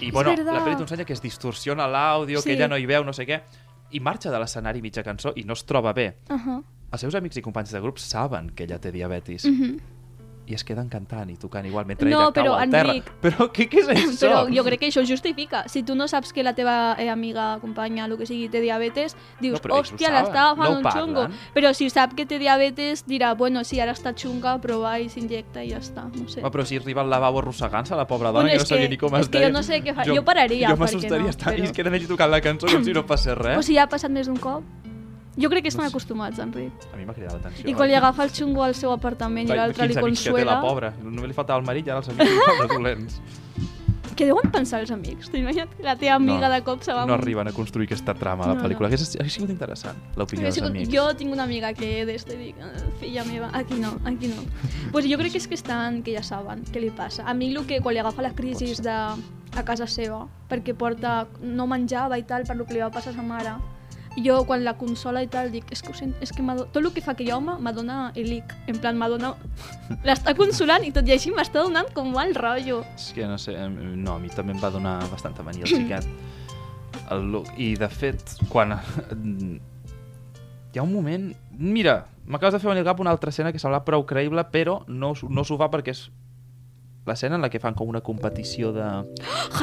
I, 0.00 0.08
És 0.08 0.12
bueno, 0.12 0.30
verdad. 0.34 0.52
la 0.54 0.64
pel·li 0.64 0.76
t'ho 0.76 0.82
ensenya 0.82 1.04
que 1.04 1.12
es 1.12 1.22
distorsiona 1.22 1.86
l'àudio, 1.86 2.38
Sí. 2.40 2.48
que 2.48 2.54
ella 2.54 2.68
no 2.68 2.76
hi 2.76 2.86
veu, 2.86 3.04
no 3.04 3.12
sé 3.12 3.26
què, 3.26 3.42
i 3.92 4.00
marxa 4.00 4.30
de 4.30 4.38
l'escenari 4.38 4.82
mitja 4.82 5.02
cançó 5.04 5.32
i 5.36 5.44
no 5.44 5.52
es 5.52 5.64
troba 5.64 5.92
bé. 5.92 6.16
Uh 6.28 6.34
-huh. 6.36 6.62
Els 6.92 7.00
seus 7.00 7.14
amics 7.14 7.36
i 7.36 7.42
companys 7.42 7.70
de 7.72 7.80
grup 7.80 7.98
saben 7.98 8.50
que 8.50 8.64
ella 8.64 8.78
té 8.78 8.90
diabetis 8.92 9.44
Uh 9.44 9.50
-huh. 9.50 9.80
I 10.46 10.54
es 10.54 10.62
queden 10.64 10.88
cantant 10.88 11.30
i 11.30 11.36
tocant 11.36 11.64
igual 11.66 11.86
mentre 11.86 12.08
No, 12.10 12.18
ella 12.20 12.32
cau 12.32 12.44
però, 12.44 12.54
al 12.60 12.70
terra. 12.70 12.92
Enric- 12.92 13.12
Però 13.22 13.46
què, 13.50 13.68
què 13.70 13.78
és 13.80 13.88
això? 13.88 14.28
Però 14.28 14.54
jo 14.54 14.64
crec 14.64 14.80
que 14.80 14.88
això 14.90 15.04
justifica. 15.08 15.64
Si 15.68 15.82
tu 15.82 15.94
no 15.94 16.06
saps 16.06 16.32
que 16.32 16.42
la 16.42 16.52
teva 16.54 16.96
eh, 16.98 17.08
amiga, 17.08 17.58
companya, 17.60 18.04
el 18.04 18.18
que 18.18 18.26
sigui, 18.26 18.48
té 18.48 18.60
diabetes, 18.60 19.16
dius, 19.40 19.60
No, 19.64 19.74
hòstia, 19.78 20.10
l'està 20.12 20.50
agafant 20.50 20.70
no 20.70 20.78
un 20.78 20.84
xungo. 20.90 21.26
Però 21.54 21.72
si 21.74 21.88
sap 21.90 22.14
que 22.14 22.26
té 22.26 22.38
diabetes, 22.38 23.06
dirà, 23.06 23.34
bueno, 23.36 23.64
si 23.64 23.80
ara 23.80 23.92
està 23.92 24.12
xunga, 24.14 24.58
però 24.60 24.80
va 24.82 24.98
i 25.00 25.08
s'injecta 25.08 25.64
i 25.64 25.70
ja 25.70 25.78
està. 25.78 26.04
No 26.14 26.28
sé. 26.28 26.40
Home, 26.42 26.50
però 26.50 26.64
si 26.66 26.76
arriba 26.76 27.00
al 27.00 27.08
lavabo 27.10 27.38
arrossegant-se, 27.40 27.96
la 27.96 28.06
pobra 28.06 28.28
dona, 28.28 28.42
Bueno, 28.44 28.50
que 28.52 28.58
no 28.58 28.66
sabia 28.66 28.84
que- 28.84 28.88
ni 28.90 28.96
com 28.98 29.16
es 29.16 29.30
deia. 29.30 29.46
jo 29.48 29.52
no 29.52 29.62
sé 29.62 29.82
què 29.82 29.94
fa- 29.94 30.04
jo 30.04 30.22
pararia, 30.24 30.68
Jo 30.68 30.74
perquè 30.74 30.78
m'assustaria 30.78 31.24
no, 31.24 31.30
estar 31.30 31.52
i 31.54 31.56
però- 31.62 31.64
es 31.64 31.72
queden 31.72 31.94
allí 31.94 32.06
tocant 32.06 32.30
la 32.30 32.40
cançó 32.40 32.66
com 32.66 32.84
si 32.84 32.92
no 32.92 33.06
passés 33.06 33.36
res. 33.36 33.56
O 33.58 33.62
si 33.62 33.74
ja 33.74 33.84
ha 33.84 33.88
passat 33.88 34.10
més 34.10 34.26
d'un 34.26 34.36
cop. 34.36 34.62
Jo 35.36 35.48
crec 35.50 35.62
que 35.64 35.68
estan 35.68 35.86
acostumats, 35.86 36.38
Enric. 36.38 36.72
A 36.92 36.96
mi 36.96 37.04
m'ha 37.04 37.14
cridat 37.14 37.32
l'atenció. 37.34 37.68
I 37.68 37.74
quan 37.74 37.88
li 37.90 37.94
agafa 37.98 38.22
el 38.22 38.30
xungo 38.30 38.62
al 38.62 38.74
seu 38.74 38.92
apartament 38.92 39.48
i 39.48 39.56
l'altre 39.56 39.88
li 39.88 39.96
amics 39.96 40.22
que 40.22 40.30
té 40.30 40.30
consuela... 40.30 40.54
la 40.54 40.60
pobra. 40.62 40.92
Només 41.02 41.26
li 41.32 41.34
faltava 41.34 41.58
el 41.58 41.66
marit 41.66 41.86
i 41.86 41.90
ara 41.90 41.98
els 42.04 42.08
amics 42.08 42.30
són 42.60 42.68
dolents. 42.76 43.20
Què 44.14 44.28
deuen 44.28 44.46
pensar 44.54 44.78
els 44.78 44.92
amics? 44.94 45.26
T'imagina't 45.32 45.72
que 45.74 45.82
la 45.82 45.96
teva 45.98 46.14
amiga 46.20 46.46
No, 46.46 46.52
de 46.54 46.60
cop 46.62 46.84
se 46.86 46.92
va... 46.94 47.02
No 47.02 47.16
amb- 47.16 47.22
arriben 47.24 47.48
a 47.50 47.52
construir 47.52 47.88
aquesta 47.88 48.14
trama 48.14 48.44
a 48.44 48.52
la 48.52 48.54
No, 48.54 48.62
pel·lícula. 48.62 48.86
no. 48.86 48.94
Hauria 48.94 49.30
sigut 49.34 49.50
interessant, 49.50 49.98
l'opinió 50.14 50.46
dels 50.46 50.60
amics. 50.62 50.92
Jo 50.92 51.08
tinc 51.18 51.32
una 51.34 51.42
amiga 51.48 51.72
que 51.74 52.04
d'esto 52.06 52.30
i 52.32 52.36
dic, 52.38 52.60
"Ah, 52.62 52.70
filla 53.00 53.24
meva, 53.24 53.50
aquí 53.52 53.74
no, 53.82 53.96
aquí 54.04 54.28
no. 54.30 54.36
pues 54.92 55.08
jo 55.10 55.18
crec 55.18 55.32
que 55.32 55.38
és 55.42 55.48
que 55.48 55.58
estan, 55.58 56.04
que 56.06 56.14
ja 56.14 56.22
saben 56.22 56.62
què 56.70 56.78
li 56.80 56.90
passa. 56.94 57.24
A 57.26 57.34
mi 57.34 57.50
el 57.50 57.66
que 57.66 57.80
quan 57.82 57.92
li 57.94 57.98
agafa 57.98 58.22
la 58.22 58.30
crisi 58.38 58.70
de... 58.80 58.94
a 59.56 59.62
casa 59.64 59.88
seva, 59.88 60.28
perquè 60.48 60.74
porta, 60.78 61.26
no 61.42 61.66
menjava 61.66 62.16
i 62.16 62.22
tal, 62.22 62.44
per 62.46 62.54
lo 62.54 62.66
que 62.66 62.74
li 62.74 62.80
va 62.86 62.90
passar 62.94 63.10
a 63.10 63.16
sa 63.16 63.22
mare. 63.22 63.56
Jo, 64.22 64.44
quan 64.46 64.62
la 64.62 64.76
consola 64.78 65.24
i 65.24 65.28
tal, 65.30 65.50
dic, 65.50 65.66
és 65.74 65.82
que, 65.82 65.92
sent, 65.96 66.12
és 66.22 66.30
que 66.30 66.44
tot 66.60 66.78
el 66.78 66.90
que 66.94 67.02
fa 67.02 67.14
aquell 67.16 67.32
home 67.34 67.56
m'adona 67.64 68.12
Elic. 68.14 68.52
En 68.70 68.78
plan, 68.78 68.96
m'adona... 68.98 69.32
L'està 70.06 70.36
consolant 70.38 70.86
i 70.86 70.92
tot 70.94 71.08
i 71.08 71.16
així 71.16 71.32
m'està 71.34 71.64
donant 71.64 71.90
com 71.96 72.12
mal 72.14 72.34
rotllo. 72.38 72.82
És 72.94 73.10
que 73.16 73.26
no 73.26 73.38
sé, 73.42 73.56
no, 73.68 74.14
a 74.14 74.18
mi 74.22 74.30
també 74.30 74.54
em 74.54 74.62
va 74.62 74.70
donar 74.74 75.00
bastanta 75.10 75.42
mania 75.46 75.66
el 75.66 75.74
xiquet. 75.74 76.06
El 77.10 77.30
look. 77.32 77.50
I 77.58 77.74
de 77.80 77.90
fet, 77.90 78.36
quan... 78.52 78.76
Hi 80.74 80.78
ha 80.78 80.82
un 80.82 80.92
moment... 80.94 81.32
Mira, 81.58 82.04
m'acabes 82.26 82.54
de 82.56 82.60
fer 82.62 82.70
venir 82.70 82.82
al 82.82 82.92
cap 82.92 83.02
una 83.02 83.10
altra 83.14 83.30
escena 83.34 83.52
que 83.54 83.62
sembla 83.62 83.82
prou 83.86 84.06
creïble, 84.06 84.42
però 84.50 84.80
no, 84.90 85.12
no 85.30 85.44
s'ho 85.46 85.58
fa 85.58 85.68
perquè 85.70 85.94
és 85.94 86.06
l'escena 87.06 87.36
en 87.36 87.44
la 87.44 87.50
que 87.52 87.60
fan 87.62 87.74
com 87.78 87.90
una 87.90 88.00
competició 88.02 88.72
de... 88.74 88.86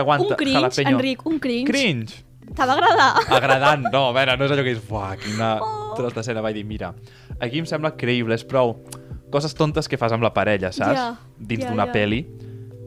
Aguanta? 0.00 0.28
un 0.28 0.36
cringe, 0.36 0.60
Jalapeño. 0.60 0.96
Enric, 0.96 1.26
un 1.26 1.40
cringe. 1.42 1.72
Cringe! 1.72 2.31
T'ha 2.56 2.66
d'agradar. 2.66 3.10
Agradant, 3.30 3.86
no, 3.92 4.08
a 4.08 4.12
veure, 4.12 4.36
no 4.36 4.44
és 4.44 4.52
allò 4.52 4.62
que 4.66 4.72
és... 4.76 4.82
Buah, 4.88 5.16
quina 5.16 5.54
Oh. 5.62 5.94
tros 5.96 6.14
d'escena. 6.14 6.40
Vaig 6.44 6.54
dir, 6.54 6.64
mira, 6.64 6.94
aquí 7.40 7.58
em 7.58 7.66
sembla 7.66 7.94
creïble, 7.96 8.34
és 8.34 8.44
prou 8.44 8.78
coses 9.32 9.54
tontes 9.54 9.88
que 9.88 9.96
fas 9.96 10.12
amb 10.12 10.22
la 10.24 10.32
parella, 10.34 10.72
saps? 10.72 10.96
Ja, 10.98 11.16
Dins 11.38 11.64
ja, 11.64 11.70
d'una 11.70 11.86
ja. 11.86 11.92
peli. 11.92 12.26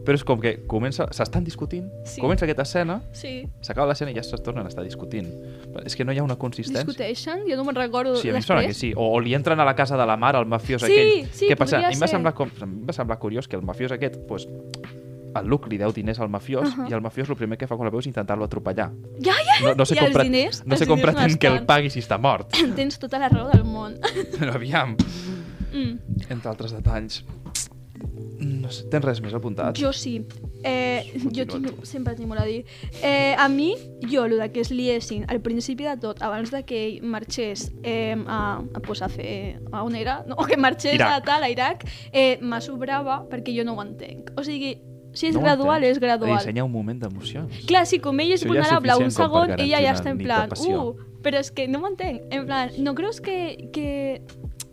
Però 0.06 0.14
és 0.14 0.24
com 0.24 0.38
que 0.40 0.68
comença... 0.70 1.08
S'estan 1.10 1.44
discutint, 1.44 1.88
Sí. 2.06 2.22
comença 2.22 2.46
aquesta 2.46 2.62
escena, 2.62 3.00
Sí. 3.12 3.48
s'acaba 3.66 3.88
l'escena 3.90 4.12
i 4.12 4.14
ja 4.14 4.22
es 4.22 4.30
tornen 4.44 4.64
a 4.66 4.70
estar 4.70 4.84
discutint. 4.86 5.26
És 5.84 5.96
que 5.96 6.06
no 6.06 6.14
hi 6.14 6.20
ha 6.20 6.24
una 6.24 6.36
consistència. 6.38 6.86
Discuteixen? 6.86 7.42
Jo 7.50 7.58
no 7.58 7.64
me'n 7.66 7.74
recordo 7.76 8.16
Sí, 8.22 8.30
a 8.30 8.34
mi 8.34 8.38
després. 8.38 8.68
que 8.68 8.74
sí. 8.78 8.94
O, 8.96 9.08
o 9.16 9.20
li 9.20 9.34
entren 9.34 9.60
a 9.60 9.66
la 9.66 9.74
casa 9.76 9.98
de 9.98 10.06
la 10.06 10.16
mare, 10.16 10.38
el 10.38 10.46
mafiós 10.46 10.84
Sí, 10.84 10.92
aquell. 10.94 11.28
sí, 11.34 11.48
Què 11.50 11.58
passa? 11.58 11.80
mi 11.80 11.86
em 11.86 11.90
va 12.00 12.06
ser. 12.06 12.10
semblar, 12.10 12.36
com, 12.36 12.52
em 12.62 12.86
va 12.86 12.94
semblar 12.94 13.18
curiós 13.18 13.48
que 13.48 13.56
el 13.56 13.64
mafiós 13.64 13.92
aquest, 13.98 14.18
pues, 14.28 14.46
el 15.40 15.48
Luke 15.48 15.70
li 15.70 15.78
deu 15.78 15.92
diners 15.94 16.20
al 16.20 16.30
mafiós 16.30 16.70
Ahà. 16.72 16.90
i 16.90 16.94
el 16.94 17.02
mafiós 17.02 17.30
el 17.30 17.36
primer 17.40 17.58
que 17.58 17.68
fa 17.68 17.76
quan 17.78 17.88
el 17.88 17.92
veu 17.92 18.00
és 18.04 18.08
intentar-lo 18.08 18.46
atropellar. 18.46 18.92
Ja, 19.22 19.34
ja, 19.34 19.60
No, 19.64 19.76
no 19.76 19.86
sé 19.86 19.96
I 19.96 20.00
com, 20.00 20.08
els 20.12 20.24
diners? 20.24 20.64
no 20.66 20.76
sé 20.76 20.84
Els 20.84 20.90
com 20.90 20.98
diners 21.00 21.14
pretén 21.16 21.32
no 21.36 21.40
que 21.40 21.48
el 21.48 21.66
pagui 21.66 21.90
si 21.90 22.00
està 22.00 22.18
mort. 22.20 22.52
Tens 22.76 23.00
tota 23.00 23.20
la 23.20 23.30
raó 23.30 23.50
del 23.52 23.64
món. 23.64 23.98
Però 24.40 24.56
aviam, 24.56 24.96
Mm. 25.76 25.98
entre 26.32 26.48
altres 26.50 26.72
detalls. 26.72 27.26
No 28.40 28.70
sé, 28.72 28.86
tens 28.92 29.04
res 29.06 29.20
més 29.24 29.34
apuntat? 29.36 29.76
Jo 29.80 29.92
sí. 29.96 30.18
Eh, 30.66 31.04
jo 31.36 31.46
tinc, 31.50 31.70
sempre 31.88 32.14
tinc 32.18 32.28
molt 32.30 32.42
a 32.42 32.46
dir. 32.48 32.66
Eh, 33.04 33.36
a 33.38 33.48
mi, 33.52 33.74
jo, 34.12 34.26
el 34.26 34.40
que 34.52 34.62
es 34.62 34.72
liessin 34.72 35.26
al 35.32 35.40
principi 35.42 35.84
de 35.88 35.96
tot, 36.02 36.22
abans 36.26 36.52
de 36.52 36.64
que 36.68 36.80
ell 36.88 37.04
marxés 37.04 37.72
eh, 37.84 38.16
a, 38.28 38.62
a, 38.74 38.80
pues, 38.82 39.02
a 39.02 39.10
fer... 39.10 39.60
A 39.72 39.84
on 39.84 39.96
era? 39.96 40.24
No, 40.28 40.36
que 40.48 40.58
marxés 40.58 40.96
Iraq. 40.96 41.12
a 41.14 41.22
tal, 41.24 41.44
a 41.44 41.50
Iraq, 41.50 41.86
eh, 42.12 42.38
me 42.42 42.60
sobrava 42.62 43.24
perquè 43.30 43.56
jo 43.56 43.64
no 43.68 43.76
ho 43.76 43.84
entenc. 43.84 44.32
O 44.38 44.44
sigui, 44.44 44.78
si 45.16 45.28
és 45.32 45.36
No 45.36 45.42
gradual, 45.42 45.82
entens? 45.84 45.98
és 45.98 46.04
gradual. 46.04 46.38
Ensenya 46.38 46.64
un 46.68 46.72
moment 46.72 47.00
d'emocions. 47.02 47.66
Clar, 47.68 47.86
si 47.90 48.00
com 48.04 48.20
ell 48.20 48.32
és 48.36 48.44
Això 48.44 48.54
ja 48.54 48.62
és 48.62 48.70
vulnerable 48.70 48.98
un 49.06 49.12
segon, 49.16 49.56
ella 49.58 49.82
ja 49.82 49.94
està 49.96 50.12
en 50.14 50.20
plan, 50.22 50.52
uh, 50.52 50.96
però 51.26 51.40
és 51.42 51.52
que 51.52 51.68
no 51.68 51.80
m'entenc. 51.82 52.22
En 52.32 52.46
plan, 52.46 52.70
no 52.80 52.94
creus 52.94 53.22
que, 53.24 53.70
que, 53.74 54.22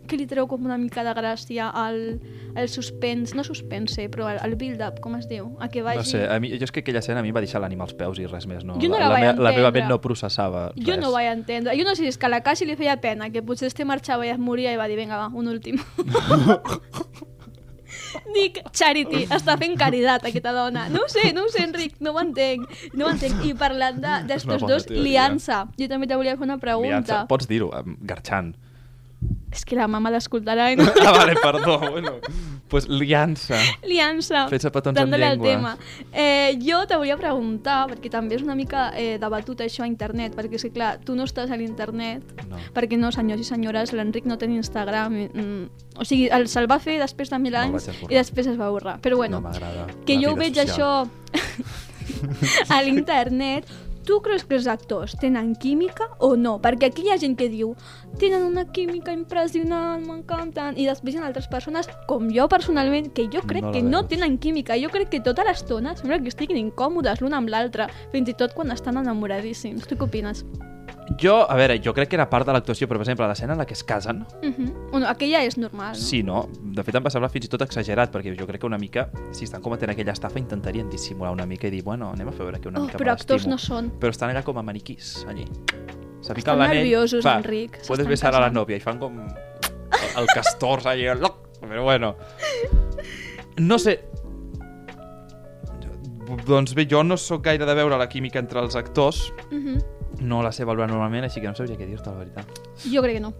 que 0.07 0.17
li 0.19 0.27
treu 0.29 0.45
com 0.51 0.63
una 0.67 0.77
mica 0.77 1.01
de 1.03 1.13
gràcia 1.17 1.69
al, 1.73 2.19
al 2.55 2.67
suspens, 2.69 3.33
no 3.33 3.43
suspense, 3.47 4.05
però 4.13 4.27
al, 4.29 4.37
al 4.43 4.53
build-up, 4.59 4.99
com 5.01 5.15
es 5.17 5.25
diu? 5.31 5.55
A 5.63 5.69
que 5.73 5.81
vagi... 5.81 5.97
No 5.97 6.03
sé, 6.05 6.27
a 6.29 6.37
mi, 6.43 6.51
jo 6.59 6.67
és 6.67 6.71
que 6.75 6.83
aquella 6.83 6.99
escena 6.99 7.23
a 7.23 7.23
mi 7.25 7.31
em 7.31 7.35
va 7.35 7.41
deixar 7.41 7.61
l'ànima 7.63 7.87
als 7.87 7.95
peus 7.97 8.19
i 8.21 8.27
res 8.27 8.45
més. 8.45 8.61
No? 8.67 8.75
Jo 8.83 8.91
no 8.91 8.99
la 8.99 9.07
la, 9.07 9.15
vaig 9.15 9.23
me- 9.25 9.43
la 9.47 9.55
meva 9.55 9.71
ment 9.73 9.89
no 9.89 9.97
processava 10.03 10.67
res. 10.75 10.85
Jo 10.85 10.99
no 11.01 11.09
ho 11.09 11.15
vaig 11.15 11.31
entendre. 11.31 11.73
Jo 11.79 11.87
no 11.87 11.95
sé 11.95 12.03
si 12.03 12.13
és 12.13 12.17
que 12.21 12.27
a 12.27 12.29
la 12.35 12.43
Cassi 12.45 12.67
li 12.69 12.75
feia 12.75 12.99
pena, 13.01 13.31
que 13.33 13.41
potser 13.41 13.71
este 13.71 13.85
marxava 13.85 14.27
i 14.27 14.29
es 14.35 14.37
moria 14.37 14.73
i 14.75 14.77
va 14.77 14.87
dir, 14.91 14.99
vinga, 14.99 15.17
va, 15.17 15.31
un 15.33 15.47
últim. 15.47 15.79
Dic, 18.33 18.59
Charity, 18.71 19.23
està 19.33 19.55
fent 19.61 19.77
caritat 19.79 20.25
aquesta 20.29 20.53
dona. 20.55 20.87
No 20.93 21.05
ho 21.05 21.11
sé, 21.11 21.31
no 21.35 21.45
ho 21.45 21.51
sé, 21.53 21.63
Enric, 21.67 21.95
no 22.03 22.13
ho 22.13 22.19
entenc. 22.21 22.67
No 22.93 23.07
ho 23.07 23.13
entenc. 23.13 23.43
I 23.45 23.53
parlant 23.57 24.01
d'estos 24.01 24.61
dos, 24.65 24.85
teoria. 24.89 25.03
liança. 25.07 25.63
Jo 25.79 25.89
també 25.91 26.09
te 26.09 26.19
volia 26.19 26.37
fer 26.37 26.47
una 26.47 26.59
pregunta. 26.61 26.89
Liança. 26.89 27.23
Pots 27.29 27.49
dir-ho, 27.49 27.71
garxant. 28.01 28.53
És 29.53 29.61
que 29.69 29.75
la 29.77 29.85
mama 29.87 30.09
l'escoltarà 30.09 30.71
i 30.73 30.75
no... 30.79 30.83
ah, 30.89 31.11
vale, 31.13 31.35
perdó. 31.37 31.77
Bueno, 31.91 32.15
pues 32.67 32.87
liança. 32.89 33.53
Liança. 33.85 34.47
Fets 34.49 34.65
a 34.65 34.71
petons 34.73 34.97
amb 34.97 35.13
llengua. 35.13 35.45
tema. 35.51 35.73
Eh, 36.11 36.57
jo 36.57 36.79
te 36.89 36.97
volia 36.97 37.17
preguntar, 37.21 37.83
perquè 37.91 38.09
també 38.09 38.33
és 38.39 38.41
una 38.41 38.55
mica 38.57 38.87
eh, 38.97 39.19
debatut 39.21 39.61
això 39.61 39.83
a 39.85 39.87
internet, 39.87 40.33
perquè 40.33 40.57
és 40.57 40.65
que, 40.65 40.71
clar, 40.73 40.95
tu 41.05 41.13
no 41.15 41.27
estàs 41.29 41.53
a 41.53 41.59
l'internet, 41.59 42.23
No. 42.49 42.57
perquè 42.73 42.97
no, 42.97 43.11
senyors 43.13 43.41
i 43.41 43.45
senyores, 43.45 43.93
l'Enric 43.93 44.25
no 44.25 44.39
té 44.41 44.49
Instagram. 44.49 45.13
Mm, 45.33 45.69
o 46.01 46.03
sigui, 46.05 46.29
el, 46.33 46.47
se'l 46.49 46.65
va 46.69 46.79
fer 46.81 46.97
després 46.99 47.29
de 47.29 47.37
mil 47.39 47.55
anys 47.55 47.87
esborrar. 47.87 48.09
i 48.11 48.15
després 48.17 48.47
es 48.47 48.57
va 48.57 48.69
borrar. 48.73 48.97
Però 49.05 49.17
bueno, 49.21 49.39
no 49.41 49.51
que 50.05 50.17
jo 50.17 50.33
ho 50.33 50.35
veig 50.35 50.57
social. 50.57 51.05
això 51.05 51.09
a 52.73 52.81
l'internet, 52.81 53.69
tu 54.05 54.19
creus 54.21 54.43
que 54.43 54.55
els 54.55 54.67
actors 54.67 55.15
tenen 55.19 55.53
química 55.55 56.09
o 56.19 56.35
no? 56.35 56.57
Perquè 56.61 56.89
aquí 56.91 57.05
hi 57.07 57.13
ha 57.13 57.17
gent 57.21 57.37
que 57.39 57.49
diu 57.49 57.73
tenen 58.19 58.43
una 58.43 58.65
química 58.71 59.13
impressionant, 59.15 60.03
m'encanten, 60.05 60.77
i 60.77 60.87
després 60.89 61.15
hi 61.15 61.21
ha 61.21 61.25
altres 61.27 61.47
persones, 61.47 61.89
com 62.07 62.29
jo 62.33 62.47
personalment, 62.51 63.11
que 63.13 63.29
jo 63.31 63.41
crec 63.47 63.63
No 63.63 63.71
que 63.71 63.81
no 63.81 64.01
veus. 64.03 64.09
tenen 64.09 64.37
química. 64.37 64.77
Jo 64.79 64.89
crec 64.89 65.09
que 65.09 65.21
tota 65.21 65.43
l'estona 65.47 65.95
sembla 65.95 66.19
que 66.19 66.29
estiguin 66.29 66.57
incòmodes 66.57 67.21
l'una 67.21 67.37
amb 67.37 67.49
l'altra, 67.49 67.89
fins 68.11 68.29
i 68.29 68.33
tot 68.33 68.53
quan 68.53 68.71
estan 68.71 68.97
enamoradíssims. 68.97 69.87
Tu 69.87 69.95
què 69.95 70.03
opines? 70.03 70.45
Jo, 71.19 71.45
a 71.49 71.55
veure, 71.55 71.79
jo 71.83 71.93
crec 71.93 72.09
que 72.09 72.15
era 72.15 72.25
part 72.29 72.47
de 72.47 72.53
l'actuació, 72.55 72.87
però 72.87 72.97
per 72.97 73.03
exemple, 73.05 73.27
l'escena 73.27 73.53
en 73.53 73.59
la 73.59 73.65
que 73.65 73.73
es 73.73 73.83
casen, 73.83 74.21
Uh 74.41 74.47
-huh. 74.47 74.89
bueno, 74.91 75.07
aquella 75.07 75.43
és 75.43 75.57
normal, 75.57 75.89
no? 75.93 75.95
sí, 75.99 76.23
no? 76.23 76.47
De 76.61 76.83
fet, 76.83 76.95
em 76.95 77.03
va 77.05 77.09
semblar 77.09 77.29
fins 77.29 77.45
i 77.45 77.49
tot 77.49 77.61
exagerat, 77.61 78.11
perquè 78.13 78.35
jo 78.39 78.47
crec 78.47 78.59
que 78.61 78.65
una 78.67 78.77
mica, 78.77 79.09
si 79.31 79.43
estan 79.43 79.61
cometent 79.61 79.91
aquella 79.91 80.11
estafa, 80.13 80.39
intentarien 80.39 80.89
dissimular 80.89 81.31
una 81.33 81.45
mica 81.45 81.67
i 81.67 81.71
dir, 81.71 81.83
bueno, 81.83 82.11
anem 82.11 82.27
a 82.27 82.31
fer 82.31 82.39
veure 82.45 82.59
que 82.59 82.67
una 82.69 82.79
Oh, 82.79 82.83
mica 82.85 82.97
però 82.97 83.11
actors 83.11 83.45
no 83.47 83.57
són. 83.57 83.91
Però 83.99 84.09
estan 84.09 84.29
allà 84.29 84.43
com 84.43 84.57
a 84.57 84.61
maniquís, 84.63 85.25
allí. 85.27 85.45
Se 86.21 86.31
Estan 86.31 86.35
fiquen 86.35 86.57
l'anell, 86.57 86.77
nerviosos, 86.77 87.25
va, 87.25 87.37
Enric, 87.37 87.71
Puedes 87.71 87.87
s'estan 87.87 88.07
besar 88.07 88.29
a 88.29 88.31
la 88.31 88.37
casant. 88.47 88.53
novia 88.55 88.77
i 88.77 88.79
fan 88.79 88.97
com 88.99 89.19
el, 89.19 89.27
el 90.17 90.25
castor, 90.33 90.79
loc, 91.19 91.35
però 91.61 91.83
bueno. 91.83 92.15
No 93.57 93.77
sé, 93.77 93.99
doncs 96.47 96.73
bé, 96.73 96.87
jo 96.89 97.03
no 97.03 97.17
sóc 97.17 97.43
gaire 97.43 97.65
de 97.65 97.73
veure 97.75 97.97
la 97.97 98.07
química 98.09 98.39
entre 98.39 98.59
els 98.61 98.75
actors, 98.75 99.31
Uh 99.51 99.55
-huh. 99.57 99.83
No 100.19 100.43
la 100.43 100.51
sé 100.51 100.63
valorar 100.63 100.89
normalment, 100.89 101.25
així 101.25 101.41
que 101.41 101.47
no 101.49 101.55
sabria 101.57 101.77
què 101.77 101.87
dir-te, 101.87 102.09
la 102.09 102.19
veritat. 102.21 102.59
Jo 102.85 103.01
crec 103.01 103.17
que 103.17 103.23
no. 103.23 103.33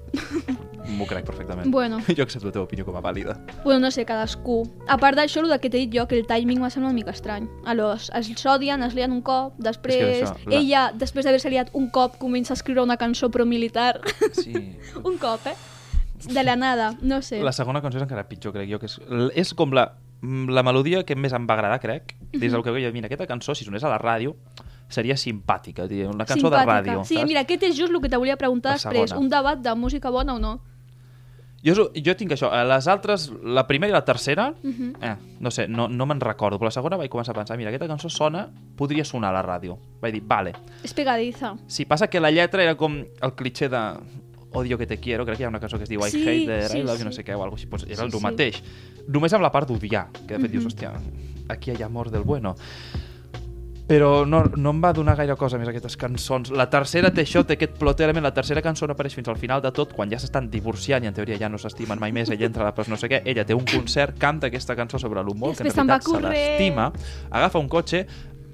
M'ho 0.97 1.05
crec 1.07 1.25
perfectament. 1.25 1.69
Bueno. 1.71 1.99
Jo 2.17 2.23
accepto 2.23 2.47
la 2.47 2.53
teva 2.55 2.65
opinió 2.65 2.85
com 2.85 2.97
a 2.97 3.01
vàlida. 3.01 3.37
Bueno, 3.63 3.79
no 3.85 3.91
sé, 3.91 4.05
cadascú. 4.05 4.63
A 4.87 4.97
part 4.97 5.17
d'això, 5.17 5.43
el 5.45 5.53
que 5.59 5.69
t'he 5.69 5.85
dit 5.85 5.93
jo, 5.95 6.07
que 6.07 6.17
el 6.19 6.27
timing 6.27 6.61
va 6.61 6.69
semblar 6.69 6.91
una 6.91 6.97
mica 6.97 7.11
estrany. 7.11 7.47
Aleshores, 7.65 8.09
es 8.17 8.31
s'odien, 8.41 8.83
es 8.83 8.95
lien 8.95 9.11
un 9.11 9.21
cop, 9.21 9.53
després 9.57 9.95
És 9.95 10.03
que 10.03 10.25
això, 10.25 10.49
la- 10.49 10.57
ella, 10.59 10.83
després 10.93 11.25
d'haver-se 11.25 11.49
liat 11.53 11.69
un 11.73 11.89
cop, 11.89 12.17
comença 12.17 12.53
a 12.53 12.57
escriure 12.59 12.83
una 12.83 12.97
cançó 12.97 13.29
pro-militar. 13.31 14.01
Sí. 14.33 14.77
un 15.03 15.17
cop, 15.17 15.45
eh? 15.47 15.55
De 16.23 16.43
la 16.43 16.55
nada, 16.55 16.95
no 17.01 17.21
sé. 17.21 17.41
La 17.43 17.51
segona 17.51 17.81
cançó 17.81 17.99
és 17.99 18.03
encara 18.05 18.27
pitjor, 18.29 18.53
crec 18.55 18.69
jo, 18.69 18.79
que 18.79 18.87
és, 18.87 18.99
és 19.35 19.53
com 19.53 19.73
la, 19.75 19.89
la 20.23 20.63
melodia 20.63 21.03
que 21.03 21.17
més 21.19 21.33
em 21.35 21.47
va 21.49 21.57
agradar, 21.57 21.81
crec, 21.83 22.15
des 22.31 22.51
del 22.51 22.63
que 22.63 22.71
veia, 22.71 22.91
mira, 22.95 23.09
aquesta 23.11 23.27
cançó, 23.27 23.55
si 23.55 23.65
sonés 23.67 23.83
a 23.83 23.91
la 23.91 23.99
ràdio, 23.99 24.37
seria 24.93 25.15
simpàtica, 25.17 25.83
una 26.07 26.25
cançó 26.25 26.47
Simpàtica. 26.47 26.59
de 26.83 26.91
ràdio, 26.91 27.05
Sí, 27.05 27.15
saps? 27.15 27.27
mira, 27.27 27.41
aquest 27.41 27.63
és 27.63 27.75
just 27.75 27.91
el 27.93 27.99
que 28.01 28.09
te 28.09 28.17
volia 28.17 28.37
preguntar 28.37 28.73
després. 28.77 29.11
Un 29.11 29.27
debat 29.29 29.59
de 29.59 29.73
música 29.75 30.09
bona 30.09 30.35
o 30.35 30.39
no? 30.39 30.61
Jo, 31.63 31.91
jo 31.95 32.13
tinc 32.19 32.33
això, 32.35 32.49
eh, 32.51 32.65
les 32.67 32.87
altres, 32.91 33.31
la 33.41 33.65
primera 33.65 33.89
i 33.89 33.93
la 33.93 34.03
tercera, 34.03 34.53
Mhm. 34.61 34.95
eh, 35.01 35.15
no 35.39 35.49
sé, 35.49 35.65
no, 35.69 35.87
no 35.87 36.05
me'n 36.05 36.19
recordo, 36.19 36.57
però 36.59 36.65
la 36.65 36.71
segona 36.71 36.97
vaig 36.97 37.09
començar 37.09 37.31
a 37.31 37.35
pensar, 37.39 37.55
mira, 37.57 37.69
aquesta 37.69 37.87
cançó 37.87 38.09
sona, 38.09 38.49
podria 38.75 39.05
sonar 39.05 39.29
a 39.33 39.41
la 39.41 39.43
ràdio. 39.43 39.77
Vaig 40.01 40.11
dir, 40.13 40.23
vale. 40.27 40.51
És 40.83 40.93
pegadiza. 40.93 41.55
Si 41.67 41.85
passa 41.85 42.07
que 42.09 42.19
la 42.19 42.31
lletra 42.31 42.63
era 42.63 42.75
com 42.75 42.97
el 43.21 43.33
cliché 43.33 43.69
de 43.69 43.79
odio 44.51 44.77
que 44.77 44.85
te 44.85 44.97
quiero, 44.99 45.25
crec 45.25 45.37
que 45.37 45.43
hi 45.43 45.45
ha 45.45 45.49
una 45.49 45.59
cançó 45.61 45.77
que 45.77 45.83
es 45.83 45.89
diu 45.89 46.01
I 46.05 46.09
Sí, 46.11 46.21
hate 46.27 46.67
sí, 46.67 46.77
I 46.79 46.83
love 46.83 46.97
sí. 46.99 47.05
no 47.05 47.11
sé 47.13 47.23
què, 47.23 47.31
o 47.33 47.41
alguna 47.41 47.51
cosa 47.51 47.61
així, 47.61 47.67
pues 47.67 47.83
era 47.85 47.95
Sí, 47.95 48.03
el 48.03 48.11
sí. 48.11 48.19
mateix. 48.21 48.63
Només 49.07 49.31
amb 49.33 49.41
la 49.41 49.51
part 49.51 49.69
d'odiar, 49.69 50.09
que 50.27 50.33
de 50.35 50.39
fet 50.39 50.51
dius, 50.51 50.65
Mhm. 50.65 50.67
hòstia, 50.69 50.91
aquí 51.47 51.71
hi 51.71 51.81
ha 51.81 51.85
amor 51.85 52.11
del 52.11 52.23
bueno. 52.23 52.55
Però 53.83 54.23
no, 54.25 54.45
no 54.55 54.71
em 54.71 54.77
va 54.79 54.93
donar 54.95 55.17
gaire 55.19 55.35
cosa 55.35 55.57
més 55.59 55.67
aquestes 55.67 55.97
cançons. 55.99 56.53
La 56.55 56.69
tercera 56.71 57.09
té 57.11 57.25
això, 57.25 57.41
té 57.43 57.57
aquest 57.57 57.73
plot 57.79 57.99
element, 58.05 58.23
la 58.23 58.31
tercera 58.33 58.61
cançó 58.63 58.87
no 58.87 58.95
apareix 58.95 59.15
fins 59.17 59.27
al 59.27 59.35
final 59.37 59.61
de 59.61 59.73
tot, 59.75 59.91
quan 59.93 60.09
ja 60.09 60.19
s'estan 60.21 60.47
divorciant 60.49 61.03
i 61.03 61.09
en 61.11 61.17
teoria 61.17 61.35
ja 61.41 61.49
no 61.51 61.59
s'estimen 61.59 61.99
mai 61.99 62.13
més, 62.15 62.31
ella 62.31 62.47
entra 62.47 62.63
a 62.63 62.69
la 62.69 62.75
pres 62.77 62.87
no 62.87 62.95
sé 62.95 63.09
què, 63.11 63.19
ella 63.25 63.43
té 63.43 63.53
un 63.53 63.65
concert, 63.67 64.15
canta 64.17 64.47
aquesta 64.47 64.77
cançó 64.79 64.97
sobre 65.03 65.21
l'humor, 65.21 65.51
que 65.57 65.67
en 65.67 65.73
realitat 65.75 66.07
se 66.07 66.21
l'estima, 66.23 66.87
agafa 67.29 67.59
un 67.59 67.67
cotxe, 67.67 68.05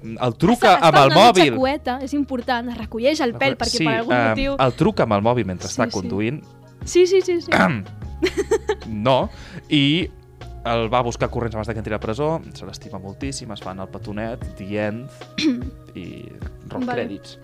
el 0.02 0.34
truca 0.40 0.74
Està- 0.74 0.88
amb 0.88 0.96
està 0.96 1.04
el 1.04 1.10
una 1.12 1.20
mòbil, 1.20 1.52
xacueta, 1.54 1.98
és 2.02 2.14
important, 2.18 2.68
es 2.74 2.78
recolleix 2.78 3.20
el 3.20 3.34
pèl, 3.38 3.54
perquè 3.60 3.78
sí, 3.78 3.84
per 3.86 3.98
algun 4.00 4.16
eh, 4.16 4.28
motiu... 4.30 4.54
el 4.66 4.72
truca 4.82 5.06
amb 5.06 5.18
el 5.20 5.22
mòbil 5.30 5.46
mentre 5.46 5.68
Sí, 5.68 5.76
està 5.78 5.86
sí. 5.86 5.94
conduint. 5.94 6.42
Sí, 6.84 7.06
sí, 7.06 7.20
sí, 7.20 7.40
sí. 7.42 7.52
no. 8.88 9.28
I 9.68 10.08
el 10.64 10.88
va 10.92 11.00
buscar 11.02 11.30
corrents 11.30 11.56
abans 11.56 11.68
de 11.68 11.74
que 11.74 11.80
entri 11.80 11.94
a 11.94 11.96
la 11.96 12.02
presó, 12.02 12.40
se 12.54 12.66
l'estima 12.68 13.00
moltíssim, 13.00 13.52
es 13.52 13.62
fan 13.64 13.80
el 13.80 13.88
petonet, 13.88 14.44
the 14.58 14.68
end, 14.76 15.08
i 15.96 16.24
rock 16.68 16.84
Vale. 16.84 17.06
crèdits. 17.06 17.38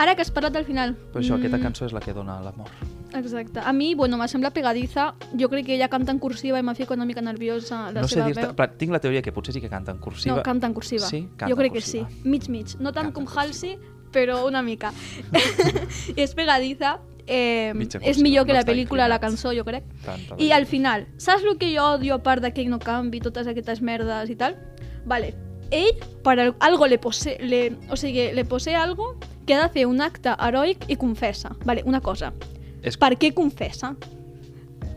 Ara 0.00 0.14
que 0.16 0.24
has 0.24 0.30
parlat 0.32 0.54
del 0.54 0.64
final... 0.64 0.94
Però 1.12 1.20
això, 1.20 1.36
aquesta 1.36 1.58
mm, 1.58 1.64
cançó 1.66 1.84
és 1.84 1.92
la 1.92 2.00
que 2.00 2.14
dona 2.16 2.38
l'amor. 2.40 2.70
Exacte. 3.18 3.60
A 3.60 3.72
mi, 3.76 3.94
bueno, 3.94 4.16
me 4.16 4.28
sembla 4.28 4.50
pegadiza. 4.50 5.10
Jo 5.38 5.50
crec 5.50 5.66
que 5.66 5.74
ella 5.74 5.90
canta 5.92 6.12
en 6.14 6.20
cursiva 6.22 6.60
i 6.60 6.64
m'ha 6.64 6.74
fet 6.78 6.92
una 6.94 7.04
mica 7.04 7.20
nerviosa 7.20 7.90
la 7.90 8.04
no 8.04 8.08
sé 8.08 8.16
seva 8.16 8.30
dir-te... 8.30 8.46
veu. 8.46 8.54
Pla, 8.56 8.70
Tinc 8.80 8.94
la 8.94 9.00
teoria 9.02 9.20
que 9.20 9.34
potser 9.36 9.52
sí 9.52 9.60
que 9.60 9.68
canta 9.68 9.92
en 9.92 9.98
cursiva. 9.98 10.38
No, 10.38 10.42
canta 10.46 10.70
en 10.70 10.74
cursiva. 10.74 11.04
Sí? 11.10 11.26
Canta 11.36 11.50
jo 11.52 11.58
crec 11.58 11.76
que 11.76 11.84
sí. 11.84 12.04
Mig, 12.24 12.48
mig. 12.48 12.76
No 12.78 12.94
tant 12.96 13.10
Canta 13.10 13.18
com. 13.18 13.28
Halsey, 13.28 13.76
però 14.14 14.44
una 14.46 14.62
mica. 14.62 14.94
és 16.16 16.32
pegadiza. 16.38 16.96
Eh, 17.30 17.70
Mitja 17.78 18.00
és 18.02 18.18
millor 18.18 18.44
que 18.44 18.52
no 18.52 18.58
la 18.58 18.64
pel·lícula, 18.66 19.06
la 19.08 19.20
cançó, 19.22 19.52
jo 19.54 19.62
crec. 19.64 19.84
Tant, 20.04 20.20
tant, 20.28 20.40
I 20.42 20.50
al 20.52 20.66
final, 20.66 21.06
saps 21.16 21.44
el 21.46 21.56
que 21.60 21.68
jo 21.76 21.84
odio 21.94 22.16
a 22.16 22.22
part 22.24 22.42
de 22.42 22.50
que 22.52 22.64
no 22.66 22.80
canvi 22.82 23.20
totes 23.22 23.46
aquestes 23.46 23.80
merdes 23.80 24.30
i 24.30 24.34
tal? 24.36 24.56
Vale, 25.06 25.34
ell, 25.70 25.94
per 26.24 26.38
al- 26.40 26.56
algo 26.58 26.88
le 26.90 26.98
pose, 26.98 27.36
le, 27.40 27.76
o 27.88 27.96
sigui, 27.96 28.32
le 28.34 28.44
pose 28.44 28.74
algo 28.74 29.12
que 29.46 29.54
ha 29.54 29.62
de 29.62 29.68
fer 29.72 29.86
un 29.86 30.00
acte 30.00 30.34
heroic 30.40 30.88
i 30.88 30.96
confessa. 30.96 31.54
Vale, 31.64 31.84
una 31.86 32.00
cosa. 32.00 32.32
És... 32.82 32.96
Per 32.98 33.14
què 33.16 33.32
confessa? 33.32 33.94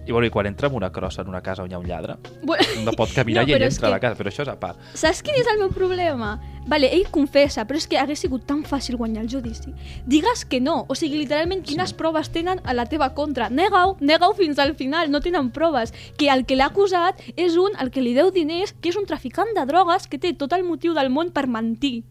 I, 0.05 0.11
bueno, 0.11 0.25
I 0.27 0.29
quan 0.29 0.45
entra 0.45 0.67
en 0.67 0.75
una 0.75 0.91
crossa 0.91 1.21
en 1.21 1.29
una 1.29 1.41
casa 1.41 1.63
on 1.63 1.71
hi 1.71 1.73
ha 1.73 1.79
un 1.79 1.87
lladre, 1.87 2.17
Bueno, 2.43 2.63
no 2.83 2.91
pot 2.91 3.13
caminar 3.15 3.43
No, 3.45 3.49
i 3.49 3.53
ell 3.53 3.61
entra 3.63 3.87
a 3.87 3.91
la 3.91 3.99
que- 3.99 4.07
casa, 4.09 4.17
però 4.19 4.29
això 4.29 4.41
és 4.43 4.49
a 4.49 4.59
part. 4.59 4.77
Saps 4.93 5.21
quin 5.23 5.35
és 5.39 5.47
el 5.47 5.59
meu 5.59 5.69
problema? 5.69 6.41
Vale, 6.67 6.89
ell 6.95 7.07
confessa, 7.11 7.65
però 7.67 7.75
és 7.77 7.87
que 7.87 7.97
hagués 7.99 8.19
sigut 8.19 8.45
tan 8.45 8.63
fàcil 8.63 8.95
guanyar 8.97 9.23
el 9.23 9.29
judici. 9.29 9.73
Digues 10.05 10.43
que 10.45 10.59
no, 10.61 10.85
o 10.89 10.95
sigui, 10.95 11.17
literalment, 11.17 11.63
quines 11.63 11.89
Sí. 11.89 11.95
proves 11.95 12.29
tenen 12.31 12.59
a 12.65 12.73
la 12.73 12.85
teva 12.85 13.13
contra? 13.13 13.49
Nega-ho, 13.49 13.97
nega-ho 14.01 14.33
fins 14.33 14.59
al 14.59 14.75
final, 14.75 15.09
no 15.11 15.19
tenen 15.21 15.51
proves. 15.51 15.93
Que 16.17 16.29
el 16.29 16.45
que 16.45 16.55
l'ha 16.55 16.65
acusat 16.67 17.19
és 17.37 17.55
un 17.57 17.71
al 17.77 17.89
que 17.91 18.01
li 18.01 18.13
deu 18.13 18.31
diners, 18.31 18.73
que 18.73 18.89
és 18.89 18.95
un 18.95 19.05
traficant 19.05 19.47
de 19.55 19.65
drogues 19.65 20.07
que 20.07 20.17
té 20.17 20.33
tot 20.33 20.51
el 20.53 20.63
motiu 20.63 20.93
del 20.93 21.09
món 21.09 21.31
per 21.31 21.47
mentir. 21.47 22.03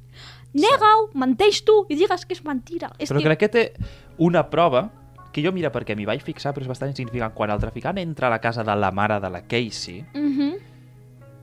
Nega-ho, 0.54 1.10
menteix 1.14 1.62
tu 1.64 1.86
i 1.88 1.94
digues 1.96 2.26
que 2.26 2.34
és 2.34 2.44
mentira. 2.44 2.90
És 2.98 3.10
Però 3.10 3.18
que... 3.18 3.24
crec 3.24 3.38
que 3.38 3.48
té 3.48 3.72
una 4.18 4.50
prova 4.50 4.90
que 5.32 5.42
jo, 5.42 5.50
mira, 5.52 5.72
perquè 5.72 5.96
m'hi 5.96 6.04
vaig 6.04 6.20
fixar, 6.22 6.52
però 6.54 6.62
és 6.62 6.68
bastant 6.68 6.90
insignificant. 6.92 7.32
Quan 7.34 7.50
el 7.50 7.58
traficant 7.58 7.98
entra 7.98 8.26
a 8.28 8.30
la 8.30 8.40
casa 8.40 8.62
de 8.62 8.76
la 8.76 8.90
mare 8.92 9.18
de 9.20 9.30
la 9.30 9.42
Casey, 9.42 10.04
Mhm. 10.14 10.54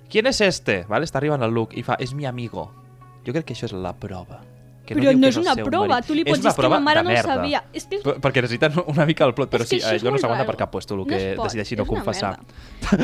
¿quién 0.10 0.28
es 0.28 0.42
este? 0.42 0.84
Vale, 0.88 1.06
està 1.06 1.18
arribant 1.18 1.42
el 1.44 1.52
Luke 1.52 1.78
i 1.80 1.84
fa, 1.84 1.96
és 2.00 2.14
mi 2.14 2.26
amigo. 2.26 2.72
Jo 3.26 3.34
crec 3.34 3.46
que 3.46 3.54
això 3.54 3.66
és 3.66 3.74
la 3.74 3.94
prova. 3.94 4.42
Que 4.86 4.96
Però 4.96 5.14
no 5.14 5.22
que 5.22 5.28
és 5.28 5.38
una 5.38 5.54
prova, 5.54 5.88
marit. 5.88 6.08
tu 6.08 6.16
li 6.16 6.24
pots 6.24 6.42
dir 6.42 6.52
que 6.56 6.68
ma 6.70 6.80
mare 6.80 7.04
no 7.04 7.10
ho 7.10 7.14
merda. 7.14 7.36
sabia. 7.36 7.64
És 7.72 7.86
que 7.86 7.98
és 7.98 8.02
P- 8.02 8.16
Perquè 8.22 8.42
necessiten 8.42 8.74
una 8.88 9.06
mica 9.06 9.24
el 9.26 9.36
plot, 9.36 9.52
però 9.52 9.64
sí, 9.64 9.76
això 9.78 9.94
eh, 9.94 10.00
jo 10.00 10.10
no 10.10 10.18
s'aguanta 10.18 10.48
per 10.48 10.56
cap 10.58 10.72
puesto 10.72 10.96
el 10.96 11.02
No 11.02 11.06
que 11.06 11.34
pot, 11.38 11.46
decideixi 11.46 11.76
no 11.76 11.86
confessar. 11.86 12.40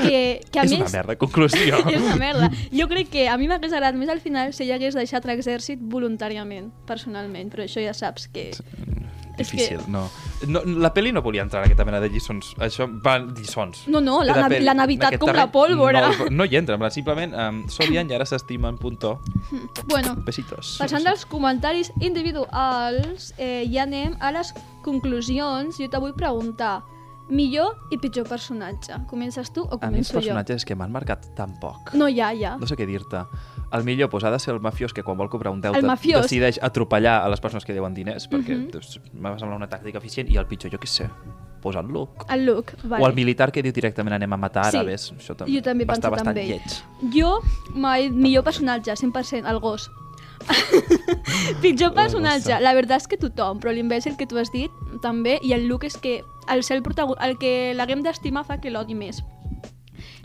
que, 0.01 0.41
que 0.51 0.59
a 0.61 0.63
és 0.63 0.71
més... 0.71 0.79
una 0.79 0.89
merda, 0.89 1.15
conclusió. 1.15 1.77
és 1.89 2.01
una 2.01 2.15
merda. 2.15 2.49
Jo 2.73 2.88
crec 2.88 3.09
que 3.09 3.27
a 3.29 3.38
mi 3.38 3.47
m'hagués 3.47 3.71
agradat 3.71 3.93
més 4.01 4.09
al 4.09 4.19
final 4.19 4.51
si 4.53 4.63
ella 4.63 4.75
hagués 4.79 4.95
deixat 4.95 5.25
l'exèrcit 5.25 5.79
voluntàriament, 5.79 6.71
personalment, 6.88 7.51
però 7.51 7.61
això 7.67 7.83
ja 7.86 7.93
saps 7.93 8.29
que... 8.29 8.49
és 9.38 9.49
que- 9.49 9.57
Difícil, 9.57 9.79
no. 9.88 10.09
no. 10.47 10.61
La 10.65 10.93
pel·li 10.93 11.11
no 11.13 11.21
volia 11.21 11.41
entrar 11.43 11.61
en 11.63 11.67
aquesta 11.69 11.86
mena 11.86 11.99
de 11.99 12.09
lliçons. 12.09 12.55
Això 12.57 12.88
van 13.03 13.33
lliçons. 13.36 13.88
No, 13.88 14.01
no, 14.01 14.23
la 14.23 14.33
De 14.33 14.41
nav- 14.41 14.51
pel·li. 14.51 14.63
la 14.65 14.73
navitat 14.73 15.17
com 15.19 15.31
la 15.33 15.51
pólvora. 15.51 16.09
No, 16.17 16.25
no 16.31 16.45
hi 16.45 16.55
entra, 16.57 16.77
simplement 16.91 17.33
um, 17.33 17.63
s'odien 17.69 18.09
i 18.09 18.13
ara 18.15 18.25
s'estimen, 18.25 18.77
puntó. 18.77 19.19
Bueno, 19.88 20.15
Besitos. 20.25 20.77
passant 20.79 21.03
dels 21.05 21.25
comentaris 21.25 21.91
individuals, 22.01 23.33
eh, 23.38 23.65
ja 23.71 23.83
anem 23.83 24.15
a 24.19 24.31
les 24.31 24.53
conclusions. 24.83 25.77
Jo 25.77 25.89
te 25.89 25.97
vull 26.01 26.13
preguntar, 26.13 26.83
millor 27.30 27.76
i 27.91 27.97
pitjor 27.97 28.28
personatge. 28.28 28.93
Comences 29.07 29.51
tu 29.51 29.63
o 29.63 29.78
A 29.82 29.89
mi 29.89 29.99
els 29.99 30.09
començo 30.09 30.13
jo? 30.13 30.19
personatges 30.19 30.65
que 30.65 30.76
m'han 30.76 30.91
marcat 30.91 31.26
tan 31.36 31.57
poc. 31.59 31.93
No, 31.93 32.07
ja, 32.07 32.32
ja. 32.34 32.55
No 32.57 32.67
sé 32.67 32.76
què 32.76 32.86
dir-te. 32.86 33.23
El 33.71 33.84
millor 33.84 34.09
pues, 34.09 34.23
ha 34.23 34.32
de 34.32 34.39
ser 34.39 34.53
el 34.53 34.59
mafiós 34.61 34.93
que 34.93 35.03
quan 35.03 35.17
vol 35.17 35.30
cobrar 35.30 35.51
un 35.51 35.59
deute 35.61 35.80
El 35.80 35.88
decideix 36.21 36.59
atropellar 36.61 37.23
a 37.26 37.30
les 37.30 37.41
persones 37.41 37.65
que 37.65 37.73
deuen 37.73 37.93
diners, 37.93 38.30
perquè 38.30 38.55
Mhm. 38.57 38.71
doncs, 38.71 38.99
m'ha 39.13 39.38
semblat 39.39 39.57
una 39.57 39.69
tàctica 39.69 39.97
eficient, 39.97 40.30
i 40.30 40.38
el 40.38 40.45
pitjor, 40.45 40.71
jo 40.71 40.78
què 40.78 40.86
sé, 40.88 41.09
posa 41.61 41.80
el 41.80 41.88
Luke. 41.88 42.26
El 42.30 42.45
Luke, 42.45 42.73
vale. 42.84 43.03
O 43.03 43.07
el 43.07 43.15
militar 43.15 43.51
que 43.51 43.63
diu 43.63 43.73
directament 43.73 44.13
anem 44.13 44.32
a 44.34 44.38
matar 44.38 44.65
Sí. 44.71 44.78
àrabes. 44.78 45.11
Això 45.17 45.36
també 45.36 45.51
Jo 45.57 45.61
també 45.63 45.86
va 45.86 45.93
estar 45.95 46.11
bastant 46.11 46.38
ell. 46.38 46.47
lleig. 46.47 46.84
Jo, 47.11 47.39
mai, 47.73 48.09
millor 48.11 48.43
personatge, 48.43 48.95
100%, 48.95 49.47
el 49.49 49.59
gos. 49.59 49.89
Pitjor 51.61 51.93
personatge, 51.95 52.57
la 52.61 52.73
veritat 52.77 53.03
és 53.03 53.07
que 53.11 53.19
tothom, 53.21 53.59
però 53.61 53.73
l'imbècil 53.75 54.17
que 54.19 54.27
tu 54.29 54.39
has 54.41 54.51
dit 54.53 54.73
també, 55.03 55.39
i 55.43 55.53
el 55.55 55.67
Luke 55.69 55.88
és 55.88 55.97
que 55.97 56.19
el 56.51 56.63
ser 56.63 56.77
el, 56.79 57.15
el 57.27 57.38
que 57.41 57.73
l'haguem 57.75 58.03
d'estimar 58.05 58.45
fa 58.45 58.59
que 58.61 58.73
l'odi 58.73 58.95
més. 58.95 59.23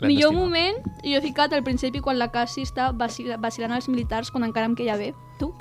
Millor 0.01 0.33
moment, 0.33 0.77
jo 1.05 1.17
he 1.17 1.21
ficat 1.21 1.53
al 1.53 1.63
principi 1.63 2.01
quan 2.01 2.17
la 2.17 2.31
Cassie 2.33 2.65
està 2.65 2.89
vacil 2.91 3.29
vacilant 3.37 3.75
els 3.75 3.87
militars 3.89 4.31
quan 4.33 4.47
encara 4.47 4.65
em 4.69 4.75
queia 4.75 4.97
bé. 4.97 5.11
Tu? 5.39 5.51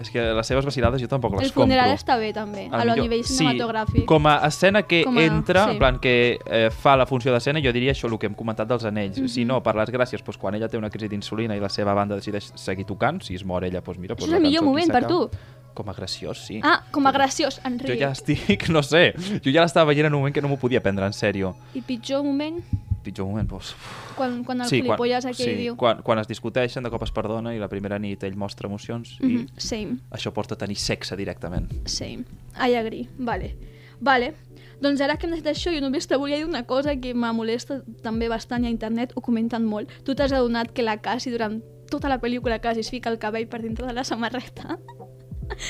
És 0.00 0.10
que 0.10 0.20
les 0.34 0.46
seves 0.46 0.64
vacilades 0.64 1.00
jo 1.00 1.06
tampoc 1.06 1.32
les 1.36 1.44
el 1.46 1.52
funeral 1.52 1.90
compro. 1.90 2.00
està 2.02 2.16
bé 2.18 2.32
també, 2.32 2.68
a 2.72 2.84
lo 2.84 2.92
millor- 2.94 3.02
nivell 3.08 3.22
cinematogràfic. 3.24 4.00
Sí, 4.00 4.04
com 4.06 4.26
a 4.26 4.46
escena 4.46 4.82
que 4.82 5.04
Com 5.04 5.16
a- 5.18 5.22
entra, 5.22 5.64
sí. 5.66 5.70
en 5.72 5.78
plan 5.78 5.98
que 6.00 6.38
eh, 6.44 6.70
fa 6.70 6.96
la 6.96 7.06
funció 7.06 7.32
d'escena, 7.32 7.60
jo 7.62 7.72
diria 7.72 7.92
això, 7.92 8.10
el 8.10 8.18
que 8.18 8.26
hem 8.26 8.34
comentat 8.34 8.66
dels 8.66 8.84
anells. 8.84 9.18
Mhm. 9.20 9.28
Si 9.28 9.44
no, 9.44 9.62
per 9.62 9.76
les 9.76 9.90
gràcies, 9.90 10.22
doncs, 10.24 10.38
quan 10.38 10.54
ella 10.54 10.68
té 10.68 10.76
una 10.76 10.90
crisi 10.90 11.08
d'insulina 11.08 11.54
i 11.56 11.60
la 11.60 11.68
seva 11.68 11.94
banda 11.94 12.16
decideix 12.16 12.52
seguir 12.56 12.84
tocant, 12.86 13.22
si 13.22 13.34
es 13.34 13.44
mor 13.44 13.62
ella, 13.64 13.80
doncs 13.80 13.98
mira... 13.98 14.14
Doncs 14.14 14.24
Això 14.28 14.32
és 14.32 14.42
el 14.42 14.42
millor 14.42 14.64
moment 14.64 14.90
per 14.90 15.06
tu. 15.06 15.30
Com 15.74 15.88
a 15.88 15.92
graciós, 15.94 16.38
sí. 16.46 16.60
Ah, 16.62 16.82
com 16.90 17.06
a 17.06 17.10
Jo- 17.12 17.18
graciós, 17.18 17.56
Jo 17.62 17.68
Enric. 17.68 17.98
ja 18.00 18.10
estic, 18.10 18.68
no 18.74 18.82
sé, 18.82 19.14
jo 19.44 19.50
ja 19.52 19.62
l'estava 19.62 19.86
veient 19.92 20.06
en 20.06 20.14
un 20.14 20.18
moment 20.20 20.34
que 20.34 20.42
no 20.42 20.48
m'ho 20.48 20.58
podia 20.58 20.82
prendre 20.82 21.06
en 21.06 21.12
sèrio. 21.12 21.54
I 21.74 21.80
pitjor 21.80 22.22
moment, 22.24 22.58
Pitjor 23.02 23.26
moment, 23.28 23.48
doncs... 23.50 23.72
quan, 24.16 24.40
quan 24.46 24.62
el 24.62 24.70
sí, 24.70 24.78
quan, 24.78 24.92
gilipolles 24.92 25.26
aquell 25.28 25.50
sí, 25.50 25.56
diu... 25.58 25.76
quan, 25.80 26.02
quan 26.06 26.22
es 26.22 26.30
discuteixen, 26.30 26.84
de 26.86 26.92
cop 26.92 27.02
es 27.06 27.12
perdona 27.14 27.54
i 27.56 27.60
la 27.62 27.68
primera 27.72 27.98
nit 28.02 28.22
ell 28.26 28.38
mostra 28.38 28.70
emocions 28.70 29.16
i 29.22 29.44
Same. 29.56 29.98
això 30.14 30.32
porta 30.34 30.54
a 30.58 30.62
tenir 30.62 30.78
sexe 30.80 31.18
directament. 31.18 31.68
Same. 31.86 32.24
I 32.56 32.78
agree. 32.78 33.08
Vale. 33.18 33.54
Vale. 34.00 34.34
Doncs 34.82 35.00
ara 35.04 35.14
que 35.14 35.28
hem 35.28 35.36
dit 35.36 35.46
això, 35.46 35.70
jo 35.70 35.82
només 35.82 36.08
te 36.10 36.18
volia 36.18 36.40
dir 36.40 36.46
una 36.48 36.64
cosa 36.66 36.96
que 36.98 37.12
me 37.14 37.30
molesta 37.36 37.82
també 38.02 38.26
bastant 38.30 38.66
a 38.66 38.72
internet 38.72 39.12
ho 39.14 39.22
comenten 39.22 39.66
molt. 39.68 39.92
Tu 40.02 40.16
t'has 40.18 40.34
adonat 40.34 40.72
que 40.74 40.82
la 40.82 40.96
Cassie 41.04 41.30
durant 41.30 41.60
tota 41.92 42.08
la 42.10 42.18
pel·lícula 42.18 42.58
quasi 42.64 42.80
es 42.82 42.90
fica 42.90 43.12
el 43.12 43.20
cabell 43.22 43.46
per 43.46 43.62
dintre 43.62 43.86
de 43.86 43.94
la 43.94 44.02
samarreta? 44.02 44.78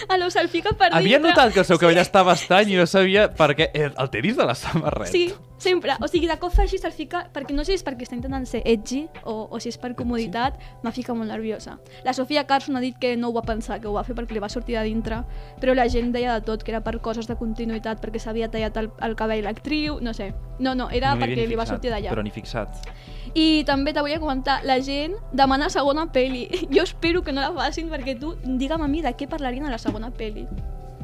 A 0.09 0.17
lo 0.17 0.29
se'l 0.31 0.49
fica 0.49 0.71
per 0.71 0.91
dintre. 0.91 0.99
Havia 0.99 1.19
notat 1.19 1.53
que 1.53 1.61
el 1.63 1.67
seu 1.67 1.79
cabell 1.81 1.99
estava 2.03 2.35
estany 2.37 2.75
i 2.75 2.77
no 2.79 2.87
sabia 2.87 3.29
per 3.35 3.53
què. 3.59 3.71
El 3.75 4.11
té 4.13 4.23
dins 4.25 4.37
de 4.39 4.47
la 4.47 4.55
samarreta. 4.59 5.11
Sí, 5.11 5.33
sempre. 5.59 5.97
O 6.01 6.09
sigui, 6.11 6.29
de 6.31 6.37
cop 6.43 6.55
fa 6.55 6.65
així, 6.67 6.79
se'l 6.79 6.95
fica... 6.95 7.25
Perquè 7.35 7.57
no 7.57 7.65
sé 7.65 7.73
si 7.73 7.81
és 7.81 7.85
perquè 7.87 8.07
està 8.07 8.17
intentant 8.17 8.47
ser 8.49 8.63
edgy 8.69 9.05
o, 9.25 9.49
o 9.51 9.61
si 9.63 9.73
és 9.73 9.79
per 9.81 9.95
comoditat, 9.99 10.59
me 10.85 10.93
fica 10.95 11.15
molt 11.17 11.31
nerviosa. 11.31 11.79
La 12.07 12.15
Sofia 12.17 12.45
Carson 12.47 12.77
ha 12.79 12.85
dit 12.85 12.99
que 13.01 13.15
no 13.17 13.31
ho 13.31 13.37
va 13.37 13.45
pensar, 13.47 13.81
que 13.81 13.89
ho 13.91 13.95
va 13.97 14.05
fer 14.07 14.17
perquè 14.19 14.37
li 14.37 14.43
va 14.43 14.51
sortir 14.53 14.79
de 14.79 14.85
dintre, 14.87 15.23
però 15.61 15.75
la 15.79 15.89
gent 15.93 16.13
deia 16.15 16.39
de 16.39 16.47
tot, 16.47 16.63
que 16.63 16.75
era 16.75 16.83
per 16.85 16.99
coses 17.01 17.29
de 17.31 17.37
continuïtat, 17.39 18.03
perquè 18.03 18.23
s'havia 18.23 18.51
tallat 18.53 18.77
el, 18.81 18.91
el 19.03 19.17
cabell 19.19 19.45
l'actriu, 19.47 19.99
no 20.03 20.15
sé. 20.15 20.33
No, 20.63 20.77
no, 20.79 20.91
era 20.91 21.15
No 21.17 21.25
perquè 21.25 21.47
li 21.49 21.59
va 21.59 21.67
sortir 21.67 21.91
d'allà. 21.91 22.13
Però 22.13 22.23
ni 22.23 22.35
fixat. 22.35 22.87
I 23.35 23.65
també 23.65 23.95
te 23.97 24.03
volia 24.05 24.21
comentar, 24.21 24.61
la 24.69 24.77
gent 24.85 25.15
demana 25.33 25.71
segona 25.73 26.11
peli. 26.13 26.49
Jo 26.75 26.85
espero 26.85 27.23
que 27.23 27.33
no 27.33 27.41
la 27.41 27.53
facin 27.57 27.89
perquè 27.89 28.19
tu, 28.21 28.35
digue'm 28.45 28.85
a 28.85 28.89
mi 28.89 29.01
de 29.03 29.15
què 29.17 29.29
parlarien 29.29 29.67
a 29.67 29.73
la 29.73 29.81
segona 29.81 30.11
peli. 30.11 30.47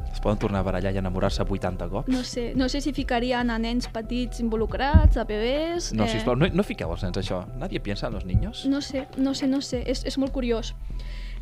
Es 0.09 0.21
poden 0.21 0.39
tornar 0.41 0.61
a 0.61 0.65
barallar 0.65 0.91
i 0.93 0.97
enamorar-se 0.97 1.45
80 1.45 1.87
cops? 1.89 2.09
No 2.09 2.23
sé, 2.23 2.53
no 2.57 2.67
sé 2.69 2.81
si 2.81 2.93
ficarien 2.93 3.49
a 3.49 3.59
nens 3.61 3.87
petits 3.93 4.41
involucrats, 4.41 5.17
a 5.17 5.23
bebès... 5.23 5.91
No, 5.93 6.05
eh, 6.05 6.09
sisplau, 6.09 6.35
no, 6.35 6.49
no 6.49 6.65
fiqueu 6.65 6.91
els 6.91 7.05
nens 7.05 7.21
això. 7.21 7.43
Nadie 7.61 7.79
piensa 7.79 8.07
en 8.07 8.17
los 8.17 8.25
niños. 8.25 8.65
No 8.65 8.81
sé, 8.81 9.07
no 9.17 9.33
sé, 9.33 9.47
no 9.47 9.61
sé, 9.61 9.83
és, 9.85 10.03
és 10.05 10.17
molt 10.17 10.33
curiós. 10.33 10.73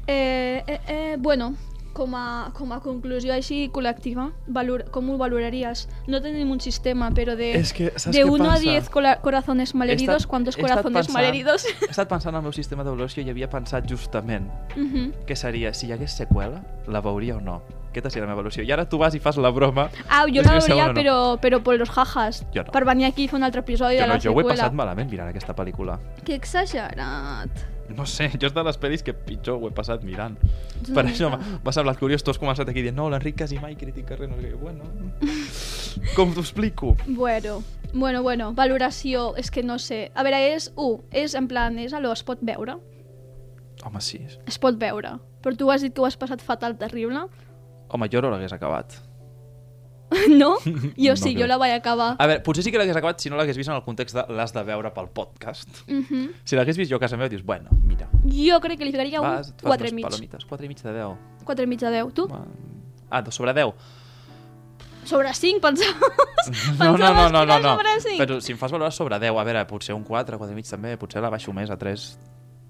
Eh, 0.07 0.63
eh, 0.67 0.79
eh, 0.87 1.15
bueno, 1.19 1.55
com 1.97 2.13
a, 2.15 2.51
com 2.53 2.71
a 2.75 2.77
conclusió 2.83 3.33
així 3.33 3.71
col·lectiva, 3.73 4.27
valor, 4.45 4.83
com 4.93 5.09
ho 5.09 5.17
valoraries? 5.17 5.87
No 6.07 6.21
tenim 6.21 6.51
un 6.53 6.61
sistema, 6.61 7.09
però 7.17 7.33
de, 7.35 7.55
És 7.57 7.73
que, 7.73 7.89
de 7.89 8.13
què 8.13 8.23
1 8.29 8.45
a 8.45 8.51
passa? 8.53 8.61
10 8.69 8.89
cola- 8.93 9.15
corazones 9.25 9.73
malheridos, 9.73 10.21
estat- 10.23 10.29
¿cuántos 10.29 10.55
corazones 10.57 11.07
pensant- 11.07 11.13
malheridos? 11.17 11.65
He 11.65 11.89
estat 11.89 12.07
pensant 12.07 12.35
en 12.35 12.39
el 12.43 12.45
meu 12.45 12.53
sistema 12.53 12.83
d'avaluació 12.85 13.23
i 13.25 13.29
havia 13.33 13.49
pensat 13.49 13.89
justament 13.89 14.47
Mhm. 14.75 15.25
què 15.25 15.35
seria, 15.35 15.73
si 15.73 15.87
hi 15.87 15.91
hagués 15.97 16.13
seqüela, 16.13 16.61
la 16.87 17.01
veuria 17.01 17.37
o 17.37 17.41
no. 17.41 17.63
Aquesta 17.89 18.11
seria 18.11 18.27
la 18.27 18.33
meva 18.33 18.41
avaluació. 18.41 18.61
I 18.63 18.71
ara 18.71 18.85
tu 18.87 18.99
vas 18.99 19.15
i 19.15 19.19
fas 19.19 19.37
la 19.41 19.49
broma. 19.49 19.89
Ah, 20.07 20.25
jo 20.29 20.43
la 20.43 20.51
veuria, 20.59 20.87
no. 20.87 20.93
però, 20.93 21.15
però 21.41 21.63
per 21.63 21.79
los 21.79 21.89
jajas. 21.89 22.45
Jo 22.53 22.61
no. 22.63 22.71
Per 22.71 22.85
venir 22.85 23.05
aquí 23.07 23.23
i 23.23 23.27
fer 23.27 23.37
un 23.39 23.43
altre 23.43 23.61
episodi 23.61 23.95
Jo, 23.97 24.01
de 24.03 24.07
no, 24.07 24.13
la 24.13 24.19
jo 24.19 24.29
ho 24.29 24.33
he 24.39 24.43
seqüela. 24.43 24.55
passat 24.67 24.73
malament 24.73 25.09
mirant 25.09 25.29
aquesta 25.29 25.55
pel·lícula. 25.55 25.97
Que 26.23 26.35
exagerat. 26.35 27.49
No 27.95 28.05
sé, 28.05 28.29
jo 28.41 28.49
és 28.49 28.55
de 28.55 28.63
les 28.67 28.79
pel·lis 28.79 29.03
que 29.05 29.13
pitjor 29.15 29.61
ho 29.61 29.69
he 29.69 29.75
passat 29.75 30.03
mirant. 30.03 30.35
Ets 30.81 30.91
Per 30.91 31.05
això 31.05 31.31
m'ha 31.31 31.73
semblat 31.75 31.99
curiós. 32.01 32.23
Tu 32.23 32.33
has 32.33 32.41
començat 32.41 32.69
aquí 32.69 32.83
dient 32.83 32.97
no, 32.97 33.07
l'Enric 33.11 33.37
quasi 33.39 33.59
mai 33.63 33.77
critica 33.79 34.17
res. 34.19 34.29
No 34.29 34.39
sé 34.41 34.51
què. 34.51 34.59
Bueno, 34.59 34.87
com 36.17 36.35
t'ho 36.35 36.43
explico? 36.43 36.95
Bueno, 37.07 37.61
bueno, 37.93 38.21
bueno, 38.25 38.51
valoració, 38.57 39.31
és 39.39 39.51
que 39.51 39.63
no 39.63 39.79
sé. 39.79 40.07
A 40.15 40.27
veure, 40.27 40.43
és 40.53 40.71
1, 40.75 41.01
és 41.23 41.37
en 41.39 41.47
plan, 41.47 41.79
és 41.79 41.95
allò, 41.95 42.13
es 42.15 42.25
pot 42.27 42.43
veure? 42.43 42.77
Home, 43.85 44.01
sí. 44.03 44.19
Es 44.49 44.57
pot 44.59 44.77
veure. 44.79 45.17
Però 45.43 45.55
tu 45.55 45.69
has 45.71 45.85
dit 45.85 45.93
que 45.95 46.03
ho 46.03 46.07
has 46.09 46.17
passat 46.19 46.43
fatal, 46.43 46.75
terrible. 46.79 47.27
Home, 47.87 48.09
jo 48.11 48.21
no 48.21 48.33
l'hagués 48.33 48.55
acabat. 48.55 48.97
no? 50.29 50.55
Jo 50.63 51.11
No 51.11 51.15
sí, 51.17 51.33
crec. 51.33 51.39
jo 51.41 51.47
la 51.47 51.57
vaig 51.57 51.73
acabar. 51.75 52.15
A 52.17 52.27
veure, 52.27 52.41
potser 52.43 52.63
sí 52.63 52.71
que 52.71 52.77
l'hagués 52.79 52.95
acabat 52.95 53.19
si 53.19 53.29
no 53.29 53.35
l'hagués 53.35 53.57
vist 53.57 53.69
en 53.69 53.75
el 53.75 53.83
context 53.83 54.15
de 54.15 54.23
l'has 54.33 54.53
de 54.55 54.63
veure 54.63 54.91
pel 54.95 55.09
podcast. 55.09 55.67
Mhm. 55.87 56.29
Si 56.45 56.55
l'hagués 56.55 56.77
vist 56.77 56.89
jo 56.91 56.95
a 56.97 56.99
casa 57.03 57.17
meva, 57.17 57.29
dius, 57.29 57.43
bueno, 57.43 57.69
mira, 57.83 58.07
Jo 58.23 58.59
crec 58.61 58.77
que 58.79 58.85
li 58.85 58.91
ficaria 58.91 59.19
un 59.21 59.27
et 59.27 59.45
fas 59.45 59.53
4 59.61 59.87
i 59.89 59.91
mig. 59.93 60.05
palomites, 60.05 60.45
4 60.45 60.65
i 60.65 60.67
mig 60.67 60.81
de 60.81 60.93
10. 60.93 61.17
4 61.43 61.63
i 61.63 61.67
mig 61.67 61.79
de 61.79 61.91
10. 61.91 62.13
Tu? 62.13 62.27
Va. 62.27 62.45
Ah, 63.09 63.23
sobre 63.31 63.53
10. 63.53 63.73
Sobre 65.05 65.33
5, 65.33 65.61
pensava. 65.65 65.93
No, 66.79 66.97
no, 66.97 67.13
no, 67.13 67.29
no, 67.29 67.45
no, 67.45 67.59
no. 67.59 67.77
Però 68.17 68.39
si 68.41 68.51
em 68.51 68.57
fas 68.57 68.71
valorar 68.71 68.91
sobre 68.91 69.19
10, 69.19 69.31
a 69.39 69.43
veure, 69.43 69.65
potser 69.67 69.95
un 69.95 70.03
4, 70.03 70.37
4 70.37 70.51
i 70.51 70.55
mig 70.55 70.67
també, 70.67 70.97
potser 70.97 71.21
la 71.21 71.29
baixo 71.29 71.53
més 71.53 71.69
a 71.71 71.77
3, 71.77 72.07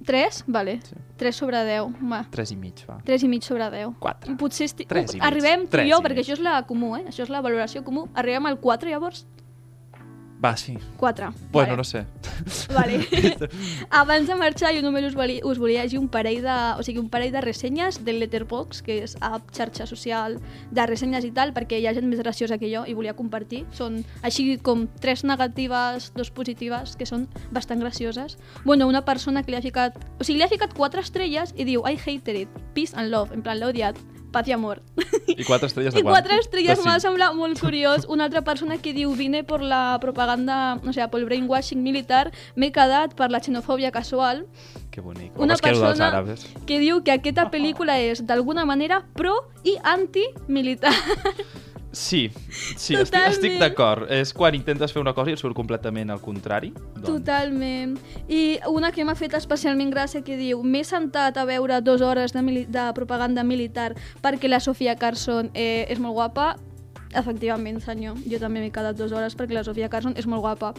3? 0.05 0.43
Vale. 0.47 0.79
Sí. 0.85 0.95
3 1.17 1.35
sobre 1.35 1.63
10. 1.65 1.95
Va. 2.11 2.21
3 2.31 2.51
i 2.53 2.57
mig, 2.57 2.83
va. 2.87 2.99
3 3.05 3.23
i 3.25 3.27
mig 3.31 3.43
sobre 3.43 3.69
10. 3.73 3.95
4. 3.99 4.37
Potser 4.37 4.67
esti... 4.69 4.85
Tres 4.85 5.15
i 5.15 5.17
mig. 5.17 5.25
arribem 5.25 5.65
tu 5.65 5.73
Tres 5.77 5.87
i 5.87 5.91
jo, 5.91 5.97
i 5.99 6.05
perquè 6.05 6.23
això 6.23 6.37
és 6.37 6.43
la 6.45 6.59
comú, 6.69 6.93
eh? 6.99 7.07
Això 7.09 7.25
és 7.25 7.33
la 7.33 7.41
valoració 7.41 7.83
comú. 7.83 8.07
Arribem 8.13 8.45
al 8.45 8.59
4, 8.61 8.91
llavors? 8.93 9.25
Va, 10.43 10.55
sí. 10.55 10.77
4. 10.97 11.33
Bueno, 11.51 11.69
vale. 11.69 11.77
no 11.77 11.83
sé. 11.83 12.05
Vale. 12.73 12.99
Abans 13.89 14.27
de 14.27 14.35
marxar, 14.35 14.73
jo 14.75 14.83
només 14.85 15.07
us 15.07 15.15
volia, 15.17 15.41
us 15.43 15.57
volia 15.57 15.81
llegir 15.81 15.97
un 15.97 16.09
parell 16.13 16.43
de, 16.45 16.57
o 16.77 16.83
sigui, 16.85 17.01
un 17.01 17.09
parell 17.09 17.31
de 17.33 17.41
ressenyes 17.41 18.03
del 18.05 18.19
Letterboxd, 18.21 18.83
que 18.85 18.99
és 19.07 19.15
app 19.25 19.49
xarxa 19.55 19.87
social 19.89 20.37
de 20.69 20.85
ressenyes 20.85 21.25
i 21.25 21.31
tal, 21.33 21.55
perquè 21.55 21.79
hi 21.81 21.87
ha 21.89 21.95
gent 21.97 22.05
més 22.09 22.21
graciosa 22.21 22.59
que 22.61 22.69
jo 22.69 22.83
i 22.85 22.93
volia 22.97 23.15
compartir. 23.17 23.63
Són 23.73 24.03
així 24.21 24.59
com 24.61 24.85
tres 25.01 25.25
negatives, 25.25 26.11
dos 26.13 26.29
positives, 26.29 26.93
que 26.99 27.09
són 27.09 27.25
bastant 27.51 27.81
gracioses. 27.81 28.37
Bueno, 28.63 28.87
una 28.87 29.05
persona 29.05 29.41
que 29.41 29.55
li 29.55 29.57
ha 29.57 29.65
ficat... 29.65 29.97
O 30.19 30.27
sigui, 30.27 30.37
li 30.37 30.45
ha 30.45 30.53
ficat 30.53 30.77
quatre 30.77 31.01
estrelles 31.01 31.55
i 31.57 31.65
diu 31.65 31.81
I 31.89 31.97
hated 31.97 32.43
it, 32.45 32.61
peace 32.77 32.93
and 32.93 33.09
love, 33.09 33.33
en 33.33 33.41
plan, 33.41 33.57
l'he 33.57 33.73
odiat, 33.73 33.97
paz 34.31 34.47
i 34.47 34.51
amor. 34.53 34.81
I 35.27 35.43
4 35.43 35.67
estrelles 35.67 35.93
de 35.93 35.99
I 36.01 36.03
quant? 36.03 36.13
quatre 36.15 36.37
estrelles 36.39 36.83
m'ha 36.85 36.99
semblat 36.99 37.33
molt 37.35 37.59
curiós. 37.59 38.05
Una 38.09 38.25
altra 38.25 38.41
persona 38.43 38.77
que 38.77 38.93
diu 38.93 39.11
vine 39.15 39.43
por 39.43 39.61
la 39.61 39.97
propaganda, 40.01 40.79
o 40.87 40.93
sea, 40.93 41.09
por 41.09 41.19
el 41.19 41.25
brainwashing 41.25 41.81
militar, 41.83 42.31
m'he 42.55 42.71
quedat 42.71 43.13
per 43.15 43.29
la 43.31 43.39
xenofòbia 43.41 43.91
casual, 43.91 44.45
Que 44.91 45.01
bonic. 45.01 45.37
Una 45.37 45.55
que 45.55 45.69
dels 45.69 45.79
persona- 45.79 46.23
que 46.65 46.79
diu 46.79 47.03
que 47.03 47.11
aquesta 47.11 47.51
pel·lícula 47.51 47.99
és 47.99 48.25
d'alguna 48.25 48.65
manera 48.65 49.03
pro 49.13 49.35
i 49.63 49.75
anti-militar. 49.83 50.93
Sí, 51.91 52.29
sí, 52.51 52.93
estic, 52.93 53.05
Totalment. 53.05 53.31
estic 53.31 53.59
d'acord. 53.61 54.11
És 54.11 54.33
quan 54.35 54.55
intentes 54.55 54.93
fer 54.93 55.01
una 55.01 55.13
cosa 55.17 55.31
i 55.31 55.37
et 55.37 55.41
surt 55.41 55.55
completament 55.55 56.11
al 56.11 56.21
contrari. 56.21 56.73
Doncs, 56.75 57.07
Totalment. 57.07 57.97
I 58.27 58.59
una 58.67 58.91
que 58.91 59.05
m'ha 59.07 59.15
fet 59.15 59.33
especialment 59.39 59.91
gràcia 59.93 60.23
que 60.23 60.37
diu 60.37 60.63
m'he 60.63 60.83
sentat 60.87 61.37
a 61.37 61.45
veure 61.47 61.81
dues 61.81 62.03
hores 62.03 62.35
de, 62.35 62.43
de 62.67 62.87
propaganda 62.93 63.43
militar 63.43 63.93
perquè 64.21 64.51
la 64.51 64.59
Sofia 64.59 64.97
Carson 64.99 65.51
eh, 65.53 65.85
és 65.89 65.99
molt 65.99 66.17
guapa. 66.19 66.55
Efectivament, 67.15 67.79
senyor. 67.81 68.17
Jo 68.29 68.39
també 68.39 68.59
m'he 68.61 68.71
quedat 68.71 68.97
dues 68.97 69.11
hores 69.15 69.35
perquè 69.37 69.53
la 69.55 69.63
Sofia 69.63 69.87
Carson 69.89 70.13
és 70.17 70.25
molt 70.27 70.41
guapa. 70.41 70.73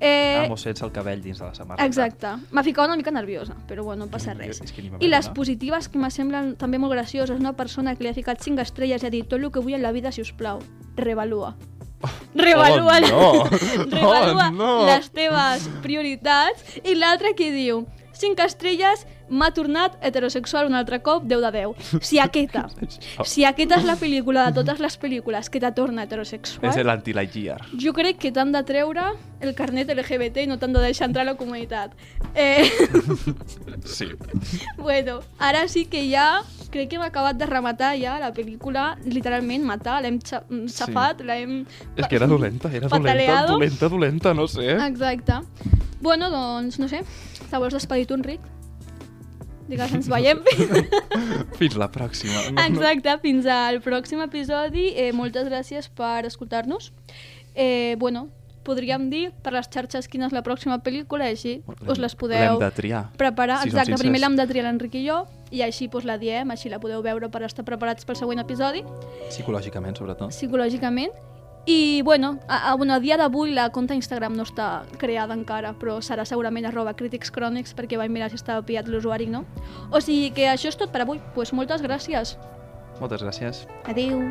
Eh, 0.00 0.44
Amo 0.46 0.56
sense 0.56 0.84
el 0.84 0.92
cabell 0.92 1.22
dins 1.22 1.38
de 1.38 1.44
la 1.46 1.54
samarreta. 1.54 1.86
Exacte. 1.86 2.34
M'ha 2.52 2.62
ficat 2.62 2.86
una 2.86 2.96
mica 2.96 3.10
nerviosa, 3.10 3.56
però 3.68 3.82
bueno, 3.84 4.04
no 4.04 4.10
passa 4.10 4.34
res. 4.34 4.60
És 4.60 4.72
que 4.72 4.82
ni 4.82 4.90
I 5.00 5.08
les 5.08 5.28
positives 5.30 5.88
que 5.88 5.98
me 5.98 6.10
semblen 6.10 6.56
també 6.56 6.78
molt 6.78 6.92
gracioses, 6.92 7.38
una 7.40 7.54
persona 7.56 7.96
que 7.96 8.04
li 8.04 8.10
ha 8.10 8.14
ficat 8.14 8.40
5 8.42 8.60
estrelles 8.60 9.02
i 9.02 9.06
ha 9.06 9.10
dit 9.10 9.28
tot 9.28 9.40
el 9.40 9.50
que 9.50 9.60
vull 9.60 9.74
en 9.74 9.82
la 9.82 9.92
vida, 9.92 10.12
si 10.12 10.20
us 10.20 10.32
plau, 10.32 10.58
revalua. 10.96 11.54
Revalua, 12.34 12.98
Oh, 13.12 13.44
no. 13.44 13.44
revalua 13.90 14.48
Oh, 14.48 14.50
no. 14.50 14.86
les 14.86 15.10
teves 15.10 15.68
prioritats. 15.82 16.80
I 16.84 16.94
l'altra 16.96 17.32
que 17.38 17.52
diu 17.52 17.86
5 18.12 18.42
estrelles, 18.44 19.06
m'ha 19.32 19.48
tornat 19.56 19.96
heterosexual 20.04 20.68
un 20.68 20.74
altre 20.78 21.00
cop, 21.02 21.24
10 21.24 21.40
de 21.40 21.50
10. 21.56 22.04
Si 22.04 22.20
aquesta, 22.20 22.66
si 23.24 23.46
aquesta 23.48 23.80
és 23.80 23.84
la 23.88 23.96
pel·lícula 23.96 24.44
de 24.50 24.54
totes 24.60 24.78
les 24.84 24.98
pel·lícules 25.00 25.48
que 25.50 25.58
te 25.64 25.72
torna 25.72 26.04
heterosexual, 26.04 26.68
És 26.70 26.78
l'anti-Lightyear. 26.84 27.62
jo 27.80 27.92
crec 27.96 28.18
que 28.22 28.30
t'han 28.32 28.52
de 28.52 28.62
treure 28.68 29.08
el 29.42 29.54
carnet 29.58 29.88
LGBT 29.90 30.44
i 30.44 30.46
no 30.46 30.58
t'han 30.60 30.76
de 30.76 30.84
deixar 30.84 31.08
entrar 31.08 31.24
a 31.26 31.32
la 31.32 31.36
comunitat. 31.40 31.96
Eh, 32.34 32.68
Sí. 33.84 34.06
bueno, 34.78 35.20
ara 35.38 35.66
sí 35.68 35.86
que 35.86 36.04
ja 36.10 36.42
crec 36.70 36.88
que 36.88 36.96
hem 36.96 37.02
acabat 37.02 37.36
de 37.36 37.46
rematar 37.46 37.96
ja 38.00 38.18
la 38.20 38.30
pel·lícula, 38.32 38.96
literalment 39.04 39.64
matar, 39.66 39.98
l'hem 40.02 40.20
xa- 40.22 40.44
xafat, 40.72 41.20
l'hem... 41.26 41.64
És 41.96 42.06
que 42.08 42.16
era 42.16 42.26
dolenta, 42.30 42.68
era 42.70 42.86
dolenta, 42.88 42.96
Pataleado. 43.10 43.52
dolenta, 43.58 43.88
dolenta, 43.88 44.34
no 44.34 44.46
sé. 44.48 44.70
Exacte. 44.86 45.40
Bueno, 46.00 46.30
doncs, 46.30 46.78
no 46.80 46.88
sé, 46.88 47.02
te 47.50 47.58
vols 47.60 47.74
despedir 47.76 48.06
tu, 48.06 48.14
Enric? 48.14 48.40
Digues, 49.68 49.92
ens 49.94 50.08
veiem. 50.10 50.40
Fins 51.60 51.76
la 51.78 51.88
pròxima. 51.92 52.42
No, 52.50 52.54
no. 52.56 52.62
Exacte, 52.66 53.14
fins 53.22 53.46
al 53.46 53.80
pròxim 53.84 54.20
episodi. 54.24 54.90
Eh, 54.98 55.12
moltes 55.16 55.48
gràcies 55.48 55.88
per 55.88 56.24
escoltar-nos. 56.28 56.90
Eh, 57.54 57.96
bueno, 58.00 58.26
podríem 58.66 59.08
dir 59.10 59.30
per 59.42 59.52
les 59.56 59.66
xarxes 59.72 60.06
quina 60.08 60.28
és 60.28 60.34
la 60.34 60.42
pròxima 60.46 60.78
pel·lícula 60.84 61.26
així 61.30 61.56
us 61.90 61.98
les 61.98 62.14
podeu 62.14 62.58
de 62.60 62.70
triar. 62.74 63.08
preparar. 63.18 63.60
Si 63.64 63.72
Exacte, 63.72 63.98
primer 63.98 64.20
l'hem 64.22 64.36
de 64.38 64.46
triar 64.46 64.66
l'Enric 64.68 64.94
i 65.00 65.06
jo 65.08 65.22
i 65.50 65.62
així 65.66 65.88
doncs, 65.90 66.06
la 66.08 66.16
diem, 66.18 66.50
així 66.54 66.70
la 66.72 66.78
podeu 66.80 67.02
veure 67.02 67.28
per 67.28 67.42
estar 67.48 67.64
preparats 67.66 68.06
pel 68.08 68.16
següent 68.16 68.40
episodi, 68.40 68.84
Psicològicament, 69.28 69.98
sobretot. 69.98 70.30
psicològicament. 70.30 71.12
I, 71.64 72.02
bueno, 72.02 72.40
a, 72.48 72.72
a, 72.72 72.74
bueno, 72.74 72.94
a 72.94 73.00
dia 73.00 73.16
d'avui 73.16 73.52
la 73.54 73.68
compte 73.70 73.94
Instagram 73.94 74.34
no 74.34 74.42
està 74.48 74.82
creada 74.98 75.36
encara, 75.38 75.74
però 75.78 76.00
serà 76.02 76.24
segurament 76.26 76.66
arroba 76.66 76.94
crítics 76.98 77.30
crònics 77.30 77.76
perquè 77.78 78.00
vaig 78.00 78.10
mirar 78.10 78.32
si 78.32 78.40
estava 78.40 78.64
pillat 78.66 78.90
l'usuari, 78.90 79.28
no? 79.30 79.44
O 79.92 80.00
sigui 80.02 80.32
que 80.34 80.50
això 80.50 80.72
és 80.72 80.78
tot 80.78 80.90
per 80.90 81.04
avui. 81.06 81.22
Doncs 81.22 81.34
pues 81.36 81.52
moltes 81.54 81.82
gràcies. 81.84 82.36
Moltes 82.98 83.22
gràcies. 83.22 83.66
Adéu. 83.86 84.30